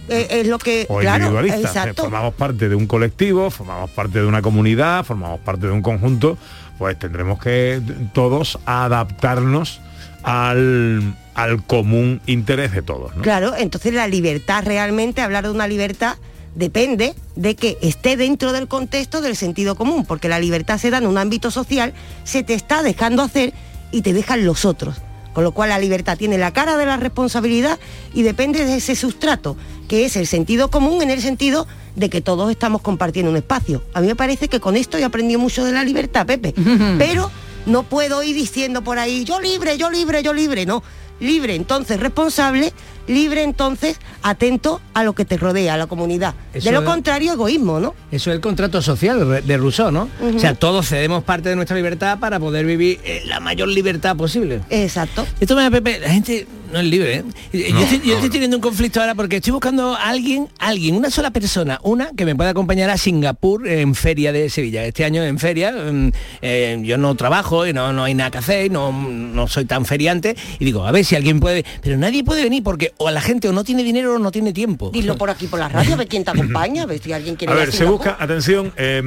Individualista. 0.09 0.37
eh, 0.37 0.41
es 0.41 0.47
lo 0.47 0.59
que 0.59 0.87
o 0.89 0.99
claro, 0.99 1.27
individualistas. 1.27 1.61
eh, 1.61 1.79
exacto. 1.79 2.03
Formamos 2.03 2.35
parte 2.35 2.69
de 2.69 2.75
un 2.75 2.87
colectivo, 2.87 3.51
formamos 3.51 3.91
parte 3.91 4.21
de 4.21 4.27
una 4.27 4.43
comunidad, 4.43 5.05
formamos 5.05 5.41
parte 5.41 5.67
de 5.67 5.73
un 5.73 5.83
conjunto, 5.83 6.37
pues 6.79 6.99
tendremos 6.99 7.39
que 7.39 7.81
todos 8.13 8.59
adaptarnos 8.67 9.81
al, 10.23 11.15
al 11.35 11.63
común 11.65 12.21
interés 12.27 12.73
de 12.73 12.83
todos. 12.83 13.15
¿no? 13.17 13.23
Claro, 13.23 13.55
entonces 13.57 13.93
la 13.95 14.09
libertad 14.09 14.65
realmente, 14.65 15.21
hablar 15.21 15.45
de 15.45 15.51
una 15.51 15.69
libertad 15.69 16.17
depende 16.55 17.15
de 17.37 17.57
que 17.57 17.79
esté 17.83 18.17
dentro 18.17 18.53
del 18.53 18.69
contexto 18.69 19.21
del 19.21 19.37
sentido 19.37 19.75
común, 19.75 20.05
porque 20.05 20.29
la 20.29 20.39
libertad 20.39 20.79
se 20.79 20.91
da 20.91 20.99
en 20.99 21.07
un 21.07 21.19
ámbito 21.19 21.51
social, 21.51 21.93
se 22.25 22.43
te 22.43 22.55
está 22.55 22.83
dejando 22.83 23.23
hacer 23.23 23.53
y 23.91 24.03
te 24.03 24.13
dejan 24.13 24.45
los 24.45 24.65
otros. 24.65 25.01
Con 25.35 25.45
lo 25.45 25.53
cual 25.53 25.69
la 25.69 25.79
libertad 25.79 26.17
tiene 26.17 26.39
la 26.39 26.53
cara 26.53 26.77
de 26.77 26.87
la 26.87 26.97
responsabilidad 26.97 27.79
y 28.15 28.23
depende 28.23 28.65
de 28.65 28.77
ese 28.77 28.95
sustrato, 28.95 29.57
que 29.89 30.05
es 30.05 30.17
el 30.17 30.27
sentido 30.27 30.71
común 30.71 31.03
en 31.03 31.11
el 31.11 31.21
sentido 31.21 31.67
de 31.97 32.09
que 32.09 32.21
todos 32.21 32.51
estamos 32.51 32.81
compartiendo 32.81 33.31
un 33.31 33.37
espacio. 33.37 33.83
A 33.93 34.01
mí 34.01 34.07
me 34.07 34.17
parece 34.17 34.49
que 34.49 34.61
con 34.61 34.77
esto 34.77 34.97
he 34.97 35.05
aprendido 35.05 35.41
mucho 35.41 35.65
de 35.65 35.73
la 35.73 35.85
libertad, 35.85 36.25
Pepe. 36.25 36.55
Pero 36.99 37.31
no 37.67 37.83
puedo 37.83 38.23
ir 38.23 38.35
diciendo 38.35 38.83
por 38.83 38.99
ahí, 38.99 39.25
yo 39.25 39.41
libre, 39.41 39.77
yo 39.77 39.91
libre, 39.91 40.23
yo 40.23 40.33
libre. 40.33 40.67
No, 40.67 40.83
libre 41.25 41.55
entonces 41.55 41.99
responsable, 42.01 42.73
libre 43.09 43.43
entonces 43.43 43.99
atento 44.23 44.81
a 44.95 45.05
lo 45.05 45.15
que 45.15 45.25
te 45.25 45.37
rodea, 45.37 45.75
a 45.75 45.77
la 45.77 45.87
comunidad. 45.87 46.35
Eso 46.55 46.67
de 46.69 46.73
lo 46.73 46.81
es- 46.81 46.87
contrario, 46.87 47.33
egoísmo, 47.33 47.81
¿no? 47.81 47.95
Eso 48.11 48.31
es 48.31 48.37
el 48.37 48.41
contrato 48.41 48.81
social 48.81 49.43
de- 49.45 49.57
Rousseau, 49.57 49.91
¿no? 49.91 50.09
O 50.35 50.39
sea, 50.39 50.55
todos 50.55 50.89
cedemos 50.89 51.23
parte 51.25 51.49
de 51.49 51.57
nuestra 51.57 51.77
libertad 51.77 52.19
para 52.19 52.39
poder 52.39 52.65
vivir 52.65 53.01
eh, 53.05 53.23
la 53.27 53.41
mayor 53.41 53.69
libertad 53.69 54.17
posible. 54.17 54.61
Exacto. 54.71 55.27
Esto 55.41 55.57
me 55.57 55.71
Pepe, 55.71 55.99
la 56.01 56.11
gente 56.11 56.47
no 56.73 56.79
es 56.81 56.87
libre, 56.87 57.17
¿eh? 57.17 57.25
yo 57.53 57.75
No, 57.75 57.81
estoy, 57.81 57.99
yo 58.01 58.07
no, 58.07 58.15
estoy 58.15 58.31
teniendo 58.31 58.57
un 58.57 58.61
conflicto 58.63 59.01
ahora 59.01 59.15
porque 59.15 59.37
estoy 59.37 59.53
buscando 59.53 59.95
a 59.95 60.09
alguien, 60.09 60.49
alguien, 60.59 60.97
una 60.97 61.11
sola 61.11 61.31
persona, 61.31 61.79
una 61.83 62.11
que 62.17 62.25
me 62.25 62.35
pueda 62.35 62.51
acompañar 62.51 62.91
a 62.91 62.97
Singapur 62.99 63.67
en 63.69 63.95
feria 63.95 64.33
de 64.33 64.49
Sevilla. 64.51 64.85
Este 64.85 65.05
año 65.05 65.23
en 65.23 65.39
feria, 65.39 65.73
mm, 65.73 66.09
eh, 66.43 66.81
yo 66.85 66.99
no 66.99 67.15
trabajo 67.15 67.67
y 67.67 67.73
no, 67.73 67.93
no 67.93 68.05
hay 68.05 68.15
nada 68.15 68.31
que 68.31 68.39
hacer, 68.39 68.67
y 68.67 68.71
no, 68.71 68.93
no 68.93 69.47
soy 69.49 69.65
tan 69.67 69.85
feriante 69.85 70.37
y 70.59 70.65
digo, 70.65 70.85
a 70.87 70.91
ver 70.93 71.05
si 71.05 71.14
alguien 71.17 71.41
puede, 71.41 71.65
pero 71.83 71.97
nadie 71.97 72.25
puede 72.25 72.43
venir 72.43 72.63
porque 72.63 72.93
o 72.99 73.11
la 73.11 73.21
gente 73.21 73.49
o 73.49 73.53
no 73.53 73.65
tiene 73.65 73.83
dinero 73.83 74.15
o 74.15 74.19
no 74.19 74.31
tiene 74.31 74.53
tiempo. 74.53 74.91
Dilo 74.91 75.17
por 75.17 75.31
aquí 75.31 75.47
por 75.47 75.59
la 75.59 75.69
radio, 75.69 75.95
a 75.95 75.97
ver 75.99 76.09
quién 76.09 76.25
te 76.25 76.31
acompaña, 76.33 76.85
a 76.85 76.87
ver 76.87 77.01
si 77.01 77.13
alguien 77.13 77.37
quiere 77.37 77.53
A 77.53 77.57
ver, 77.57 77.73
se 77.73 77.85
busca, 77.85 78.17
atención, 78.19 78.73
eh, 78.77 79.03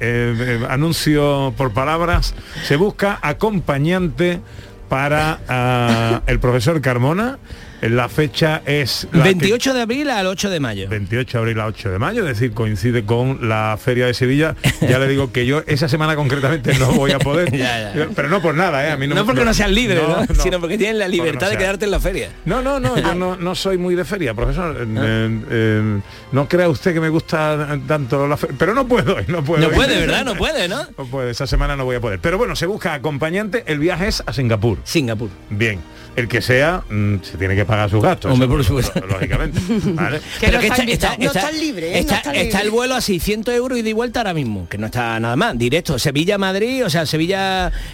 eh, 0.00 0.58
eh, 0.60 0.66
anuncio 0.68 1.54
por 1.56 1.72
palabras, 1.72 2.34
se 2.64 2.76
busca 2.76 3.18
acompañante 3.22 4.40
para 4.88 5.40
ah, 5.48 6.22
el 6.26 6.38
profesor 6.38 6.80
Carmona. 6.80 7.38
La 7.82 8.08
fecha 8.08 8.62
es... 8.64 9.08
la 9.12 9.24
que- 9.24 9.30
28 9.30 9.74
de 9.74 9.80
abril 9.82 10.10
al 10.10 10.26
8 10.28 10.50
de 10.50 10.60
mayo. 10.60 10.88
28 10.88 11.38
de 11.38 11.40
abril 11.40 11.60
a 11.60 11.66
8 11.66 11.90
de 11.90 11.98
mayo, 11.98 12.22
es 12.22 12.28
decir, 12.38 12.52
coincide 12.54 13.04
con 13.04 13.48
la 13.48 13.76
Feria 13.82 14.06
de 14.06 14.14
Sevilla. 14.14 14.54
Ya 14.80 14.98
le 15.00 15.08
digo 15.08 15.32
que 15.32 15.46
yo 15.46 15.62
esa 15.66 15.88
semana 15.88 16.14
concretamente 16.16 16.74
no 16.78 16.92
voy 16.92 17.10
a 17.12 17.18
poder. 17.18 17.50
Ya, 17.62 17.92
ya. 17.94 18.08
Pero 18.14 18.28
no 18.28 18.40
por 18.40 18.54
nada, 18.54 18.86
¿eh? 18.86 18.92
A 18.92 18.96
mí 18.96 19.06
no, 19.06 19.14
No 19.14 19.26
porque 19.26 19.44
no 19.44 19.52
seas 19.52 19.70
libre, 19.70 19.96
¿no? 19.96 20.24
no. 20.24 20.42
sino 20.42 20.58
porque 20.60 20.78
tienes 20.78 20.96
la 20.96 21.08
libertad 21.08 21.46
de 21.46 21.52
sea. 21.52 21.58
quedarte 21.58 21.84
en 21.84 21.90
la 21.90 22.00
feria. 22.00 22.30
No, 22.44 22.62
no, 22.62 22.78
no, 22.80 22.96
yo 22.96 23.14
no, 23.14 23.36
no 23.36 23.54
soy 23.54 23.78
muy 23.78 23.94
de 23.94 24.04
feria, 24.04 24.32
profesor. 24.32 24.76
Eh, 24.80 24.84
eh, 24.96 25.40
eh, 25.50 26.00
no 26.32 26.48
crea 26.48 26.68
usted 26.68 26.94
que 26.94 27.00
me 27.00 27.08
gusta 27.08 27.78
tanto 27.86 28.26
la 28.26 28.36
feria. 28.36 28.56
Pero 28.58 28.74
no 28.74 28.86
puedo, 28.86 29.16
no 29.28 29.42
puedo. 29.44 29.68
No 29.68 29.74
puede, 29.74 29.98
¿verdad? 30.00 30.24
No 30.24 30.34
puede, 30.36 30.68
¿no? 30.68 30.86
No 30.96 31.04
puede, 31.06 31.30
esa 31.32 31.46
semana 31.46 31.76
no 31.76 31.84
voy 31.84 31.96
a 31.96 32.00
poder. 32.00 32.20
Pero 32.20 32.38
bueno, 32.38 32.54
se 32.56 32.66
busca 32.66 32.94
acompañante, 32.94 33.64
el 33.66 33.78
viaje 33.78 34.08
es 34.08 34.22
a 34.24 34.32
Singapur. 34.32 34.78
Singapur. 34.84 35.28
Bien. 35.50 35.80
El 36.14 36.28
que 36.28 36.42
sea, 36.42 36.82
mm, 36.90 37.16
se 37.22 37.38
tiene 37.38 37.56
que 37.56 37.64
pagar 37.64 37.88
sus 37.90 38.02
gastos. 38.02 38.30
Hombre, 38.32 38.46
por 38.48 38.62
supuesto. 38.64 39.00
Lógicamente. 39.08 39.58
¿vale? 39.94 40.20
Pero 40.40 40.58
que 40.60 40.66
está 40.66 40.82
está, 40.82 40.82
invitado. 40.84 41.12
está- 41.14 41.16
No 41.24 41.26
está- 41.28 41.40
estás 41.40 41.54
libre, 41.60 41.86
¿eh? 41.94 41.98
está- 42.00 42.12
No 42.12 42.18
estás 42.18 42.34
está 42.34 42.58
libre. 42.58 42.64
el 42.64 42.70
vuelo 42.70 42.94
a 42.96 43.00
600 43.00 43.54
euros 43.54 43.78
y 43.78 43.82
de 43.82 43.94
vuelta 43.94 44.20
ahora 44.20 44.34
mismo, 44.34 44.68
que 44.68 44.76
no 44.78 44.86
está 44.86 45.18
nada 45.20 45.36
más, 45.36 45.56
directo. 45.56 45.98
Sevilla-Madrid, 45.98 46.84
o 46.84 46.90
sea, 46.90 47.06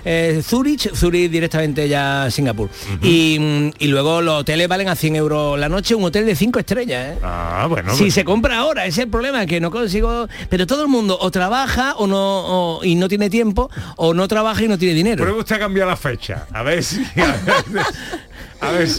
Sevilla-Zurich, 0.05 0.95
Zurich 0.95 1.31
directamente 1.31 1.89
ya 1.89 2.25
a 2.25 2.31
Singapur. 2.31 2.69
y, 3.03 3.39
mm, 3.39 3.71
y 3.79 3.87
luego 3.89 4.21
los 4.23 4.41
hoteles 4.41 4.69
valen 4.69 4.89
a 4.89 4.97
100 4.97 5.17
euros 5.17 5.59
la 5.59 5.69
noche, 5.69 5.95
un 5.95 6.05
hotel 6.05 6.27
de 6.27 6.35
5 6.35 6.59
estrellas. 6.59 7.15
¿eh? 7.15 7.19
Ah, 7.23 7.67
bueno. 7.69 7.93
si 7.95 8.05
pues- 8.05 8.15
se 8.15 8.25
compra 8.25 8.59
ahora, 8.59 8.83
ese 8.87 9.01
es 9.01 9.05
el 9.05 9.11
problema, 9.11 9.47
que 9.47 9.61
no 9.61 9.71
consigo... 9.71 10.27
Pero 10.49 10.67
todo 10.67 10.83
el 10.83 10.89
mundo 10.89 11.17
o 11.21 11.31
trabaja 11.31 11.95
o 11.97 12.07
no 12.07 12.19
o- 12.79 12.85
y 12.85 12.95
no 12.95 13.09
tiene 13.09 13.31
tiempo, 13.31 13.71
o 13.97 14.15
no 14.15 14.27
trabaja 14.29 14.65
y 14.65 14.69
no 14.69 14.79
tiene 14.79 14.95
dinero. 14.95 15.23
Pruebe 15.23 15.39
usted 15.41 15.57
a 15.57 15.59
cambiar 15.61 15.87
la 15.87 15.97
fecha. 15.97 16.47
A 16.53 16.63
ver 16.63 16.83
si. 16.83 16.99
A 17.17 17.27
ver 17.27 17.85
si. 17.87 18.08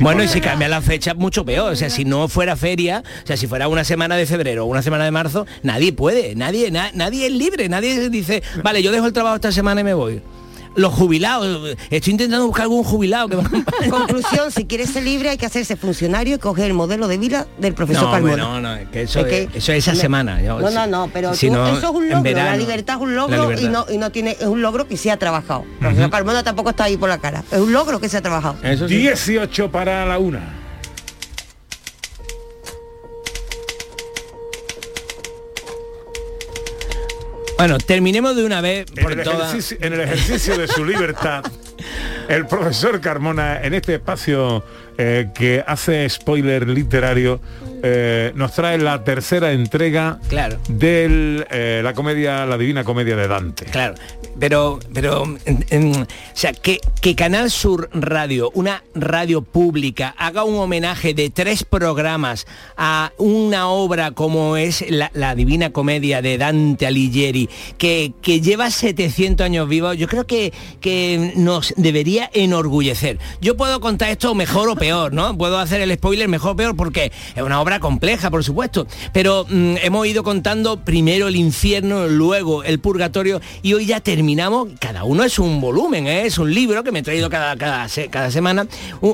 Bueno, 0.02 0.24
y 0.24 0.28
si 0.28 0.40
cambia 0.42 0.70
la 0.70 0.82
fecha, 0.82 1.14
mucho 1.14 1.44
peor. 1.46 1.74
O 1.74 1.76
sea, 1.76 1.90
si 1.90 2.06
no 2.06 2.28
fuera 2.30 2.56
feria, 2.56 3.04
o 3.24 3.28
sea, 3.28 3.36
si 3.38 3.46
fuera 3.48 3.68
una 3.68 3.84
semana 3.84 4.16
de 4.16 4.26
febrero 4.26 4.64
o 4.64 4.68
una 4.68 4.82
semana 4.82 5.04
de 5.06 5.12
marzo, 5.12 5.46
nadie 5.64 5.92
puede, 5.94 6.36
nadie, 6.36 6.72
na- 6.72 6.92
nadie 6.94 7.26
es 7.28 7.34
libre, 7.34 7.68
nadie 7.68 8.10
dice, 8.10 8.42
vale, 8.64 8.82
yo 8.82 8.92
dejo 8.92 9.06
el 9.06 9.14
trabajo 9.14 9.36
esta 9.36 9.52
semana 9.52 9.82
y 9.82 9.84
me 9.84 9.94
voy. 9.94 10.22
Los 10.76 10.94
jubilados, 10.94 11.76
estoy 11.90 12.12
intentando 12.12 12.46
buscar 12.46 12.64
algún 12.64 12.84
jubilado 12.84 13.28
que. 13.28 13.38
Conclusión, 13.90 14.52
si 14.52 14.66
quieres 14.66 14.92
ser 14.92 15.04
libre 15.04 15.30
hay 15.30 15.38
que 15.38 15.46
hacerse 15.46 15.76
funcionario 15.76 16.36
y 16.36 16.40
coger 16.40 16.66
el 16.66 16.74
modelo 16.74 17.08
de 17.08 17.18
vida 17.18 17.48
del 17.58 17.74
profesor 17.74 18.22
No, 18.22 18.62
no, 18.62 18.92
que 18.92 19.02
eso, 19.04 19.20
Es 19.20 19.26
es, 19.26 19.32
que- 19.50 19.58
eso 19.58 19.72
es 19.74 19.80
esa 19.80 19.92
me- 19.94 19.98
semana. 19.98 20.42
yo- 20.42 20.60
No, 20.60 20.70
no, 20.70 20.88
no, 20.88 21.10
pero 21.12 21.34
si 21.34 21.48
tú- 21.48 21.54
no, 21.54 21.68
eso 21.68 21.78
es 21.90 21.96
un 21.96 22.08
logro, 22.10 22.22
verano, 22.24 22.52
la 22.52 22.58
libertad 22.58 22.96
es 22.96 23.02
un 23.02 23.16
logro 23.16 23.60
y 23.60 23.68
no, 23.68 23.86
y 23.90 23.98
no 23.98 24.12
tiene, 24.12 24.32
es 24.40 24.46
un 24.46 24.62
logro 24.62 24.88
que 24.88 24.96
se 24.98 25.12
ha 25.12 25.18
trabajado. 25.18 25.64
El 25.74 25.80
profesor 25.80 26.10
Carmona 26.10 26.44
tampoco 26.44 26.70
está 26.70 26.86
ahí 26.86 26.98
por 26.98 27.10
la 27.10 27.18
cara. 27.18 27.44
Es 27.52 27.60
un 27.60 27.72
logro 27.74 28.00
que 28.00 28.08
se 28.10 28.18
ha 28.18 28.22
trabajado. 28.22 28.56
Eso 28.64 28.88
sí. 28.88 28.96
18 28.98 29.72
para 29.72 30.06
la 30.06 30.18
una. 30.20 30.59
Bueno, 37.60 37.78
terminemos 37.78 38.38
de 38.38 38.46
una 38.46 38.62
vez 38.62 38.86
En 38.96 39.04
por 39.04 39.12
el, 39.12 39.22
todas. 39.22 39.50
ejercicio, 39.50 39.78
en 39.82 39.92
el 39.92 40.00
ejercicio 40.00 40.58
de 40.58 40.66
su 40.70 40.86
libertad, 40.86 41.44
el 42.30 42.48
profesor 42.48 43.02
Carmona, 43.02 43.62
en 43.62 43.74
este 43.74 43.96
espacio 43.96 44.64
eh, 44.98 45.28
que 45.36 45.62
hace 45.68 46.08
spoiler 46.10 46.70
literario, 46.70 47.42
eh, 47.84 48.32
nos 48.36 48.54
trae 48.54 48.78
la 48.78 49.04
tercera 49.04 49.52
entrega 49.52 50.20
Claro. 50.30 50.58
de 50.68 51.82
la 51.84 51.94
comedia, 51.94 52.46
la 52.46 52.58
divina 52.58 52.84
comedia 52.84 53.16
de 53.16 53.28
Dante. 53.28 53.66
Claro, 53.66 53.96
pero, 54.40 54.80
pero, 54.94 55.24
o 55.24 56.06
sea, 56.34 56.54
que, 56.54 56.80
que 57.02 57.16
Canal 57.16 57.52
Sur 57.52 57.90
Radio, 57.94 58.52
una 58.54 58.84
radio 58.96 59.42
pública, 59.42 60.16
haga 60.18 60.44
un 60.44 60.56
homenaje 60.56 61.14
de 61.14 61.30
tres 61.30 61.64
programas 61.64 62.48
a 62.78 63.12
una 63.18 63.68
obra 63.70 64.12
como 64.12 64.58
es 64.58 64.86
la, 64.90 65.12
la 65.14 65.36
Divina 65.36 65.72
Comedia 65.72 66.22
de 66.22 66.38
Dante 66.38 66.88
Alighieri, 66.88 67.50
que, 67.78 68.14
que 68.22 68.42
lleva 68.42 68.72
700 68.72 69.46
años 69.46 69.68
vivo, 69.68 69.94
yo 69.94 70.08
creo 70.08 70.26
que, 70.26 70.54
que 70.80 71.34
nos 71.36 71.74
debería 71.78 72.30
enorgullecer. 72.34 73.20
Yo 73.42 73.58
puedo 73.58 73.80
contar 73.80 74.10
esto 74.10 74.34
mejor 74.36 74.70
o 74.70 74.76
peor, 74.76 75.14
¿no? 75.14 75.38
Puedo 75.38 75.60
hacer 75.60 75.82
el 75.82 75.94
spoiler 75.94 76.28
mejor 76.28 76.52
o 76.52 76.56
peor 76.56 76.76
porque 76.76 77.12
es 77.36 77.42
una 77.44 77.60
obra 77.62 77.69
compleja, 77.78 78.32
por 78.32 78.44
supuesto, 78.44 78.88
pero 79.12 79.46
mm, 79.50 79.76
hemos 79.84 80.08
ido 80.08 80.24
contando 80.24 80.84
primero 80.84 81.28
el 81.28 81.36
infierno, 81.36 82.08
luego 82.08 82.64
el 82.64 82.80
purgatorio 82.80 83.42
y 83.62 83.74
hoy 83.74 83.86
ya 83.86 84.00
terminamos, 84.00 84.70
cada 84.80 85.04
uno 85.04 85.24
es 85.26 85.38
un 85.40 85.60
volumen, 85.60 86.08
¿eh? 86.08 86.26
es 86.26 86.38
un 86.38 86.54
libro 86.54 86.84
que 86.84 86.92
me 86.94 87.00
he 87.00 87.04
traído 87.04 87.30
cada, 87.30 87.56
cada, 87.58 87.88
se- 87.90 88.08
cada 88.08 88.32
semana, 88.32 88.66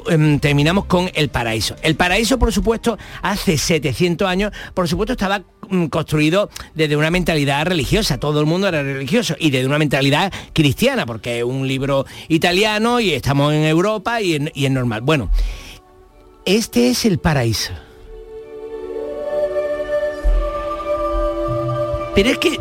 em, 0.10 0.40
terminamos 0.40 0.86
con 0.86 1.10
el 1.16 1.30
paraíso. 1.30 1.76
El 1.82 1.96
paraíso, 1.96 2.38
por 2.40 2.54
supuesto, 2.54 2.98
hace 3.24 3.58
700 3.58 4.28
años, 4.28 4.52
por 4.76 4.88
supuesto, 4.88 5.14
estaba 5.14 5.42
mm, 5.70 5.88
construido 5.88 6.50
desde 6.76 6.96
una 6.96 7.10
mentalidad 7.10 7.66
religiosa, 7.66 8.20
todo 8.20 8.40
el 8.40 8.46
mundo 8.46 8.68
era 8.68 8.84
religioso, 8.84 9.36
y 9.40 9.50
desde 9.50 9.66
una 9.66 9.80
mentalidad 9.80 10.32
cristiana, 10.54 11.06
porque 11.08 11.40
es 11.40 11.44
un 11.44 11.68
libro 11.68 12.06
italiano 12.28 13.00
y 13.00 13.12
estamos 13.14 13.52
en 13.54 13.64
Europa 13.64 14.22
y, 14.22 14.36
en- 14.36 14.52
y 14.54 14.66
es 14.66 14.72
normal. 14.72 15.02
Bueno, 15.02 15.32
este 16.46 16.90
es 16.90 17.06
el 17.06 17.18
paraíso. 17.18 17.72
Pero 22.16 22.30
es 22.30 22.38
que 22.38 22.58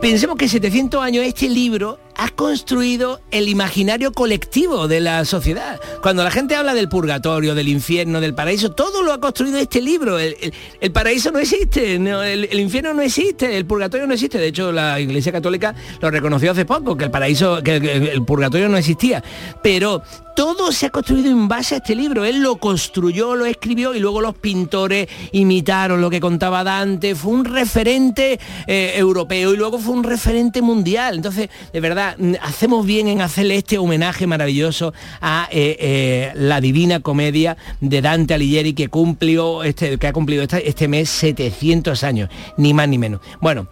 pensemos 0.00 0.36
que 0.36 0.48
700 0.48 1.02
años 1.02 1.24
este 1.24 1.48
libro 1.48 1.98
ha 2.18 2.28
construido 2.30 3.20
el 3.30 3.48
imaginario 3.48 4.12
colectivo 4.12 4.88
de 4.88 5.00
la 5.00 5.24
sociedad. 5.24 5.80
Cuando 6.02 6.24
la 6.24 6.32
gente 6.32 6.56
habla 6.56 6.74
del 6.74 6.88
purgatorio, 6.88 7.54
del 7.54 7.68
infierno, 7.68 8.20
del 8.20 8.34
paraíso, 8.34 8.72
todo 8.72 9.02
lo 9.02 9.12
ha 9.12 9.20
construido 9.20 9.56
este 9.58 9.80
libro. 9.80 10.18
El, 10.18 10.92
paraíso 10.92 11.30
no 11.30 11.38
existe, 11.38 11.94
el, 11.94 12.58
infierno 12.58 12.92
no 12.92 13.02
existe, 13.02 13.56
el 13.56 13.66
purgatorio 13.66 14.06
no 14.08 14.14
existe. 14.14 14.36
De 14.36 14.48
hecho, 14.48 14.72
la 14.72 14.98
Iglesia 14.98 15.30
Católica 15.30 15.76
lo 16.00 16.10
reconoció 16.10 16.50
hace 16.50 16.64
poco, 16.64 16.96
que 16.96 17.04
el 17.04 17.10
paraíso, 17.12 17.62
que 17.62 17.76
el 17.76 18.24
purgatorio 18.24 18.68
no 18.68 18.76
existía. 18.76 19.22
Pero 19.62 20.02
todo 20.38 20.70
se 20.70 20.86
ha 20.86 20.90
construido 20.90 21.32
en 21.32 21.48
base 21.48 21.74
a 21.74 21.78
este 21.78 21.96
libro. 21.96 22.24
Él 22.24 22.40
lo 22.42 22.58
construyó, 22.58 23.34
lo 23.34 23.44
escribió 23.44 23.92
y 23.92 23.98
luego 23.98 24.20
los 24.20 24.36
pintores 24.36 25.08
imitaron 25.32 26.00
lo 26.00 26.10
que 26.10 26.20
contaba 26.20 26.62
Dante. 26.62 27.16
Fue 27.16 27.32
un 27.32 27.44
referente 27.44 28.38
eh, 28.68 28.92
europeo 28.94 29.52
y 29.52 29.56
luego 29.56 29.80
fue 29.80 29.94
un 29.94 30.04
referente 30.04 30.62
mundial. 30.62 31.16
Entonces, 31.16 31.48
de 31.72 31.80
verdad, 31.80 32.07
hacemos 32.40 32.86
bien 32.86 33.08
en 33.08 33.20
hacerle 33.20 33.56
este 33.56 33.78
homenaje 33.78 34.26
maravilloso 34.26 34.92
a 35.20 35.48
eh, 35.50 35.76
eh, 35.80 36.32
la 36.34 36.60
Divina 36.60 37.00
Comedia 37.00 37.56
de 37.80 38.00
Dante 38.02 38.34
Alighieri 38.34 38.74
que 38.74 38.88
cumplió 38.88 39.64
este, 39.64 39.98
que 39.98 40.06
ha 40.06 40.12
cumplido 40.12 40.42
este, 40.42 40.68
este 40.68 40.88
mes 40.88 41.08
700 41.10 42.04
años, 42.04 42.30
ni 42.56 42.74
más 42.74 42.88
ni 42.88 42.98
menos. 42.98 43.20
Bueno, 43.40 43.68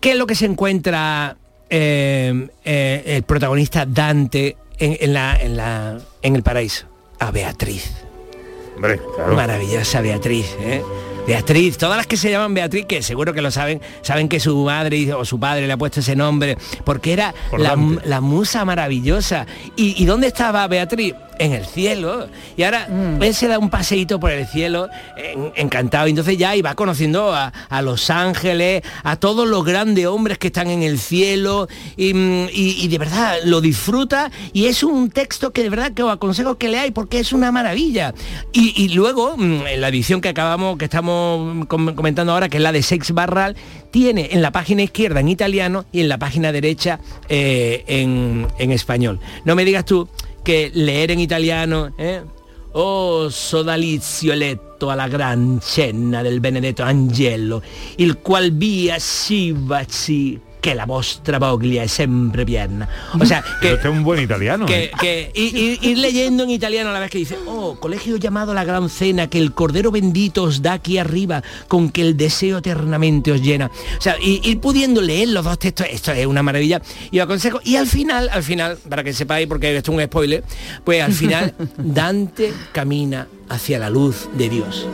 ¿Qué 0.00 0.12
es 0.12 0.18
lo 0.18 0.26
que 0.26 0.34
se 0.34 0.46
encuentra 0.46 1.36
eh, 1.68 2.48
eh, 2.64 3.02
el 3.06 3.22
protagonista 3.24 3.84
Dante 3.86 4.56
en, 4.78 4.96
en 5.00 5.12
la, 5.12 5.36
en, 5.36 5.56
la, 5.56 5.98
en 6.22 6.36
el 6.36 6.42
paraíso 6.42 6.86
a 7.18 7.30
Beatriz. 7.30 7.90
Hombre, 8.76 9.00
claro. 9.16 9.34
Maravillosa 9.34 10.00
Beatriz, 10.00 10.54
¿eh? 10.60 10.82
Beatriz, 11.26 11.76
todas 11.76 11.96
las 11.96 12.06
que 12.06 12.16
se 12.16 12.30
llaman 12.30 12.54
Beatriz, 12.54 12.86
que 12.86 13.02
seguro 13.02 13.34
que 13.34 13.42
lo 13.42 13.50
saben, 13.50 13.80
saben 14.02 14.28
que 14.28 14.38
su 14.38 14.64
madre 14.64 15.12
o 15.12 15.24
su 15.24 15.40
padre 15.40 15.66
le 15.66 15.72
ha 15.72 15.76
puesto 15.76 16.00
ese 16.00 16.14
nombre, 16.14 16.56
porque 16.84 17.12
era 17.12 17.34
la 17.58 18.20
musa 18.20 18.64
maravillosa. 18.64 19.46
¿Y, 19.74 20.00
y 20.02 20.06
dónde 20.06 20.28
estaba 20.28 20.66
Beatriz? 20.68 21.14
En 21.38 21.52
el 21.52 21.66
cielo. 21.66 22.28
Y 22.56 22.62
ahora 22.62 22.88
él 23.20 23.34
se 23.34 23.46
da 23.48 23.58
un 23.58 23.68
paseíto 23.70 24.18
por 24.18 24.30
el 24.30 24.46
cielo, 24.46 24.88
en- 25.16 25.52
encantado. 25.56 26.06
Y 26.06 26.10
entonces 26.10 26.38
ya 26.38 26.56
iba 26.56 26.74
conociendo 26.74 27.34
a, 27.34 27.52
a 27.68 27.82
los 27.82 28.08
ángeles, 28.10 28.82
a 29.04 29.16
todos 29.16 29.46
los 29.46 29.64
grandes 29.64 30.06
hombres 30.06 30.38
que 30.38 30.46
están 30.46 30.70
en 30.70 30.82
el 30.82 30.98
cielo. 30.98 31.68
Y, 31.96 32.14
mm, 32.14 32.48
y- 32.52 32.76
y 32.84 32.88
de 32.88 32.98
verdad 32.98 33.36
lo 33.44 33.60
disfruta. 33.60 34.30
Y 34.52 34.66
es 34.66 34.82
un 34.82 35.10
texto 35.10 35.52
que 35.52 35.62
de 35.62 35.68
verdad 35.70 35.92
que 35.92 36.02
os 36.02 36.12
aconsejo 36.12 36.56
que 36.56 36.68
leáis 36.68 36.92
porque 36.92 37.18
es 37.18 37.32
una 37.32 37.52
maravilla. 37.52 38.14
Y, 38.52 38.72
y 38.82 38.88
luego, 38.94 39.36
mm, 39.36 39.66
en 39.66 39.80
la 39.80 39.88
edición 39.88 40.20
que 40.20 40.30
acabamos, 40.30 40.78
que 40.78 40.86
estamos 40.86 41.66
com- 41.66 41.94
comentando 41.94 42.32
ahora, 42.32 42.48
que 42.48 42.56
es 42.56 42.62
la 42.62 42.72
de 42.72 42.82
Sex 42.82 43.12
Barral, 43.12 43.56
tiene 43.90 44.28
en 44.32 44.42
la 44.42 44.52
página 44.52 44.82
izquierda 44.82 45.20
en 45.20 45.28
italiano 45.28 45.84
y 45.92 46.00
en 46.00 46.08
la 46.08 46.18
página 46.18 46.52
derecha 46.52 46.98
eh, 47.28 47.84
en, 47.86 48.46
en 48.58 48.70
español. 48.72 49.20
No 49.44 49.54
me 49.54 49.64
digas 49.64 49.84
tú 49.84 50.08
que 50.46 50.70
leer 50.72 51.10
en 51.10 51.18
italiano, 51.18 51.92
¿eh? 51.98 52.22
Oh, 52.74 53.28
sodalizio 53.28 54.32
letto 54.32 54.90
alla 54.90 55.08
gran 55.08 55.58
cena 55.60 56.22
del 56.22 56.38
Benedetto 56.38 56.84
Angelo, 56.84 57.60
il 57.96 58.18
qual 58.18 58.52
via 58.52 59.00
si 59.00 59.50
che 60.66 60.74
la 60.74 60.84
vostra 60.84 61.38
voglia 61.38 61.82
è 61.82 61.86
sempre 61.86 62.44
piena. 62.44 62.88
O 63.16 63.24
sea, 63.24 63.40
que, 63.60 63.74
este 63.74 63.86
es 63.86 63.94
un 63.94 64.02
buen 64.02 64.20
italiano. 64.20 64.66
que, 64.66 64.86
¿eh? 64.86 64.90
que 64.98 65.30
ir, 65.32 65.96
leyendo 65.96 66.42
en 66.42 66.50
italiano 66.50 66.90
a 66.90 66.92
la 66.92 66.98
vez 66.98 67.08
que 67.08 67.18
dice, 67.18 67.38
oh, 67.46 67.76
colegio 67.78 68.16
llamado 68.16 68.52
la 68.52 68.64
gran 68.64 68.88
cena, 68.88 69.28
que 69.28 69.38
el 69.38 69.52
cordero 69.52 69.92
bendito 69.92 70.42
os 70.42 70.62
da 70.62 70.72
aquí 70.72 70.98
arriba, 70.98 71.44
con 71.68 71.90
que 71.90 72.02
el 72.02 72.16
deseo 72.16 72.58
eternamente 72.58 73.30
os 73.30 73.42
llena. 73.42 73.70
O 73.96 74.00
sea, 74.00 74.16
y- 74.20 74.40
ir 74.42 74.58
pudiendo 74.58 75.00
leer 75.00 75.28
los 75.28 75.44
dos 75.44 75.56
textos, 75.56 75.86
esto 75.88 76.10
es 76.10 76.26
una 76.26 76.42
maravilla. 76.42 76.82
Y 77.12 77.20
os 77.20 77.26
aconsejo, 77.26 77.60
y 77.62 77.76
al 77.76 77.86
final, 77.86 78.28
al 78.32 78.42
final, 78.42 78.76
para 78.88 79.04
que 79.04 79.12
sepáis, 79.12 79.46
porque 79.46 79.76
esto 79.76 79.92
es 79.92 79.98
un 79.98 80.04
spoiler, 80.04 80.42
pues 80.82 81.00
al 81.00 81.12
final 81.12 81.54
Dante 81.76 82.52
camina 82.72 83.28
hacia 83.48 83.78
la 83.78 83.88
luz 83.88 84.28
de 84.36 84.48
Dios. 84.48 84.84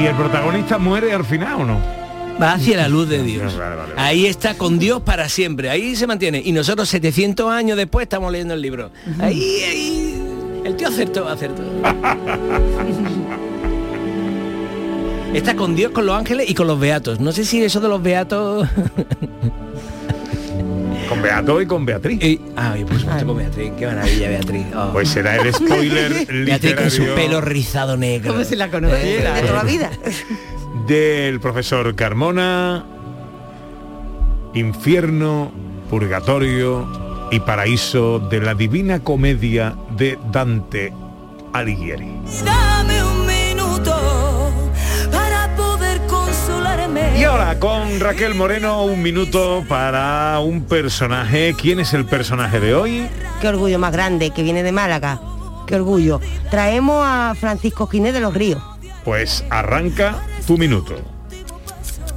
¿Y 0.00 0.06
el 0.06 0.14
protagonista 0.14 0.78
muere 0.78 1.12
al 1.12 1.24
final 1.24 1.62
o 1.62 1.64
no? 1.64 1.80
Va 2.40 2.52
hacia 2.52 2.76
la 2.76 2.88
luz 2.88 3.08
de 3.08 3.20
Dios. 3.20 3.56
Vale, 3.58 3.74
vale, 3.74 3.94
vale. 3.94 4.00
Ahí 4.00 4.26
está 4.26 4.54
con 4.54 4.78
Dios 4.78 5.02
para 5.02 5.28
siempre. 5.28 5.70
Ahí 5.70 5.96
se 5.96 6.06
mantiene. 6.06 6.40
Y 6.44 6.52
nosotros 6.52 6.88
700 6.88 7.50
años 7.50 7.76
después 7.76 8.04
estamos 8.04 8.30
leyendo 8.30 8.54
el 8.54 8.62
libro. 8.62 8.92
Ahí, 9.18 9.64
ahí. 9.68 10.22
El 10.64 10.76
tío 10.76 10.86
acertó, 10.88 11.28
acertó. 11.28 11.62
Está 15.34 15.56
con 15.56 15.74
Dios, 15.76 15.92
con 15.92 16.06
los 16.06 16.16
ángeles 16.16 16.48
y 16.48 16.54
con 16.54 16.66
los 16.66 16.80
beatos. 16.80 17.20
No 17.20 17.32
sé 17.32 17.44
si 17.44 17.62
eso 17.62 17.80
de 17.80 17.88
los 17.88 18.02
beatos... 18.02 18.68
Con 21.08 21.22
Beato 21.22 21.60
y 21.62 21.66
con 21.66 21.86
Beatriz. 21.86 22.22
Y- 22.22 22.40
ah, 22.56 22.76
y 22.78 22.84
por 22.84 22.98
supuesto 22.98 23.26
con 23.26 23.36
Beatriz. 23.38 23.72
Qué 23.78 23.86
maravilla, 23.86 24.28
Beatriz. 24.28 24.66
Oh. 24.76 24.90
Pues 24.92 25.08
será 25.08 25.36
el 25.36 25.52
spoiler 25.54 26.26
Beatriz 26.46 26.74
con 26.74 26.90
su 26.90 27.04
pelo 27.14 27.40
rizado 27.40 27.96
negro. 27.96 28.32
Como 28.32 28.44
si 28.44 28.56
la 28.56 28.70
conociera. 28.70 29.34
de 29.34 29.40
toda 29.42 29.52
la 29.54 29.64
vida. 29.64 29.90
del 30.86 31.40
profesor 31.40 31.94
Carmona, 31.94 32.84
Infierno, 34.54 35.52
Purgatorio 35.90 36.86
y 37.30 37.40
Paraíso 37.40 38.18
de 38.18 38.40
la 38.40 38.54
Divina 38.54 39.00
Comedia 39.00 39.74
de 39.96 40.18
Dante 40.32 40.92
Alighieri. 41.52 42.08
Y 47.18 47.24
ahora 47.24 47.58
con 47.58 47.98
Raquel 47.98 48.36
Moreno 48.36 48.84
un 48.84 49.02
minuto 49.02 49.64
para 49.68 50.38
un 50.38 50.62
personaje. 50.62 51.52
¿Quién 51.60 51.80
es 51.80 51.92
el 51.92 52.04
personaje 52.04 52.60
de 52.60 52.76
hoy? 52.76 53.08
Qué 53.40 53.48
orgullo 53.48 53.80
más 53.80 53.90
grande, 53.90 54.30
que 54.30 54.44
viene 54.44 54.62
de 54.62 54.70
Málaga. 54.70 55.20
Qué 55.66 55.74
orgullo. 55.74 56.20
Traemos 56.48 57.04
a 57.04 57.34
Francisco 57.34 57.88
Ginés 57.88 58.14
de 58.14 58.20
los 58.20 58.34
Ríos. 58.34 58.62
Pues 59.04 59.44
arranca 59.50 60.22
tu 60.46 60.56
minuto. 60.58 60.94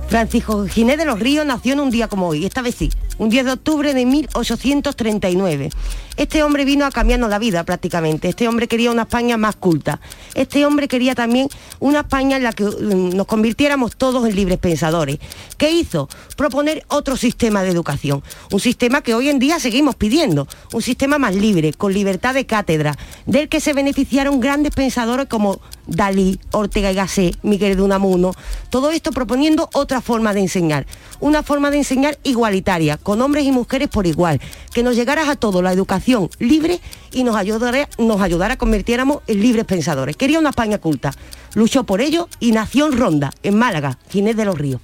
Francisco 0.08 0.68
Ginés 0.68 1.00
de 1.00 1.06
los 1.06 1.20
Ríos 1.20 1.48
nació 1.48 1.74
en 1.74 1.80
un 1.80 1.90
día 1.90 2.08
como 2.08 2.28
hoy, 2.28 2.46
esta 2.46 2.62
vez 2.62 2.76
sí, 2.76 2.92
un 3.18 3.30
10 3.30 3.46
de 3.46 3.52
octubre 3.52 3.94
de 3.94 4.06
1839. 4.06 5.70
Este 6.18 6.44
hombre 6.44 6.66
vino 6.66 6.86
a 6.86 6.92
cambiarnos 6.92 7.30
la 7.30 7.40
vida 7.40 7.64
prácticamente. 7.64 8.28
Este 8.28 8.48
hombre 8.48 8.68
quería 8.68 8.92
una 8.92 9.04
España 9.04 9.38
más 9.38 9.56
culta. 9.56 10.02
Este 10.36 10.66
hombre 10.66 10.88
quería 10.88 11.16
también 11.16 11.48
una 11.80 12.02
España 12.02 12.38
en 12.38 12.44
la 12.44 12.52
que 12.52 12.66
mm, 12.66 13.16
nos 13.16 13.26
convirtiéramos 13.26 13.96
todos 13.96 14.28
en 14.28 14.36
libres 14.36 14.60
pensadores. 14.60 15.20
¿Qué 15.58 15.72
hizo? 15.72 16.10
Proponer 16.36 16.84
otro 16.90 17.16
sistema 17.16 17.64
de 17.64 17.70
educación. 17.70 18.24
Un 18.52 18.60
sistema 18.60 19.02
que 19.02 19.16
hoy 19.16 19.30
en 19.30 19.40
día 19.40 19.60
seguimos 19.60 19.96
pidiendo. 19.96 20.48
Un 20.74 20.82
sistema 20.82 21.18
más 21.18 21.34
libre, 21.34 21.74
con 21.74 21.94
libertad 21.94 22.34
de 22.34 22.46
cátedra, 22.46 22.98
del 23.26 23.50
que 23.50 23.60
se 23.60 23.74
beneficiaron 23.74 24.40
grandes 24.40 24.74
pensadores 24.76 25.28
como 25.28 25.62
Dalí, 25.88 26.40
Ortega 26.52 26.92
y 26.92 26.96
Gasset, 26.96 27.38
Miguel 27.42 27.78
de 27.78 27.82
Unamuno. 27.82 28.34
Todo 28.70 28.92
esto 28.92 29.12
proponiendo 29.12 29.70
otra 29.74 30.02
forma 30.02 30.34
de 30.34 30.42
enseñar. 30.42 30.86
Una 31.20 31.42
forma 31.44 31.72
de 31.72 31.78
enseñar 31.78 32.20
igualitaria, 32.24 32.98
con 33.02 33.22
hombres 33.22 33.46
y 33.46 33.52
mujeres 33.52 33.90
por 33.90 34.08
igual. 34.08 34.40
Que 34.74 34.84
nos 34.84 34.96
llegara 34.96 35.30
a 35.30 35.36
todos 35.36 35.64
la 35.64 35.74
educación 35.74 36.30
libre 36.40 36.80
y 37.12 37.24
nos 37.24 37.36
ayudara, 37.36 37.90
nos 37.98 38.22
ayudara 38.22 38.54
a 38.56 38.58
convirtiéramos 38.58 39.22
en 39.28 39.42
libres 39.42 39.66
pensadores. 39.66 40.16
Quería 40.16 40.40
una 40.40 40.50
España 40.50 40.78
culta. 40.78 41.14
Luchó 41.54 41.84
por 41.84 42.02
ello 42.02 42.30
y 42.40 42.52
nació 42.52 42.88
en 42.88 42.98
Ronda, 42.98 43.32
en 43.44 43.58
Málaga, 43.58 43.98
Ginés 44.10 44.38
de 44.38 44.46
los 44.46 44.58
Ríos. 44.58 44.82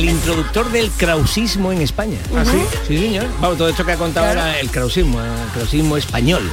El 0.00 0.08
introductor 0.08 0.72
del 0.72 0.90
krausismo 0.92 1.72
en 1.72 1.82
España. 1.82 2.16
¿Ah, 2.34 2.42
sí? 2.42 2.56
Sí, 2.88 2.96
señor. 2.96 3.26
Vamos, 3.38 3.58
todo 3.58 3.68
esto 3.68 3.84
que 3.84 3.92
ha 3.92 3.96
contado 3.96 4.32
era 4.32 4.58
el 4.58 4.70
krausismo, 4.70 5.20
el 5.20 5.50
krausismo 5.52 5.98
español. 5.98 6.50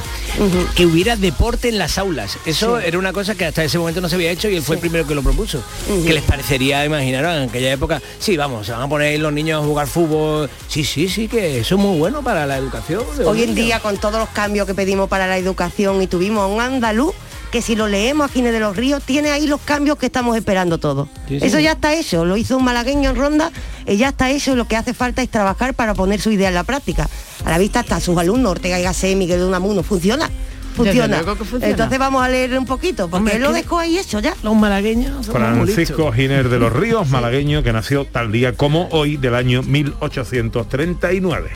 Que 0.76 0.84
hubiera 0.84 1.16
deporte 1.16 1.70
en 1.70 1.78
las 1.78 1.96
aulas. 1.96 2.36
Eso 2.44 2.78
era 2.78 2.98
una 2.98 3.14
cosa 3.14 3.34
que 3.36 3.46
hasta 3.46 3.64
ese 3.64 3.78
momento 3.78 4.02
no 4.02 4.10
se 4.10 4.16
había 4.16 4.30
hecho 4.30 4.50
y 4.50 4.56
él 4.56 4.62
fue 4.62 4.74
el 4.76 4.82
primero 4.82 5.06
que 5.06 5.14
lo 5.14 5.22
propuso. 5.22 5.62
¿Qué 5.86 6.12
les 6.12 6.24
parecería, 6.24 6.84
imaginaros, 6.84 7.34
en 7.38 7.48
aquella 7.48 7.72
época? 7.72 8.02
Sí, 8.18 8.36
vamos, 8.36 8.66
se 8.66 8.72
van 8.72 8.82
a 8.82 8.88
poner 8.88 9.18
los 9.18 9.32
niños 9.32 9.62
a 9.62 9.66
jugar 9.66 9.86
fútbol. 9.86 10.50
Sí, 10.68 10.84
sí, 10.84 11.08
sí, 11.08 11.26
que 11.26 11.60
eso 11.60 11.76
es 11.76 11.80
muy 11.80 11.98
bueno 11.98 12.20
para 12.20 12.44
la 12.44 12.58
educación. 12.58 13.02
Hoy 13.24 13.44
en 13.44 13.54
día, 13.54 13.80
con 13.80 13.96
todos 13.96 14.20
los 14.20 14.28
cambios 14.28 14.66
que 14.66 14.74
pedimos 14.74 15.08
para 15.08 15.26
la 15.26 15.38
educación 15.38 16.02
y 16.02 16.06
tuvimos 16.06 16.42
a 16.42 16.46
un 16.48 16.60
andaluz 16.60 17.14
que 17.50 17.62
si 17.62 17.76
lo 17.76 17.88
leemos 17.88 18.30
a 18.30 18.32
Ginés 18.32 18.52
de 18.52 18.60
los 18.60 18.76
Ríos, 18.76 19.02
tiene 19.02 19.30
ahí 19.30 19.46
los 19.46 19.60
cambios 19.60 19.98
que 19.98 20.06
estamos 20.06 20.36
esperando 20.36 20.78
todos. 20.78 21.08
Sí, 21.28 21.40
sí. 21.40 21.46
Eso 21.46 21.58
ya 21.58 21.72
está 21.72 21.94
hecho, 21.94 22.24
lo 22.24 22.36
hizo 22.36 22.56
un 22.56 22.64
malagueño 22.64 23.10
en 23.10 23.16
Ronda, 23.16 23.50
y 23.86 23.96
ya 23.96 24.10
está 24.10 24.30
hecho, 24.30 24.54
lo 24.54 24.66
que 24.66 24.76
hace 24.76 24.94
falta 24.94 25.22
es 25.22 25.30
trabajar 25.30 25.74
para 25.74 25.94
poner 25.94 26.20
su 26.20 26.30
idea 26.30 26.48
en 26.48 26.54
la 26.54 26.64
práctica. 26.64 27.08
A 27.44 27.50
la 27.50 27.58
vista 27.58 27.80
está 27.80 28.00
sus 28.00 28.16
alumnos, 28.18 28.52
Ortega 28.52 28.78
y 28.78 28.82
Gasset, 28.82 29.16
Miguel 29.16 29.40
de 29.40 29.46
Unamuno, 29.46 29.82
funciona. 29.82 30.28
Funciona. 30.76 31.18
funciona. 31.24 31.66
Entonces 31.66 31.98
vamos 31.98 32.22
a 32.22 32.28
leer 32.28 32.56
un 32.56 32.64
poquito, 32.66 33.08
porque 33.08 33.36
él 33.36 33.42
lo 33.42 33.52
dejó 33.52 33.78
ahí 33.78 33.98
hecho 33.98 34.20
ya. 34.20 34.34
Los 34.44 34.54
malagueños 34.54 35.26
son. 35.26 35.34
Francisco 35.34 36.12
Giner 36.12 36.48
de 36.48 36.58
los 36.60 36.72
Ríos, 36.72 37.08
malagueño, 37.08 37.64
que 37.64 37.72
nació 37.72 38.04
tal 38.04 38.30
día 38.30 38.54
como 38.54 38.88
hoy 38.92 39.16
del 39.16 39.34
año 39.34 39.62
1839. 39.64 41.50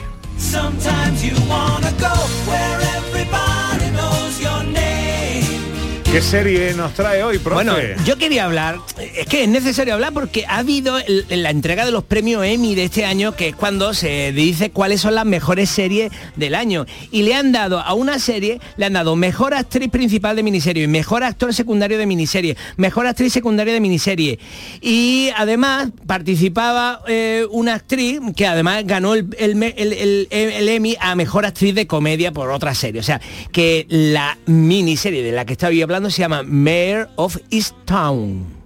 ¿Qué 6.13 6.21
serie 6.21 6.75
nos 6.75 6.93
trae 6.93 7.23
hoy, 7.23 7.39
profe? 7.39 7.55
Bueno, 7.63 7.75
yo 8.05 8.17
quería 8.19 8.45
hablar, 8.45 8.77
es 9.17 9.25
que 9.25 9.45
es 9.45 9.49
necesario 9.49 9.95
hablar 9.95 10.13
porque 10.13 10.45
ha 10.47 10.57
habido 10.59 10.99
el- 10.99 11.25
la 11.41 11.49
entrega 11.49 11.85
de 11.87 11.91
los 11.91 12.03
premios 12.03 12.45
Emmy 12.45 12.75
de 12.75 12.83
este 12.83 13.03
año, 13.03 13.35
que 13.35 13.47
es 13.47 13.55
cuando 13.55 13.95
se 13.95 14.31
dice 14.31 14.69
cuáles 14.69 15.01
son 15.01 15.15
las 15.15 15.25
mejores 15.25 15.71
series 15.71 16.11
del 16.35 16.53
año. 16.53 16.85
Y 17.09 17.23
le 17.23 17.33
han 17.33 17.51
dado 17.51 17.79
a 17.79 17.95
una 17.95 18.19
serie, 18.19 18.59
le 18.77 18.85
han 18.85 18.93
dado 18.93 19.15
mejor 19.15 19.55
actriz 19.55 19.89
principal 19.89 20.35
de 20.35 20.43
miniserie, 20.43 20.87
mejor 20.87 21.23
actor 21.23 21.51
secundario 21.51 21.97
de 21.97 22.05
miniserie, 22.05 22.57
mejor 22.77 23.07
actriz 23.07 23.33
secundaria 23.33 23.73
de 23.73 23.79
miniserie. 23.79 24.37
Y 24.81 25.29
además 25.35 25.89
participaba 26.05 27.01
eh, 27.07 27.47
una 27.49 27.73
actriz 27.73 28.19
que 28.35 28.45
además 28.45 28.83
ganó 28.85 29.15
el, 29.15 29.29
el 29.39 30.27
el- 30.29 30.69
Emmy 30.69 30.95
a 30.99 31.15
mejor 31.15 31.47
actriz 31.47 31.73
de 31.73 31.87
comedia 31.87 32.31
por 32.31 32.51
otra 32.51 32.75
serie. 32.75 33.01
O 33.01 33.03
sea, 33.03 33.19
que 33.51 33.87
la 33.89 34.37
miniserie 34.45 35.23
de 35.23 35.31
la 35.31 35.45
que 35.45 35.53
estaba 35.53 35.73
yo 35.73 35.87
se 36.09 36.21
llama 36.21 36.43
Mayor 36.43 37.09
of 37.15 37.37
East 37.49 37.75
Town. 37.85 38.62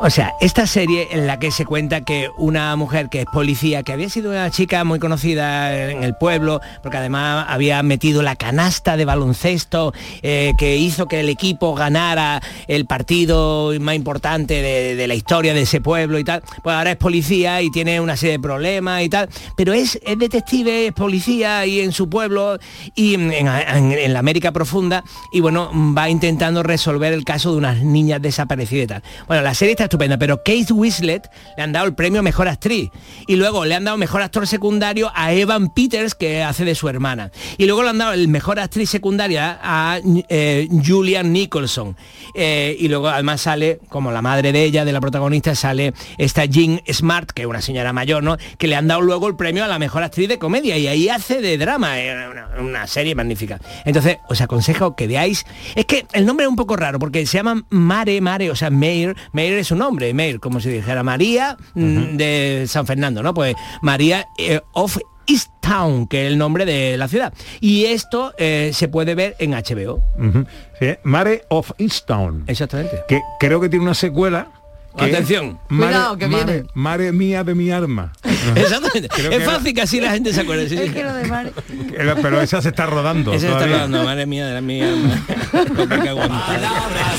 O 0.00 0.10
sea, 0.10 0.32
esta 0.40 0.64
serie 0.68 1.08
en 1.10 1.26
la 1.26 1.40
que 1.40 1.50
se 1.50 1.64
cuenta 1.64 2.02
que 2.02 2.28
una 2.36 2.76
mujer 2.76 3.08
que 3.08 3.22
es 3.22 3.26
policía, 3.26 3.82
que 3.82 3.92
había 3.92 4.08
sido 4.08 4.30
una 4.30 4.48
chica 4.48 4.84
muy 4.84 5.00
conocida 5.00 5.90
en 5.90 6.04
el 6.04 6.14
pueblo, 6.14 6.60
porque 6.84 6.98
además 6.98 7.46
había 7.48 7.82
metido 7.82 8.22
la 8.22 8.36
canasta 8.36 8.96
de 8.96 9.04
baloncesto 9.04 9.92
eh, 10.22 10.52
que 10.56 10.76
hizo 10.76 11.06
que 11.08 11.18
el 11.18 11.28
equipo 11.28 11.74
ganara 11.74 12.40
el 12.68 12.86
partido 12.86 13.72
más 13.80 13.96
importante 13.96 14.62
de, 14.62 15.08
la 15.08 15.14
historia 15.14 15.52
de 15.52 15.62
ese 15.62 15.80
pueblo 15.80 16.20
y 16.20 16.24
tal, 16.24 16.42
pues 16.62 16.76
ahora 16.76 16.92
es 16.92 16.96
policía 16.96 17.60
y 17.60 17.70
tiene 17.72 18.00
una 18.00 18.16
serie 18.16 18.34
de 18.36 18.40
problemas 18.40 19.02
y 19.02 19.08
tal, 19.08 19.28
pero 19.56 19.72
es, 19.72 19.98
es 20.04 20.16
detective, 20.18 20.86
es 20.86 20.92
policía 20.92 21.66
y 21.66 21.80
en 21.80 21.90
su 21.90 22.08
pueblo 22.08 22.58
y 22.94 23.14
en- 23.14 23.32
en 23.32 24.12
la 24.12 24.18
América 24.20 24.52
profunda 24.52 25.02
y 25.32 25.40
bueno, 25.40 25.72
va 25.96 26.08
intentando 26.08 26.62
resolver 26.62 27.12
el 27.12 27.24
caso 27.24 27.50
de 27.50 27.58
unas 27.58 27.82
niñas 27.82 28.22
desaparecidas 28.22 28.84
y 28.84 28.86
tal. 28.86 29.02
Bueno, 29.26 29.42
la 29.42 29.54
serie 29.54 29.72
está 29.72 29.87
estupenda, 29.88 30.18
pero 30.18 30.38
Kate 30.38 30.72
Winslet 30.72 31.30
le 31.56 31.62
han 31.62 31.72
dado 31.72 31.86
el 31.86 31.94
premio 31.94 32.22
Mejor 32.22 32.48
Actriz. 32.48 32.90
Y 33.26 33.36
luego 33.36 33.64
le 33.64 33.74
han 33.74 33.84
dado 33.84 33.96
Mejor 33.96 34.22
Actor 34.22 34.46
Secundario 34.46 35.10
a 35.14 35.32
Evan 35.32 35.72
Peters 35.72 36.14
que 36.14 36.42
hace 36.42 36.64
de 36.64 36.74
su 36.74 36.88
hermana. 36.88 37.30
Y 37.56 37.66
luego 37.66 37.82
le 37.82 37.90
han 37.90 37.98
dado 37.98 38.12
el 38.12 38.28
Mejor 38.28 38.60
Actriz 38.60 38.90
Secundaria 38.90 39.58
a 39.62 39.98
eh, 40.28 40.68
Julian 40.86 41.32
Nicholson. 41.32 41.96
Eh, 42.34 42.76
y 42.78 42.88
luego 42.88 43.08
además 43.08 43.40
sale 43.40 43.80
como 43.88 44.12
la 44.12 44.22
madre 44.22 44.52
de 44.52 44.62
ella, 44.62 44.84
de 44.84 44.92
la 44.92 45.00
protagonista, 45.00 45.54
sale 45.54 45.94
esta 46.18 46.44
Jean 46.44 46.80
Smart, 46.92 47.30
que 47.30 47.42
es 47.42 47.48
una 47.48 47.62
señora 47.62 47.92
mayor, 47.92 48.22
¿no? 48.22 48.36
Que 48.58 48.68
le 48.68 48.76
han 48.76 48.86
dado 48.86 49.00
luego 49.00 49.26
el 49.26 49.36
premio 49.36 49.64
a 49.64 49.68
la 49.68 49.78
Mejor 49.78 50.02
Actriz 50.02 50.28
de 50.28 50.38
Comedia. 50.38 50.76
Y 50.76 50.86
ahí 50.86 51.08
hace 51.08 51.40
de 51.40 51.56
drama, 51.58 52.00
eh, 52.00 52.28
una, 52.30 52.48
una 52.60 52.86
serie 52.86 53.14
magnífica. 53.14 53.58
Entonces, 53.84 54.18
os 54.28 54.40
aconsejo 54.40 54.94
que 54.94 55.06
veáis, 55.06 55.46
es 55.74 55.86
que 55.86 56.06
el 56.12 56.26
nombre 56.26 56.44
es 56.44 56.50
un 56.50 56.56
poco 56.56 56.76
raro 56.76 56.98
porque 56.98 57.24
se 57.26 57.38
llama 57.38 57.64
Mare 57.70 58.20
Mare, 58.20 58.50
o 58.50 58.56
sea, 58.56 58.70
Mayor, 58.70 59.16
Mayor 59.32 59.58
es 59.58 59.68
su 59.68 59.76
nombre, 59.78 60.12
Mayor, 60.14 60.40
como 60.40 60.60
si 60.60 60.68
dijera 60.70 61.02
María 61.02 61.56
mm, 61.74 62.16
de 62.16 62.64
San 62.68 62.86
Fernando, 62.86 63.22
¿no? 63.22 63.32
Pues 63.34 63.54
María 63.82 64.26
eh, 64.38 64.60
of 64.72 64.98
East 65.26 65.50
Town, 65.60 66.06
que 66.06 66.26
es 66.26 66.32
el 66.32 66.38
nombre 66.38 66.64
de 66.64 66.96
la 66.96 67.06
ciudad. 67.08 67.32
Y 67.60 67.84
esto 67.84 68.32
eh, 68.38 68.70
se 68.74 68.88
puede 68.88 69.14
ver 69.14 69.36
en 69.38 69.50
HBO. 69.52 70.00
Sí, 70.80 70.86
Mare 71.04 71.44
of 71.50 71.70
Easttown. 71.78 72.44
Exactamente. 72.46 73.02
Que 73.08 73.20
creo 73.38 73.60
que 73.60 73.68
tiene 73.68 73.84
una 73.84 73.94
secuela. 73.94 74.48
Atención. 74.96 75.60
Mare, 75.68 75.92
Cuidado, 75.92 76.16
que 76.18 76.26
Mare- 76.28 76.44
viene. 76.44 76.68
Mare 76.74 77.12
mía 77.12 77.44
de 77.44 77.54
mi 77.54 77.70
arma. 77.70 78.12
Exactamente. 78.56 79.08
Creo 79.08 79.30
es 79.30 79.38
que 79.38 79.44
fácil 79.44 79.74
que 79.74 79.82
así 79.82 80.00
la 80.00 80.10
gente 80.10 80.32
se 80.32 80.40
acuerde. 80.40 80.68
sí, 80.68 80.76
Pero 82.22 82.40
esa 82.40 82.60
se 82.62 82.70
está 82.70 82.86
rodando. 82.86 83.32
Ese 83.32 83.48
está 83.48 83.62
hablando, 83.64 84.02
madre 84.02 84.26
mía 84.26 84.46
de 84.46 84.56
aguantar. 86.08 86.46
Palabras 86.46 87.14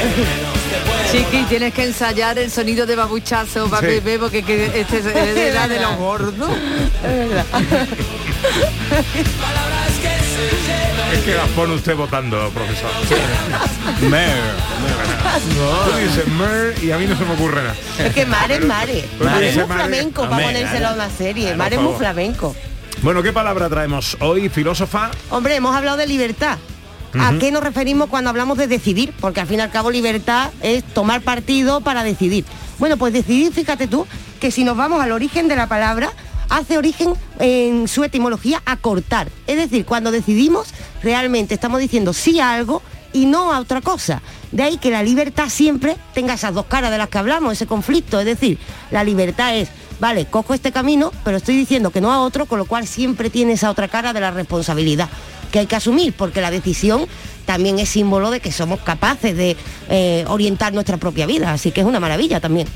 Chiqui, 1.12 1.42
tienes 1.48 1.74
que 1.74 1.84
ensayar 1.84 2.38
el 2.38 2.50
sonido 2.50 2.86
de 2.86 2.94
babuchazo 2.96 3.68
para 3.68 3.80
Sí. 3.80 3.86
bebé 3.94 4.18
porque 4.18 4.42
que 4.44 4.80
este 4.80 4.98
es 4.98 5.06
era 5.06 5.66
de 5.68 5.80
los 5.80 5.96
gordos. 5.98 6.50
Es 7.04 7.28
verdad. 7.28 7.44
Es 11.12 11.18
que 11.24 11.34
las 11.34 11.48
pone 11.48 11.74
usted 11.74 11.96
votando, 11.96 12.48
profesor. 12.50 12.90
Mer. 14.08 14.36
Tú 15.90 15.96
dices 15.98 16.26
mer 16.28 16.74
y 16.82 16.92
a 16.92 16.98
mí 16.98 17.06
no 17.06 17.16
se 17.16 17.24
me 17.24 17.34
ocurre 17.34 17.62
nada. 17.62 17.74
Es 17.98 18.14
que 18.14 18.24
Mare 18.26 18.54
es 18.56 18.64
Mare. 18.64 19.04
Mare 19.20 19.48
es 19.50 19.56
muy 19.56 19.64
flamenco 19.66 20.28
para 20.28 20.46
ponérselo 20.46 20.88
a 20.88 20.92
una 20.94 21.10
serie. 21.10 21.54
Mare 21.56 21.76
es 21.76 21.82
muy 21.82 21.94
flamenco. 21.98 22.54
Bueno, 23.02 23.22
¿qué 23.22 23.32
palabra 23.32 23.68
traemos 23.68 24.16
hoy, 24.20 24.48
filósofa? 24.48 25.10
Hombre, 25.30 25.56
hemos 25.56 25.74
hablado 25.74 25.96
de 25.96 26.06
libertad. 26.06 26.58
¿A 27.18 27.38
qué 27.38 27.50
nos 27.50 27.64
referimos 27.64 28.08
cuando 28.08 28.30
hablamos 28.30 28.56
de 28.56 28.68
decidir? 28.68 29.12
Porque 29.20 29.40
al 29.40 29.46
fin 29.46 29.58
y 29.58 29.62
al 29.62 29.70
cabo 29.70 29.90
libertad 29.90 30.50
es 30.62 30.84
tomar 30.84 31.22
partido 31.22 31.80
para 31.80 32.04
decidir. 32.04 32.44
Bueno, 32.78 32.96
pues 32.96 33.12
decidir, 33.12 33.52
fíjate 33.52 33.88
tú, 33.88 34.06
que 34.38 34.50
si 34.50 34.64
nos 34.64 34.76
vamos 34.76 35.02
al 35.02 35.12
origen 35.12 35.48
de 35.48 35.56
la 35.56 35.66
palabra, 35.66 36.12
hace 36.48 36.78
origen 36.78 37.14
en 37.38 37.88
su 37.88 38.04
etimología 38.04 38.62
a 38.64 38.76
cortar. 38.76 39.28
Es 39.46 39.56
decir, 39.56 39.84
cuando 39.84 40.12
decidimos, 40.12 40.68
realmente 41.02 41.54
estamos 41.54 41.80
diciendo 41.80 42.12
sí 42.12 42.38
a 42.38 42.54
algo 42.54 42.80
y 43.12 43.26
no 43.26 43.52
a 43.52 43.58
otra 43.58 43.80
cosa. 43.80 44.22
De 44.52 44.62
ahí 44.62 44.76
que 44.78 44.90
la 44.90 45.02
libertad 45.02 45.48
siempre 45.48 45.96
tenga 46.14 46.34
esas 46.34 46.54
dos 46.54 46.66
caras 46.66 46.92
de 46.92 46.98
las 46.98 47.08
que 47.08 47.18
hablamos, 47.18 47.54
ese 47.54 47.66
conflicto. 47.66 48.20
Es 48.20 48.26
decir, 48.26 48.58
la 48.92 49.02
libertad 49.02 49.56
es, 49.56 49.68
vale, 49.98 50.26
cojo 50.26 50.54
este 50.54 50.70
camino, 50.70 51.12
pero 51.24 51.38
estoy 51.38 51.56
diciendo 51.56 51.90
que 51.90 52.00
no 52.00 52.12
a 52.12 52.20
otro, 52.20 52.46
con 52.46 52.58
lo 52.58 52.66
cual 52.66 52.86
siempre 52.86 53.30
tiene 53.30 53.54
esa 53.54 53.70
otra 53.70 53.88
cara 53.88 54.12
de 54.12 54.20
la 54.20 54.30
responsabilidad 54.30 55.08
que 55.50 55.60
hay 55.60 55.66
que 55.66 55.76
asumir, 55.76 56.12
porque 56.12 56.40
la 56.40 56.50
decisión 56.50 57.06
también 57.44 57.78
es 57.78 57.88
símbolo 57.88 58.30
de 58.30 58.40
que 58.40 58.52
somos 58.52 58.80
capaces 58.80 59.36
de 59.36 59.56
eh, 59.88 60.24
orientar 60.28 60.72
nuestra 60.72 60.96
propia 60.96 61.26
vida. 61.26 61.52
Así 61.52 61.72
que 61.72 61.80
es 61.80 61.86
una 61.86 62.00
maravilla 62.00 62.40
también. 62.40 62.68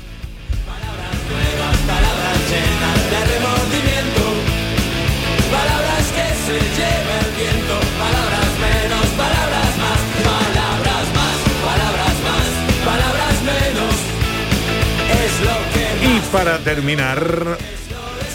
Y 16.01 16.19
para 16.31 16.59
terminar, 16.59 17.57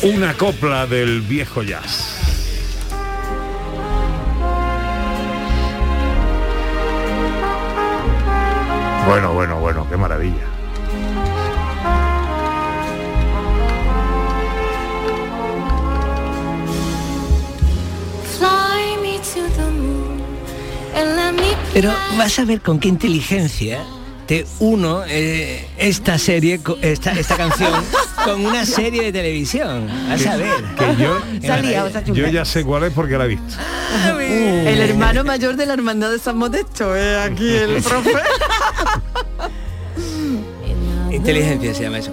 una 0.02 0.34
copla 0.34 0.86
del 0.86 1.20
viejo 1.20 1.62
jazz. 1.62 2.19
Bueno, 9.10 9.32
bueno, 9.32 9.58
bueno, 9.58 9.86
qué 9.90 9.96
maravilla. 9.96 10.36
Pero 21.74 21.92
vas 22.16 22.38
a 22.38 22.44
ver 22.44 22.60
con 22.60 22.78
qué 22.78 22.86
inteligencia 22.86 23.84
te 24.30 24.46
uno 24.60 25.02
eh, 25.08 25.66
esta 25.76 26.16
serie, 26.16 26.60
esta, 26.82 27.10
esta 27.10 27.36
canción 27.36 27.72
con 28.24 28.46
una 28.46 28.64
serie 28.64 29.02
de 29.02 29.10
televisión. 29.12 29.88
A 29.90 30.14
ver. 30.36 30.62
Que 30.78 31.02
yo, 31.02 31.20
Qué 31.40 31.48
maravilla. 31.48 32.00
yo 32.04 32.28
ya 32.28 32.44
sé 32.44 32.62
cuál 32.62 32.84
es 32.84 32.92
porque 32.92 33.18
la 33.18 33.24
he 33.24 33.28
visto. 33.28 33.56
El 34.08 34.80
hermano 34.82 35.24
mayor 35.24 35.56
de 35.56 35.66
la 35.66 35.72
hermandad 35.72 36.12
de 36.12 36.20
San 36.20 36.38
Modesto, 36.38 36.96
eh, 36.96 37.20
aquí 37.20 37.48
el 37.48 37.82
profe. 37.82 38.12
Inteligencia 41.10 41.74
se 41.74 41.82
llama 41.82 41.98
eso. 41.98 42.12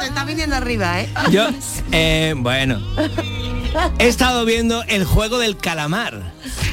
Se 0.00 0.06
está 0.06 0.24
viniendo 0.24 0.54
arriba, 0.54 1.00
¿eh? 1.00 1.08
Yo, 1.32 1.48
eh, 1.90 2.32
bueno, 2.36 2.80
he 3.98 4.06
estado 4.08 4.44
viendo 4.44 4.82
el 4.88 5.04
juego 5.04 5.38
del 5.38 5.56
calamar. 5.56 6.20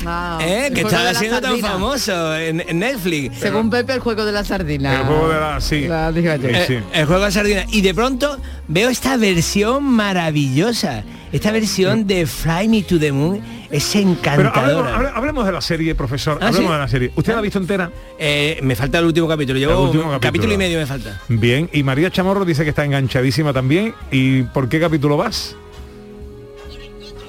Ah, 0.06 0.40
¿eh? 0.42 0.72
que 0.74 0.84
la 0.84 1.14
siendo 1.14 1.42
tan 1.42 1.60
famoso 1.60 2.36
en, 2.36 2.62
en 2.68 2.80
Netflix. 2.80 3.38
Según 3.40 3.70
Pepe, 3.70 3.94
el 3.94 4.00
juego 4.00 4.26
de 4.26 4.32
la 4.32 4.44
sardina. 4.44 5.02
El 5.02 5.06
juego 5.08 5.30
de 5.30 5.40
la... 5.40 5.62
Sí. 5.62 5.82
La 5.88 6.12
yo. 6.12 6.48
Eh, 6.50 6.84
el 6.94 7.06
juego 7.06 7.22
de 7.22 7.28
la 7.28 7.32
sardina. 7.32 7.66
Y 7.72 7.82
de 7.82 7.94
pronto 7.94 8.38
veo 8.68 8.90
esta 8.90 9.18
versión 9.18 9.84
maravillosa. 9.84 11.04
Esta 11.32 11.52
versión 11.52 12.08
de 12.08 12.26
Fly 12.26 12.68
Me 12.68 12.82
to 12.84 13.00
the 13.00 13.12
Moon 13.12 13.42
es 13.70 13.90
Pero 13.94 14.10
encantadora. 14.10 14.62
hablemos, 14.64 14.92
hable- 14.92 15.12
hablemos 15.16 15.46
de 15.46 15.52
la 15.54 15.62
serie, 15.62 15.96
profesor. 15.96 16.38
¿Ah, 16.42 16.48
hablemos 16.48 16.68
sí? 16.70 16.74
de 16.74 16.80
la 16.80 16.88
serie. 16.90 17.12
¿Usted 17.16 17.34
la 17.34 17.40
ha 17.40 17.42
visto 17.42 17.58
entera? 17.60 17.90
Eh, 18.20 18.60
me 18.64 18.76
falta 18.76 19.00
el 19.00 19.06
último 19.06 19.28
capítulo. 19.30 19.58
Llevo 19.58 19.72
El 19.74 19.78
último 19.80 20.04
capítulo. 20.04 20.20
capítulo. 20.20 20.54
y 20.54 20.58
medio 20.58 20.78
me 20.80 20.86
falta. 20.86 21.22
Bien. 21.30 21.70
Y 21.72 21.84
María 21.84 22.12
Chamorro 22.12 22.44
dice 22.44 22.64
que 22.64 22.70
está 22.72 22.84
enganchadísima 22.84 23.54
también. 23.54 23.94
¿Y 24.12 24.42
por 24.44 24.68
qué 24.68 24.80
capítulo 24.82 25.16
vas? 25.16 25.56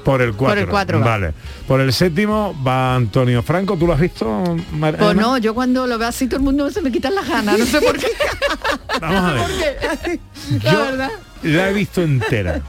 Por 0.04 0.20
el 0.22 0.32
4. 0.34 0.46
Por 0.54 0.58
el 0.58 0.68
cuatro 0.68 1.00
va. 1.00 1.06
Vale. 1.06 1.32
Por 1.68 1.80
el 1.80 1.92
séptimo 1.92 2.54
va 2.66 2.94
Antonio 2.96 3.42
Franco. 3.42 3.76
¿Tú 3.76 3.86
lo 3.86 3.92
has 3.92 4.00
visto? 4.00 4.26
Mar- 4.72 4.96
Pues 4.96 5.10
Emma? 5.12 5.22
no, 5.22 5.38
yo 5.38 5.54
cuando 5.54 5.86
lo 5.86 5.98
veo 5.98 6.08
así 6.08 6.26
todo 6.26 6.38
el 6.38 6.42
mundo 6.44 6.70
se 6.70 6.82
me 6.82 6.90
quitan 6.90 7.14
las 7.14 7.28
ganas, 7.28 7.58
no 7.58 7.66
sé 7.66 7.80
por 7.80 7.96
qué. 7.98 8.08
Vamos 9.00 9.20
a 9.22 9.32
ver. 9.34 10.20
La 10.62 10.72
Yo 10.72 10.78
verdad. 10.80 11.10
la 11.42 11.70
he 11.70 11.72
visto 11.72 12.02
entera. 12.02 12.60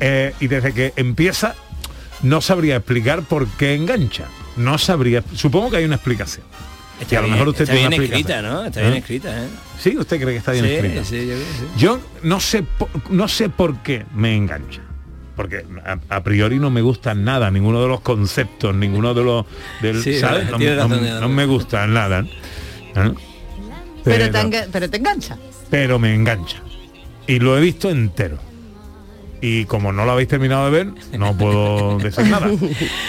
Eh, 0.00 0.34
y 0.40 0.46
desde 0.48 0.72
que 0.72 0.92
empieza, 0.96 1.54
no 2.22 2.40
sabría 2.40 2.76
explicar 2.76 3.22
por 3.22 3.46
qué 3.48 3.74
engancha. 3.74 4.24
No 4.56 4.78
sabría. 4.78 5.22
Supongo 5.34 5.70
que 5.70 5.76
hay 5.78 5.84
una 5.84 5.96
explicación. 5.96 6.44
Está 7.00 7.14
Y 7.14 7.18
a 7.18 7.20
lo 7.20 7.24
bien- 7.26 7.32
mejor 7.34 7.48
usted 7.48 7.62
está 7.64 7.74
tiene 7.74 7.88
bien 7.90 8.00
una 8.00 8.04
escrita. 8.18 8.42
¿no? 8.42 8.64
Está 8.64 8.80
bien 8.80 8.92
¿Eh? 8.94 8.98
escrita, 8.98 9.44
¿eh? 9.44 9.48
Sí, 9.78 9.96
usted 9.98 10.16
cree 10.20 10.32
que 10.32 10.38
está 10.38 10.52
bien 10.52 10.64
Sí, 10.64 10.72
escrita. 10.72 11.04
sí, 11.04 11.16
yo 11.18 11.24
creo 11.34 11.38
que 11.38 11.44
sí. 11.44 11.64
Yo 11.76 12.00
no 12.22 12.40
sé, 12.40 12.64
no 13.10 13.28
sé 13.28 13.48
por 13.50 13.76
qué 13.82 14.06
me 14.14 14.34
engancha. 14.34 14.80
Porque 15.36 15.64
a, 15.84 15.98
a 16.16 16.22
priori 16.24 16.58
no 16.58 16.70
me 16.70 16.80
gustan 16.80 17.22
nada, 17.24 17.50
ninguno 17.50 17.82
de 17.82 17.88
los 17.88 18.00
conceptos, 18.00 18.74
ninguno 18.74 19.12
de 19.14 19.22
los... 19.22 19.44
Del, 19.82 20.02
Sí, 20.02 20.18
¿sabes? 20.18 20.48
No, 21.20 21.28
me 21.28 21.44
gustan 21.46 21.92
nada. 21.92 22.20
¿eh? 22.20 22.30
Pero, 22.94 23.14
Pero, 24.02 24.30
te 24.30 24.38
enga- 24.38 24.66
pero 24.72 24.88
te 24.90 24.96
engancha. 24.96 25.36
pero 25.70 25.98
me 25.98 26.14
engancha. 26.14 26.58
Y 27.26 27.38
lo 27.38 27.58
he 27.58 27.60
visto 27.60 27.90
entero. 27.90 28.38
Y 29.46 29.64
como 29.66 29.92
no 29.92 30.04
lo 30.04 30.12
habéis 30.12 30.28
terminado 30.28 30.64
de 30.64 30.70
ver, 30.84 30.92
no 31.18 31.36
puedo 31.36 31.98
decir 32.02 32.24
nada. 32.26 32.48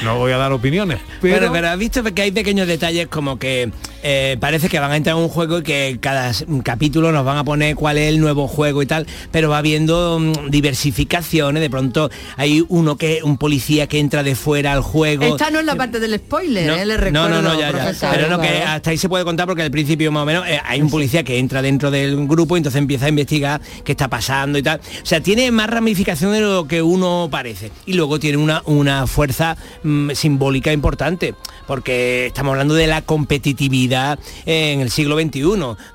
No 0.03 0.17
voy 0.17 0.31
a 0.31 0.37
dar 0.37 0.51
opiniones. 0.51 0.99
Pero, 1.21 1.39
Pero, 1.39 1.51
pero, 1.51 1.69
has 1.69 1.77
visto 1.79 2.03
que 2.03 2.21
hay 2.21 2.31
pequeños 2.31 2.67
detalles 2.67 3.07
como 3.07 3.39
que 3.39 3.71
eh, 4.03 4.37
parece 4.39 4.69
que 4.69 4.79
van 4.79 4.91
a 4.91 4.95
entrar 4.97 5.15
en 5.15 5.21
un 5.23 5.29
juego 5.29 5.59
y 5.59 5.63
que 5.63 5.97
cada 5.99 6.29
s- 6.29 6.45
capítulo 6.63 7.11
nos 7.11 7.25
van 7.25 7.37
a 7.37 7.43
poner 7.43 7.75
cuál 7.75 7.97
es 7.97 8.09
el 8.09 8.19
nuevo 8.19 8.47
juego 8.47 8.81
y 8.81 8.85
tal, 8.85 9.07
pero 9.31 9.49
va 9.49 9.57
habiendo 9.57 10.19
mm, 10.19 10.49
diversificaciones, 10.51 11.61
de 11.61 11.69
pronto 11.69 12.09
hay 12.35 12.63
uno 12.69 12.97
que, 12.97 13.21
un 13.23 13.37
policía 13.37 13.87
que 13.87 13.99
entra 13.99 14.23
de 14.23 14.35
fuera 14.35 14.73
al 14.73 14.81
juego. 14.81 15.23
Esta 15.25 15.49
no 15.49 15.59
es 15.59 15.65
la 15.65 15.75
parte 15.75 15.99
del 15.99 16.15
spoiler, 16.17 16.69
¿eh? 16.69 16.85
Le 16.85 16.97
recuerdo, 16.97 17.29
no, 17.29 17.41
no, 17.41 17.53
no, 17.53 17.59
ya, 17.59 17.71
ya. 17.91 18.11
Pero 18.11 18.29
no, 18.29 18.39
que 18.39 18.49
hasta 18.63 18.91
ahí 18.91 18.97
se 18.97 19.09
puede 19.09 19.23
contar 19.23 19.47
porque 19.47 19.63
al 19.63 19.71
principio 19.71 20.11
más 20.11 20.23
o 20.23 20.25
menos 20.25 20.47
eh, 20.47 20.59
hay 20.63 20.81
un 20.81 20.89
policía 20.89 21.23
que 21.23 21.37
entra 21.39 21.61
dentro 21.61 21.89
del 21.91 22.27
grupo 22.27 22.55
y 22.55 22.59
entonces 22.59 22.79
empieza 22.79 23.05
a 23.07 23.09
investigar 23.09 23.61
qué 23.83 23.91
está 23.93 24.07
pasando 24.07 24.57
y 24.57 24.63
tal. 24.63 24.79
O 24.79 25.05
sea, 25.05 25.21
tiene 25.21 25.49
más 25.51 25.69
ramificación 25.69 26.26
de 26.31 26.41
lo 26.41 26.67
que 26.67 26.81
uno 26.81 27.27
parece. 27.31 27.71
Y 27.85 27.93
luego 27.93 28.19
tiene 28.19 28.37
una, 28.37 28.61
una 28.65 29.07
fuerza 29.07 29.57
mm, 29.83 30.11
simbólica 30.11 30.71
importante, 30.73 31.33
porque 31.67 32.27
estamos 32.27 32.51
hablando 32.51 32.73
de 32.73 32.87
la 32.87 33.01
competitividad 33.01 34.19
en 34.45 34.81
el 34.81 34.89
siglo 34.91 35.17
XXI, 35.19 35.41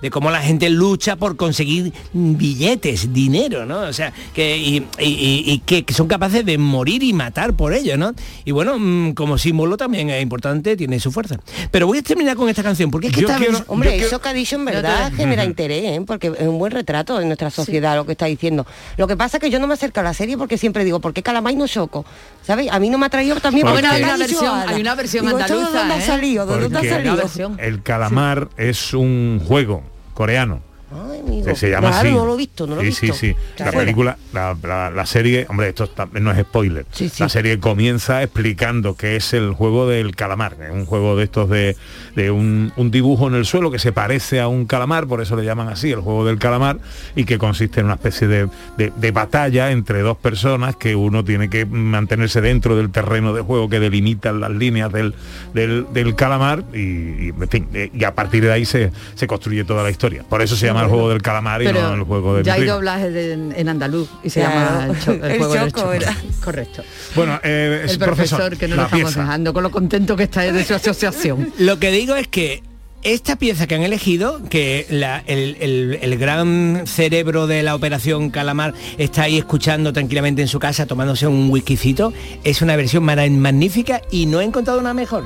de 0.01 0.11
cómo 0.11 0.31
la 0.31 0.41
gente 0.43 0.71
lucha 0.71 1.17
por 1.17 1.37
conseguir 1.37 1.93
billetes, 2.13 3.13
dinero, 3.13 3.67
¿no? 3.67 3.81
O 3.83 3.93
sea, 3.93 4.13
que, 4.35 4.57
y, 4.59 4.77
y- 4.99 5.05
y- 5.05 5.45
y 5.53 5.59
que, 5.61 5.85
que 5.85 5.95
son 5.95 6.09
capaces 6.09 6.45
de 6.45 6.59
morir 6.59 7.03
y 7.03 7.13
matar 7.13 7.55
por 7.55 7.75
ello, 7.75 7.97
¿no? 7.97 8.13
Y 8.45 8.51
bueno, 8.53 8.77
mm, 8.79 9.13
como 9.13 9.39
símbolo 9.39 9.77
también 9.77 10.11
es 10.11 10.23
importante, 10.23 10.77
tiene 10.77 10.99
su 11.01 11.13
fuerza. 11.13 11.37
Pero 11.71 11.87
voy 11.87 11.99
a 11.99 12.03
terminar 12.03 12.37
con 12.37 12.49
esta 12.49 12.63
canción, 12.63 12.91
porque 12.91 13.09
es 13.09 13.15
que 13.15 13.21
Yo 13.23 13.29
quiero- 13.37 13.65
Hombre, 13.69 13.91
yo 13.91 13.93
quiero- 13.95 14.07
eso 14.09 14.21
que 14.21 14.29
ha 14.29 14.33
dicho 14.35 14.57
en 14.57 14.65
verdad 14.65 15.13
genera 15.15 15.45
interés, 15.45 15.85
¿eh? 15.85 16.03
porque 16.07 16.29
es 16.39 16.47
un 16.49 16.59
buen 16.59 16.73
retrato 16.73 17.19
de 17.19 17.25
nuestra 17.27 17.51
sociedad 17.51 17.97
lo 17.97 18.07
que 18.07 18.13
está 18.13 18.27
diciendo. 18.27 18.67
Lo 18.97 19.07
que 19.07 19.17
pasa 19.17 19.37
es 19.37 19.41
que 19.41 19.51
yo 19.51 19.59
no 19.59 19.67
me 19.67 19.75
acerco 19.75 20.01
a 20.01 20.03
la 20.03 20.12
serie 20.15 20.37
porque 20.39 20.59
siempre 20.59 20.85
digo, 20.85 21.01
¿por 21.01 21.13
qué 21.13 21.23
Calamay 21.23 21.57
no 21.57 21.67
choco? 21.67 22.05
¿Sabes? 22.43 22.69
A 22.71 22.79
mí 22.79 22.91
no 22.91 22.99
me 22.99 23.07
ha 23.07 23.11
traído 23.11 23.41
también 23.41 23.67
Porque- 23.67 23.83
porque 23.83 23.95
Hay 23.97 24.03
una 24.03 24.15
ha 24.15 24.17
versión- 24.17 24.65
hay 24.69 24.81
una 24.81 24.95
versión 24.95 25.27
Digo, 25.27 25.39
¿esto 25.39 25.53
de 25.55 25.61
andaluza, 25.61 25.79
dónde 25.81 25.95
ha 25.95 25.99
¿eh? 25.99 26.07
salido? 26.07 26.47
¿De 26.47 26.53
dónde 26.61 26.67
ha 26.79 26.81
porque 26.81 26.89
salido? 27.29 27.53
el 27.59 27.83
calamar 27.83 28.49
es 28.57 28.95
un 28.95 29.41
juego 29.47 29.83
coreano. 30.15 30.61
Ay, 30.95 31.21
amigo. 31.21 31.55
se 31.57 31.71
llama 31.71 31.89
Claro, 31.91 32.09
así. 32.09 32.17
no 32.17 32.27
lo 32.27 32.35
he 32.35 32.37
visto, 32.37 32.67
no 32.67 32.75
lo 32.77 32.81
he 32.83 32.93
sí, 32.93 33.07
visto. 33.07 33.17
Sí, 33.19 33.29
sí, 33.31 33.37
Claro. 33.57 33.73
La 33.73 33.79
película, 33.79 34.19
la, 34.33 34.57
la- 34.63 34.91
la 34.91 35.07
serie, 35.07 35.47
hombre, 35.49 35.69
esto 35.69 35.89
no 36.21 36.31
es 36.33 36.39
spoiler. 36.41 36.87
Sí, 36.93 37.09
sí. 37.09 37.23
La 37.23 37.29
serie 37.29 37.59
comienza 37.59 38.23
explicando 38.23 38.95
que 38.95 39.17
es 39.17 39.33
el 39.33 39.53
juego 39.53 39.89
del 39.89 40.15
calamar, 40.17 40.57
es 40.61 40.71
un 40.71 40.85
juego 40.87 41.17
de 41.17 41.25
estos 41.25 41.49
de, 41.49 41.77
de 42.17 42.31
un, 42.31 42.73
un 42.77 42.91
dibujo 42.91 43.29
en 43.29 43.35
el 43.35 43.45
suelo 43.45 43.71
que 43.71 43.79
se 43.79 43.93
parece 43.93 44.41
a 44.41 44.49
un 44.49 44.67
calamar, 44.67 45.07
por 45.07 45.21
eso 45.23 45.37
le 45.37 45.45
llaman 45.45 45.69
así, 45.69 45.91
el 45.93 46.01
juego 46.01 46.25
del 46.25 46.39
calamar, 46.39 46.79
y 47.17 47.25
que 47.25 47.39
consiste 47.39 47.81
en 47.81 47.87
una 47.87 47.95
especie 47.95 48.27
de, 48.29 48.49
de- 48.77 48.93
de 48.97 49.11
batalla 49.11 49.71
entre 49.71 50.01
dos 50.01 50.17
personas 50.19 50.77
que 50.77 50.95
uno 50.97 51.25
tiene 51.25 51.49
que 51.49 51.65
mantenerse 51.67 52.41
dentro 52.41 52.77
del 52.77 52.91
terreno 52.91 53.33
de 53.35 53.43
juego 53.43 53.69
que 53.69 53.81
delimitan 53.81 54.41
las 54.41 54.51
líneas 54.51 54.93
del, 54.93 55.15
del, 55.55 55.87
del 55.93 56.15
calamar 56.15 56.65
y, 56.73 56.79
y, 56.79 57.29
en 57.29 57.49
fin, 57.49 57.69
eh, 57.75 57.91
y 57.95 58.05
a 58.05 58.15
partir 58.15 58.43
de 58.43 58.53
ahí 58.53 58.65
se, 58.65 58.91
se 59.15 59.27
construye 59.27 59.65
toda 59.65 59.83
la 59.83 59.91
historia. 59.91 60.25
Por 60.29 60.43
eso 60.43 60.57
se 60.57 60.67
llama 60.67 60.82
el 60.85 60.89
juego 60.91 61.09
del 61.11 61.23
calamar 61.23 61.63
y 61.63 61.67
Pero 61.67 61.83
no 61.83 61.95
el 61.95 62.03
juego 62.03 62.35
del 62.37 62.45
ya 62.45 62.55
hay 62.55 62.63
río. 62.63 62.75
doblaje 62.75 63.11
de- 63.11 63.33
en 63.61 63.69
andaluz 63.69 64.09
y 64.23 64.31
se 64.31 64.41
Claro. 64.41 64.55
llama 64.61 64.87
el, 64.95 65.05
cho- 65.05 65.13
el 65.25 65.31
El 65.31 65.39
juego 65.39 65.55
del 65.55 65.73
choco. 65.73 65.89
¿verdad? 65.89 66.15
Correcto. 66.45 66.83
Bueno, 67.15 67.41
eh, 67.43 67.87
El 67.89 67.99
profesor, 67.99 68.57
que 68.57 68.69
no 68.69 68.77
lo 68.77 68.83
estamos 68.85 69.05
pieza. 69.07 69.21
dejando 69.21 69.53
con 69.53 69.63
lo 69.63 69.71
contento 69.71 70.17
que 70.17 70.25
está 70.25 70.41
de 70.43 70.65
su 70.65 70.75
asociación. 70.75 71.53
Lo 71.59 71.79
que 71.79 71.91
digo 71.91 72.15
es 72.17 72.29
que 72.29 72.63
esta 73.05 73.35
pieza 73.35 73.67
que 73.67 73.75
han 73.75 73.83
elegido, 73.83 74.41
que 74.49 74.87
la- 74.89 75.25
el, 75.27 75.57
el- 75.61 75.99
el 76.01 76.19
gran 76.19 76.83
cerebro 76.87 77.49
de 77.49 77.63
la 77.65 77.75
operación 77.75 78.31
Calamar 78.31 78.75
está 78.97 79.23
ahí 79.23 79.39
escuchando 79.39 79.93
tranquilamente 79.93 80.41
en 80.43 80.47
su 80.49 80.61
casa, 80.61 80.87
tomándose 80.87 81.27
un 81.27 81.51
whiskycito, 81.51 82.13
es 82.45 82.63
una 82.63 82.77
versión 82.77 83.03
magnífica 83.05 84.01
y 84.11 84.27
no 84.27 84.41
he 84.41 84.45
encontrado 84.45 84.79
una 84.79 84.95
mejor. 84.95 85.25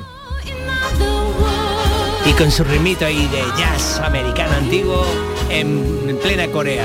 Y 2.29 2.33
con 2.33 2.51
su 2.51 2.65
ritmito 2.65 3.07
ahí 3.07 3.29
de 3.29 3.43
jazz 3.57 4.01
americano 4.01 4.57
antiguo 4.57 5.07
en, 5.49 6.05
en 6.09 6.19
plena 6.19 6.49
Corea. 6.49 6.85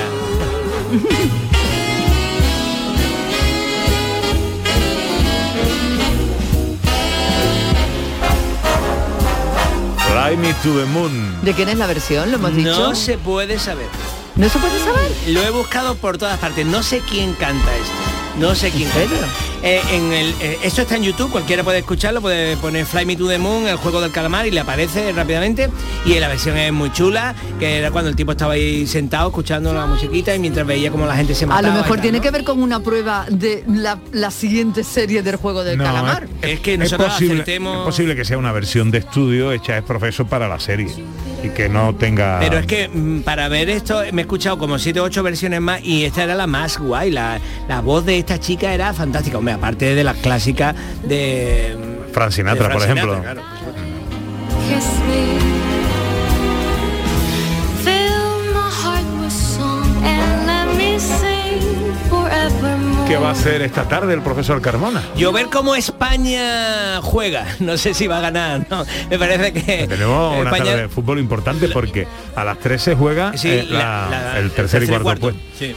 Fly 10.07 10.37
me 10.37 10.53
to 10.61 10.79
the 10.79 10.85
moon. 10.85 11.39
¿De 11.41 11.53
quién 11.53 11.69
es 11.69 11.77
la 11.77 11.87
versión? 11.87 12.29
¿Lo 12.29 12.37
hemos 12.37 12.55
dicho? 12.55 12.69
No 12.69 12.93
se 12.93 13.17
puede 13.17 13.57
saber. 13.57 13.87
¿No 14.35 14.47
se 14.47 14.59
puede 14.59 14.79
saber? 14.79 15.11
Lo 15.29 15.41
he 15.41 15.49
buscado 15.49 15.95
por 15.95 16.19
todas 16.19 16.37
partes. 16.39 16.67
No 16.67 16.83
sé 16.83 17.01
quién 17.09 17.33
canta 17.33 17.75
esto. 17.75 18.37
No 18.37 18.53
sé 18.53 18.69
quién 18.69 18.89
canta. 18.89 19.27
Eh, 19.63 19.79
en 19.93 20.11
el, 20.11 20.33
eh, 20.41 20.57
esto 20.63 20.81
está 20.81 20.95
en 20.95 21.03
YouTube, 21.03 21.29
cualquiera 21.31 21.63
puede 21.63 21.79
escucharlo, 21.79 22.19
puede 22.21 22.57
poner 22.57 22.85
Fly 22.85 23.05
Me 23.05 23.15
to 23.15 23.27
the 23.27 23.37
Moon, 23.37 23.67
el 23.67 23.75
juego 23.75 24.01
del 24.01 24.11
calamar, 24.11 24.47
y 24.47 24.51
le 24.51 24.59
aparece 24.59 25.11
rápidamente. 25.11 25.69
Y 26.05 26.17
la 26.19 26.27
versión 26.27 26.57
es 26.57 26.73
muy 26.73 26.91
chula, 26.91 27.35
que 27.59 27.77
era 27.77 27.91
cuando 27.91 28.09
el 28.09 28.15
tipo 28.15 28.31
estaba 28.31 28.53
ahí 28.53 28.87
sentado 28.87 29.29
escuchando 29.29 29.71
la 29.73 29.85
musiquita 29.85 30.33
y 30.33 30.39
mientras 30.39 30.65
veía 30.65 30.89
como 30.91 31.05
la 31.05 31.15
gente 31.15 31.35
se 31.35 31.45
A 31.45 31.47
mataba. 31.47 31.67
lo 31.67 31.73
y 31.73 31.77
mejor 31.83 31.97
tal, 31.97 32.01
tiene 32.01 32.17
¿no? 32.17 32.23
que 32.23 32.31
ver 32.31 32.43
con 32.43 32.61
una 32.63 32.79
prueba 32.79 33.25
de 33.29 33.63
la, 33.67 33.99
la 34.11 34.31
siguiente 34.31 34.83
serie 34.83 35.21
del 35.21 35.35
juego 35.35 35.63
del 35.63 35.77
No, 35.77 35.83
calamar. 35.83 36.27
Es 36.41 36.59
que 36.59 36.73
Es 36.73 36.79
nosotros 36.79 37.13
posible, 37.13 37.43
acertemos- 37.43 37.79
es 37.79 37.85
posible 37.85 38.15
que 38.15 38.25
sea 38.25 38.37
una 38.39 38.51
versión 38.51 38.89
de 38.89 38.97
estudio 38.97 39.51
hecha 39.51 39.77
es 39.77 39.83
profesor 39.83 40.25
para 40.27 40.47
la 40.47 40.59
serie 40.59 40.87
y 41.43 41.49
que 41.49 41.69
no 41.69 41.93
tenga 41.95 42.39
Pero 42.39 42.57
es 42.59 42.65
que 42.65 42.87
mm, 42.87 43.21
para 43.21 43.47
ver 43.47 43.69
esto 43.69 44.01
me 44.11 44.21
he 44.21 44.25
escuchado 44.25 44.57
como 44.57 44.77
siete 44.79 44.99
o 44.99 45.03
ocho 45.03 45.21
versiones 45.23 45.61
más 45.61 45.81
y 45.83 46.03
esta 46.05 46.23
era 46.23 46.33
la 46.35 46.47
más 46.47 46.77
guay. 46.79 47.11
La, 47.11 47.39
la 47.67 47.81
voz 47.81 48.05
de 48.05 48.17
esta 48.17 48.39
chica 48.39 48.73
era 48.73 48.93
fantástica. 48.93 49.37
Hombre, 49.37 49.50
aparte 49.51 49.95
de 49.95 50.03
las 50.03 50.17
clásicas 50.17 50.75
de 51.03 51.77
Frank 52.11 52.31
Sinatra, 52.31 52.67
de 52.67 52.73
por 52.73 52.83
ejemplo. 52.83 53.15
Sinatra, 53.15 53.43
claro, 53.43 55.40
¿Qué 63.11 63.17
va 63.17 63.27
a 63.27 63.31
hacer 63.33 63.61
esta 63.61 63.83
tarde 63.89 64.13
el 64.13 64.21
profesor 64.21 64.61
Carmona? 64.61 65.03
Yo 65.17 65.33
ver 65.33 65.47
cómo 65.47 65.75
España 65.75 67.01
juega. 67.01 67.45
No 67.59 67.77
sé 67.77 67.93
si 67.93 68.07
va 68.07 68.19
a 68.19 68.21
ganar, 68.21 68.65
¿no? 68.69 68.85
Me 69.09 69.19
parece 69.19 69.51
que 69.51 69.85
Tenemos 69.87 70.39
una 70.39 70.49
tarde 70.49 70.77
de 70.83 70.87
fútbol 70.89 71.19
importante 71.19 71.67
porque 71.67 72.07
a 72.35 72.43
las 72.45 72.57
3 72.59 72.81
se 72.81 72.95
juega 72.95 73.35
Sí, 73.37 73.49
eh, 73.49 73.67
la- 73.69 74.07
la- 74.09 74.21
la- 74.21 74.39
el 74.39 74.51
tercer 74.51 74.83
y 74.83 74.87
cuarto, 74.87 75.03
cuarto, 75.03 75.21
puesto. 75.21 75.41
sí. 75.59 75.75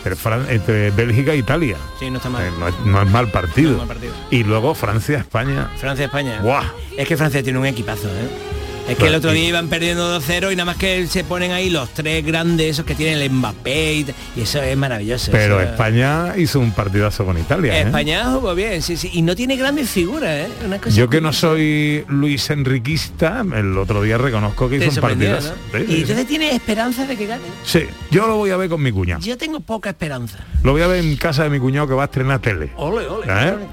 Entre 0.49 0.91
Bélgica 0.93 1.33
e 1.33 1.39
Italia. 1.39 1.77
Sí, 1.99 2.09
no 2.09 2.19
está 2.19 2.31
mal. 2.31 2.45
Eh, 2.45 2.51
no, 2.59 2.69
es, 2.69 2.75
no 2.85 3.03
es 3.03 3.11
mal 3.11 3.29
partido. 3.33 3.71
No 3.71 3.77
es 3.77 3.79
mal 3.79 3.89
partido. 3.89 4.15
Y 4.31 4.45
luego 4.45 4.75
Francia, 4.77 5.19
España. 5.19 5.71
Francia, 5.77 6.05
España. 6.07 6.39
Buah. 6.41 6.63
Es 6.97 7.09
que 7.09 7.17
Francia 7.17 7.43
tiene 7.43 7.59
un 7.59 7.67
equipazo, 7.67 8.07
¿eh? 8.09 8.54
Es 8.89 8.99
que 8.99 9.07
el 9.07 9.15
otro 9.15 9.33
y- 9.33 9.39
día 9.39 9.49
iban 9.49 9.69
perdiendo 9.69 10.09
2-0 10.21 10.53
y 10.53 10.57
nada 10.57 10.67
más 10.67 10.77
que 10.77 11.07
se 11.07 11.25
ponen 11.25 11.53
ahí 11.53 11.71
los 11.71 11.89
tres 11.91 12.25
grandes, 12.25 12.67
esos 12.73 12.85
que 12.85 12.95
tienen 12.95 13.19
el 13.19 13.31
Mbappé 13.31 13.95
y, 13.95 14.07
eso 14.43 14.61
es 14.61 14.77
maravilloso. 14.77 15.31
Pero 15.33 15.59
eso- 15.59 15.71
España 15.71 16.35
hizo 16.37 16.61
un 16.61 16.71
partidazo 16.73 17.25
con 17.25 17.39
Italia. 17.39 17.79
¿eh? 17.79 17.83
España 17.85 18.25
jugó 18.33 18.55
bien, 18.55 18.83
sí, 18.83 18.99
sí. 18.99 19.09
Y 19.15 19.23
no 19.23 19.35
tiene 19.35 19.57
grandes 19.57 19.89
figuras, 19.89 20.31
¿eh? 20.31 20.49
Una 20.67 20.79
cosa 20.79 20.91
Yo 20.95 21.09
que 21.09 21.23
no 21.23 21.33
soy 21.33 22.05
Luis 22.09 22.51
Enriquista, 22.51 23.43
el 23.57 23.79
otro 23.79 24.03
día 24.03 24.19
reconozco 24.19 24.69
que 24.69 24.79
Te 24.79 24.87
hizo 24.87 24.97
un 25.01 25.09
partidazo. 25.09 25.55
¿no? 25.73 25.79
Sí, 25.79 25.85
Y 25.89 26.01
entonces 26.03 26.27
tiene 26.27 26.51
esperanza 26.55 27.07
de 27.07 27.17
que 27.17 27.27
gane. 27.27 27.43
Sí, 27.65 27.81
yo 28.11 28.27
lo 28.27 28.37
voy 28.37 28.51
a 28.51 28.59
ver 28.59 28.69
con 28.69 28.83
mi 28.83 28.93
cuñado. 28.93 29.23
Yo 29.23 29.39
tengo 29.39 29.61
poca 29.61 29.91
esperanza. 29.91 30.39
Lo 30.63 30.73
voy 30.73 30.83
a 30.83 30.87
ver 30.89 31.03
en 31.03 31.17
casa 31.17 31.45
de 31.45 31.49
mi 31.51 31.59
cuñado 31.59 31.89
que 31.89 31.95
va 31.95 32.03
a 32.03 32.07
estrenar 32.07 32.41
tele. 32.41 32.71
Ole, 32.77 33.07
ole. 33.07 33.27
¿Eh? 33.27 33.53
ole. 33.55 33.67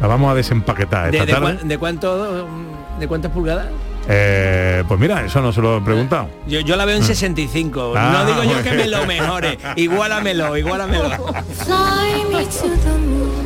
La 0.00 0.06
vamos 0.06 0.30
a 0.32 0.34
desempaquetar 0.34 1.10
¿De, 1.10 1.18
esta 1.18 1.26
de 1.26 1.32
tarde. 1.32 1.58
de 1.64 1.78
cuánto, 1.78 2.48
de 3.00 3.08
cuántas 3.08 3.32
pulgadas? 3.32 3.66
Eh, 4.08 4.82
pues 4.88 4.98
mira, 4.98 5.24
eso 5.24 5.40
no 5.40 5.52
se 5.52 5.60
lo 5.60 5.78
he 5.78 5.80
preguntado. 5.82 6.28
Yo, 6.46 6.60
yo 6.60 6.76
la 6.76 6.84
veo 6.84 6.96
en 6.96 7.04
65. 7.04 7.94
Ah, 7.96 8.10
no 8.12 8.26
digo 8.26 8.44
yo 8.44 8.62
que 8.62 8.72
me 8.72 8.86
lo 8.86 9.06
mejore. 9.06 9.58
Igualamelo, 9.76 10.56
igualamelo. 10.56 11.10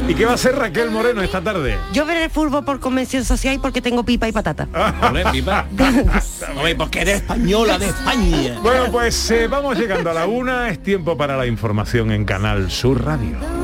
¿Y 0.09 0.14
qué 0.14 0.24
va 0.24 0.32
a 0.32 0.34
hacer 0.34 0.57
Raquel 0.57 0.90
Moreno 0.90 1.22
esta 1.22 1.40
tarde? 1.40 1.78
Yo 1.92 2.07
veré 2.07 2.24
el 2.24 2.30
fútbol 2.30 2.64
por 2.64 2.78
convención 2.78 3.24
social 3.24 3.55
y 3.55 3.59
porque 3.59 3.80
tengo 3.80 4.05
pipa 4.05 4.28
y 4.28 4.32
patata. 4.32 4.68
Ole, 5.09 5.24
pipa. 5.32 5.66
Oye, 6.62 6.74
porque 6.74 7.00
eres 7.00 7.16
española 7.16 7.78
de 7.78 7.86
España. 7.86 8.59
Bueno, 8.62 8.84
pues 8.92 9.30
eh, 9.30 9.48
vamos 9.48 9.78
llegando 9.78 10.11
a 10.11 10.14
la 10.14 10.26
una. 10.26 10.68
Es 10.68 10.82
tiempo 10.82 11.16
para 11.16 11.36
la 11.36 11.46
información 11.46 12.11
en 12.11 12.24
Canal 12.24 12.70
Sur 12.70 13.05
Radio. 13.05 13.64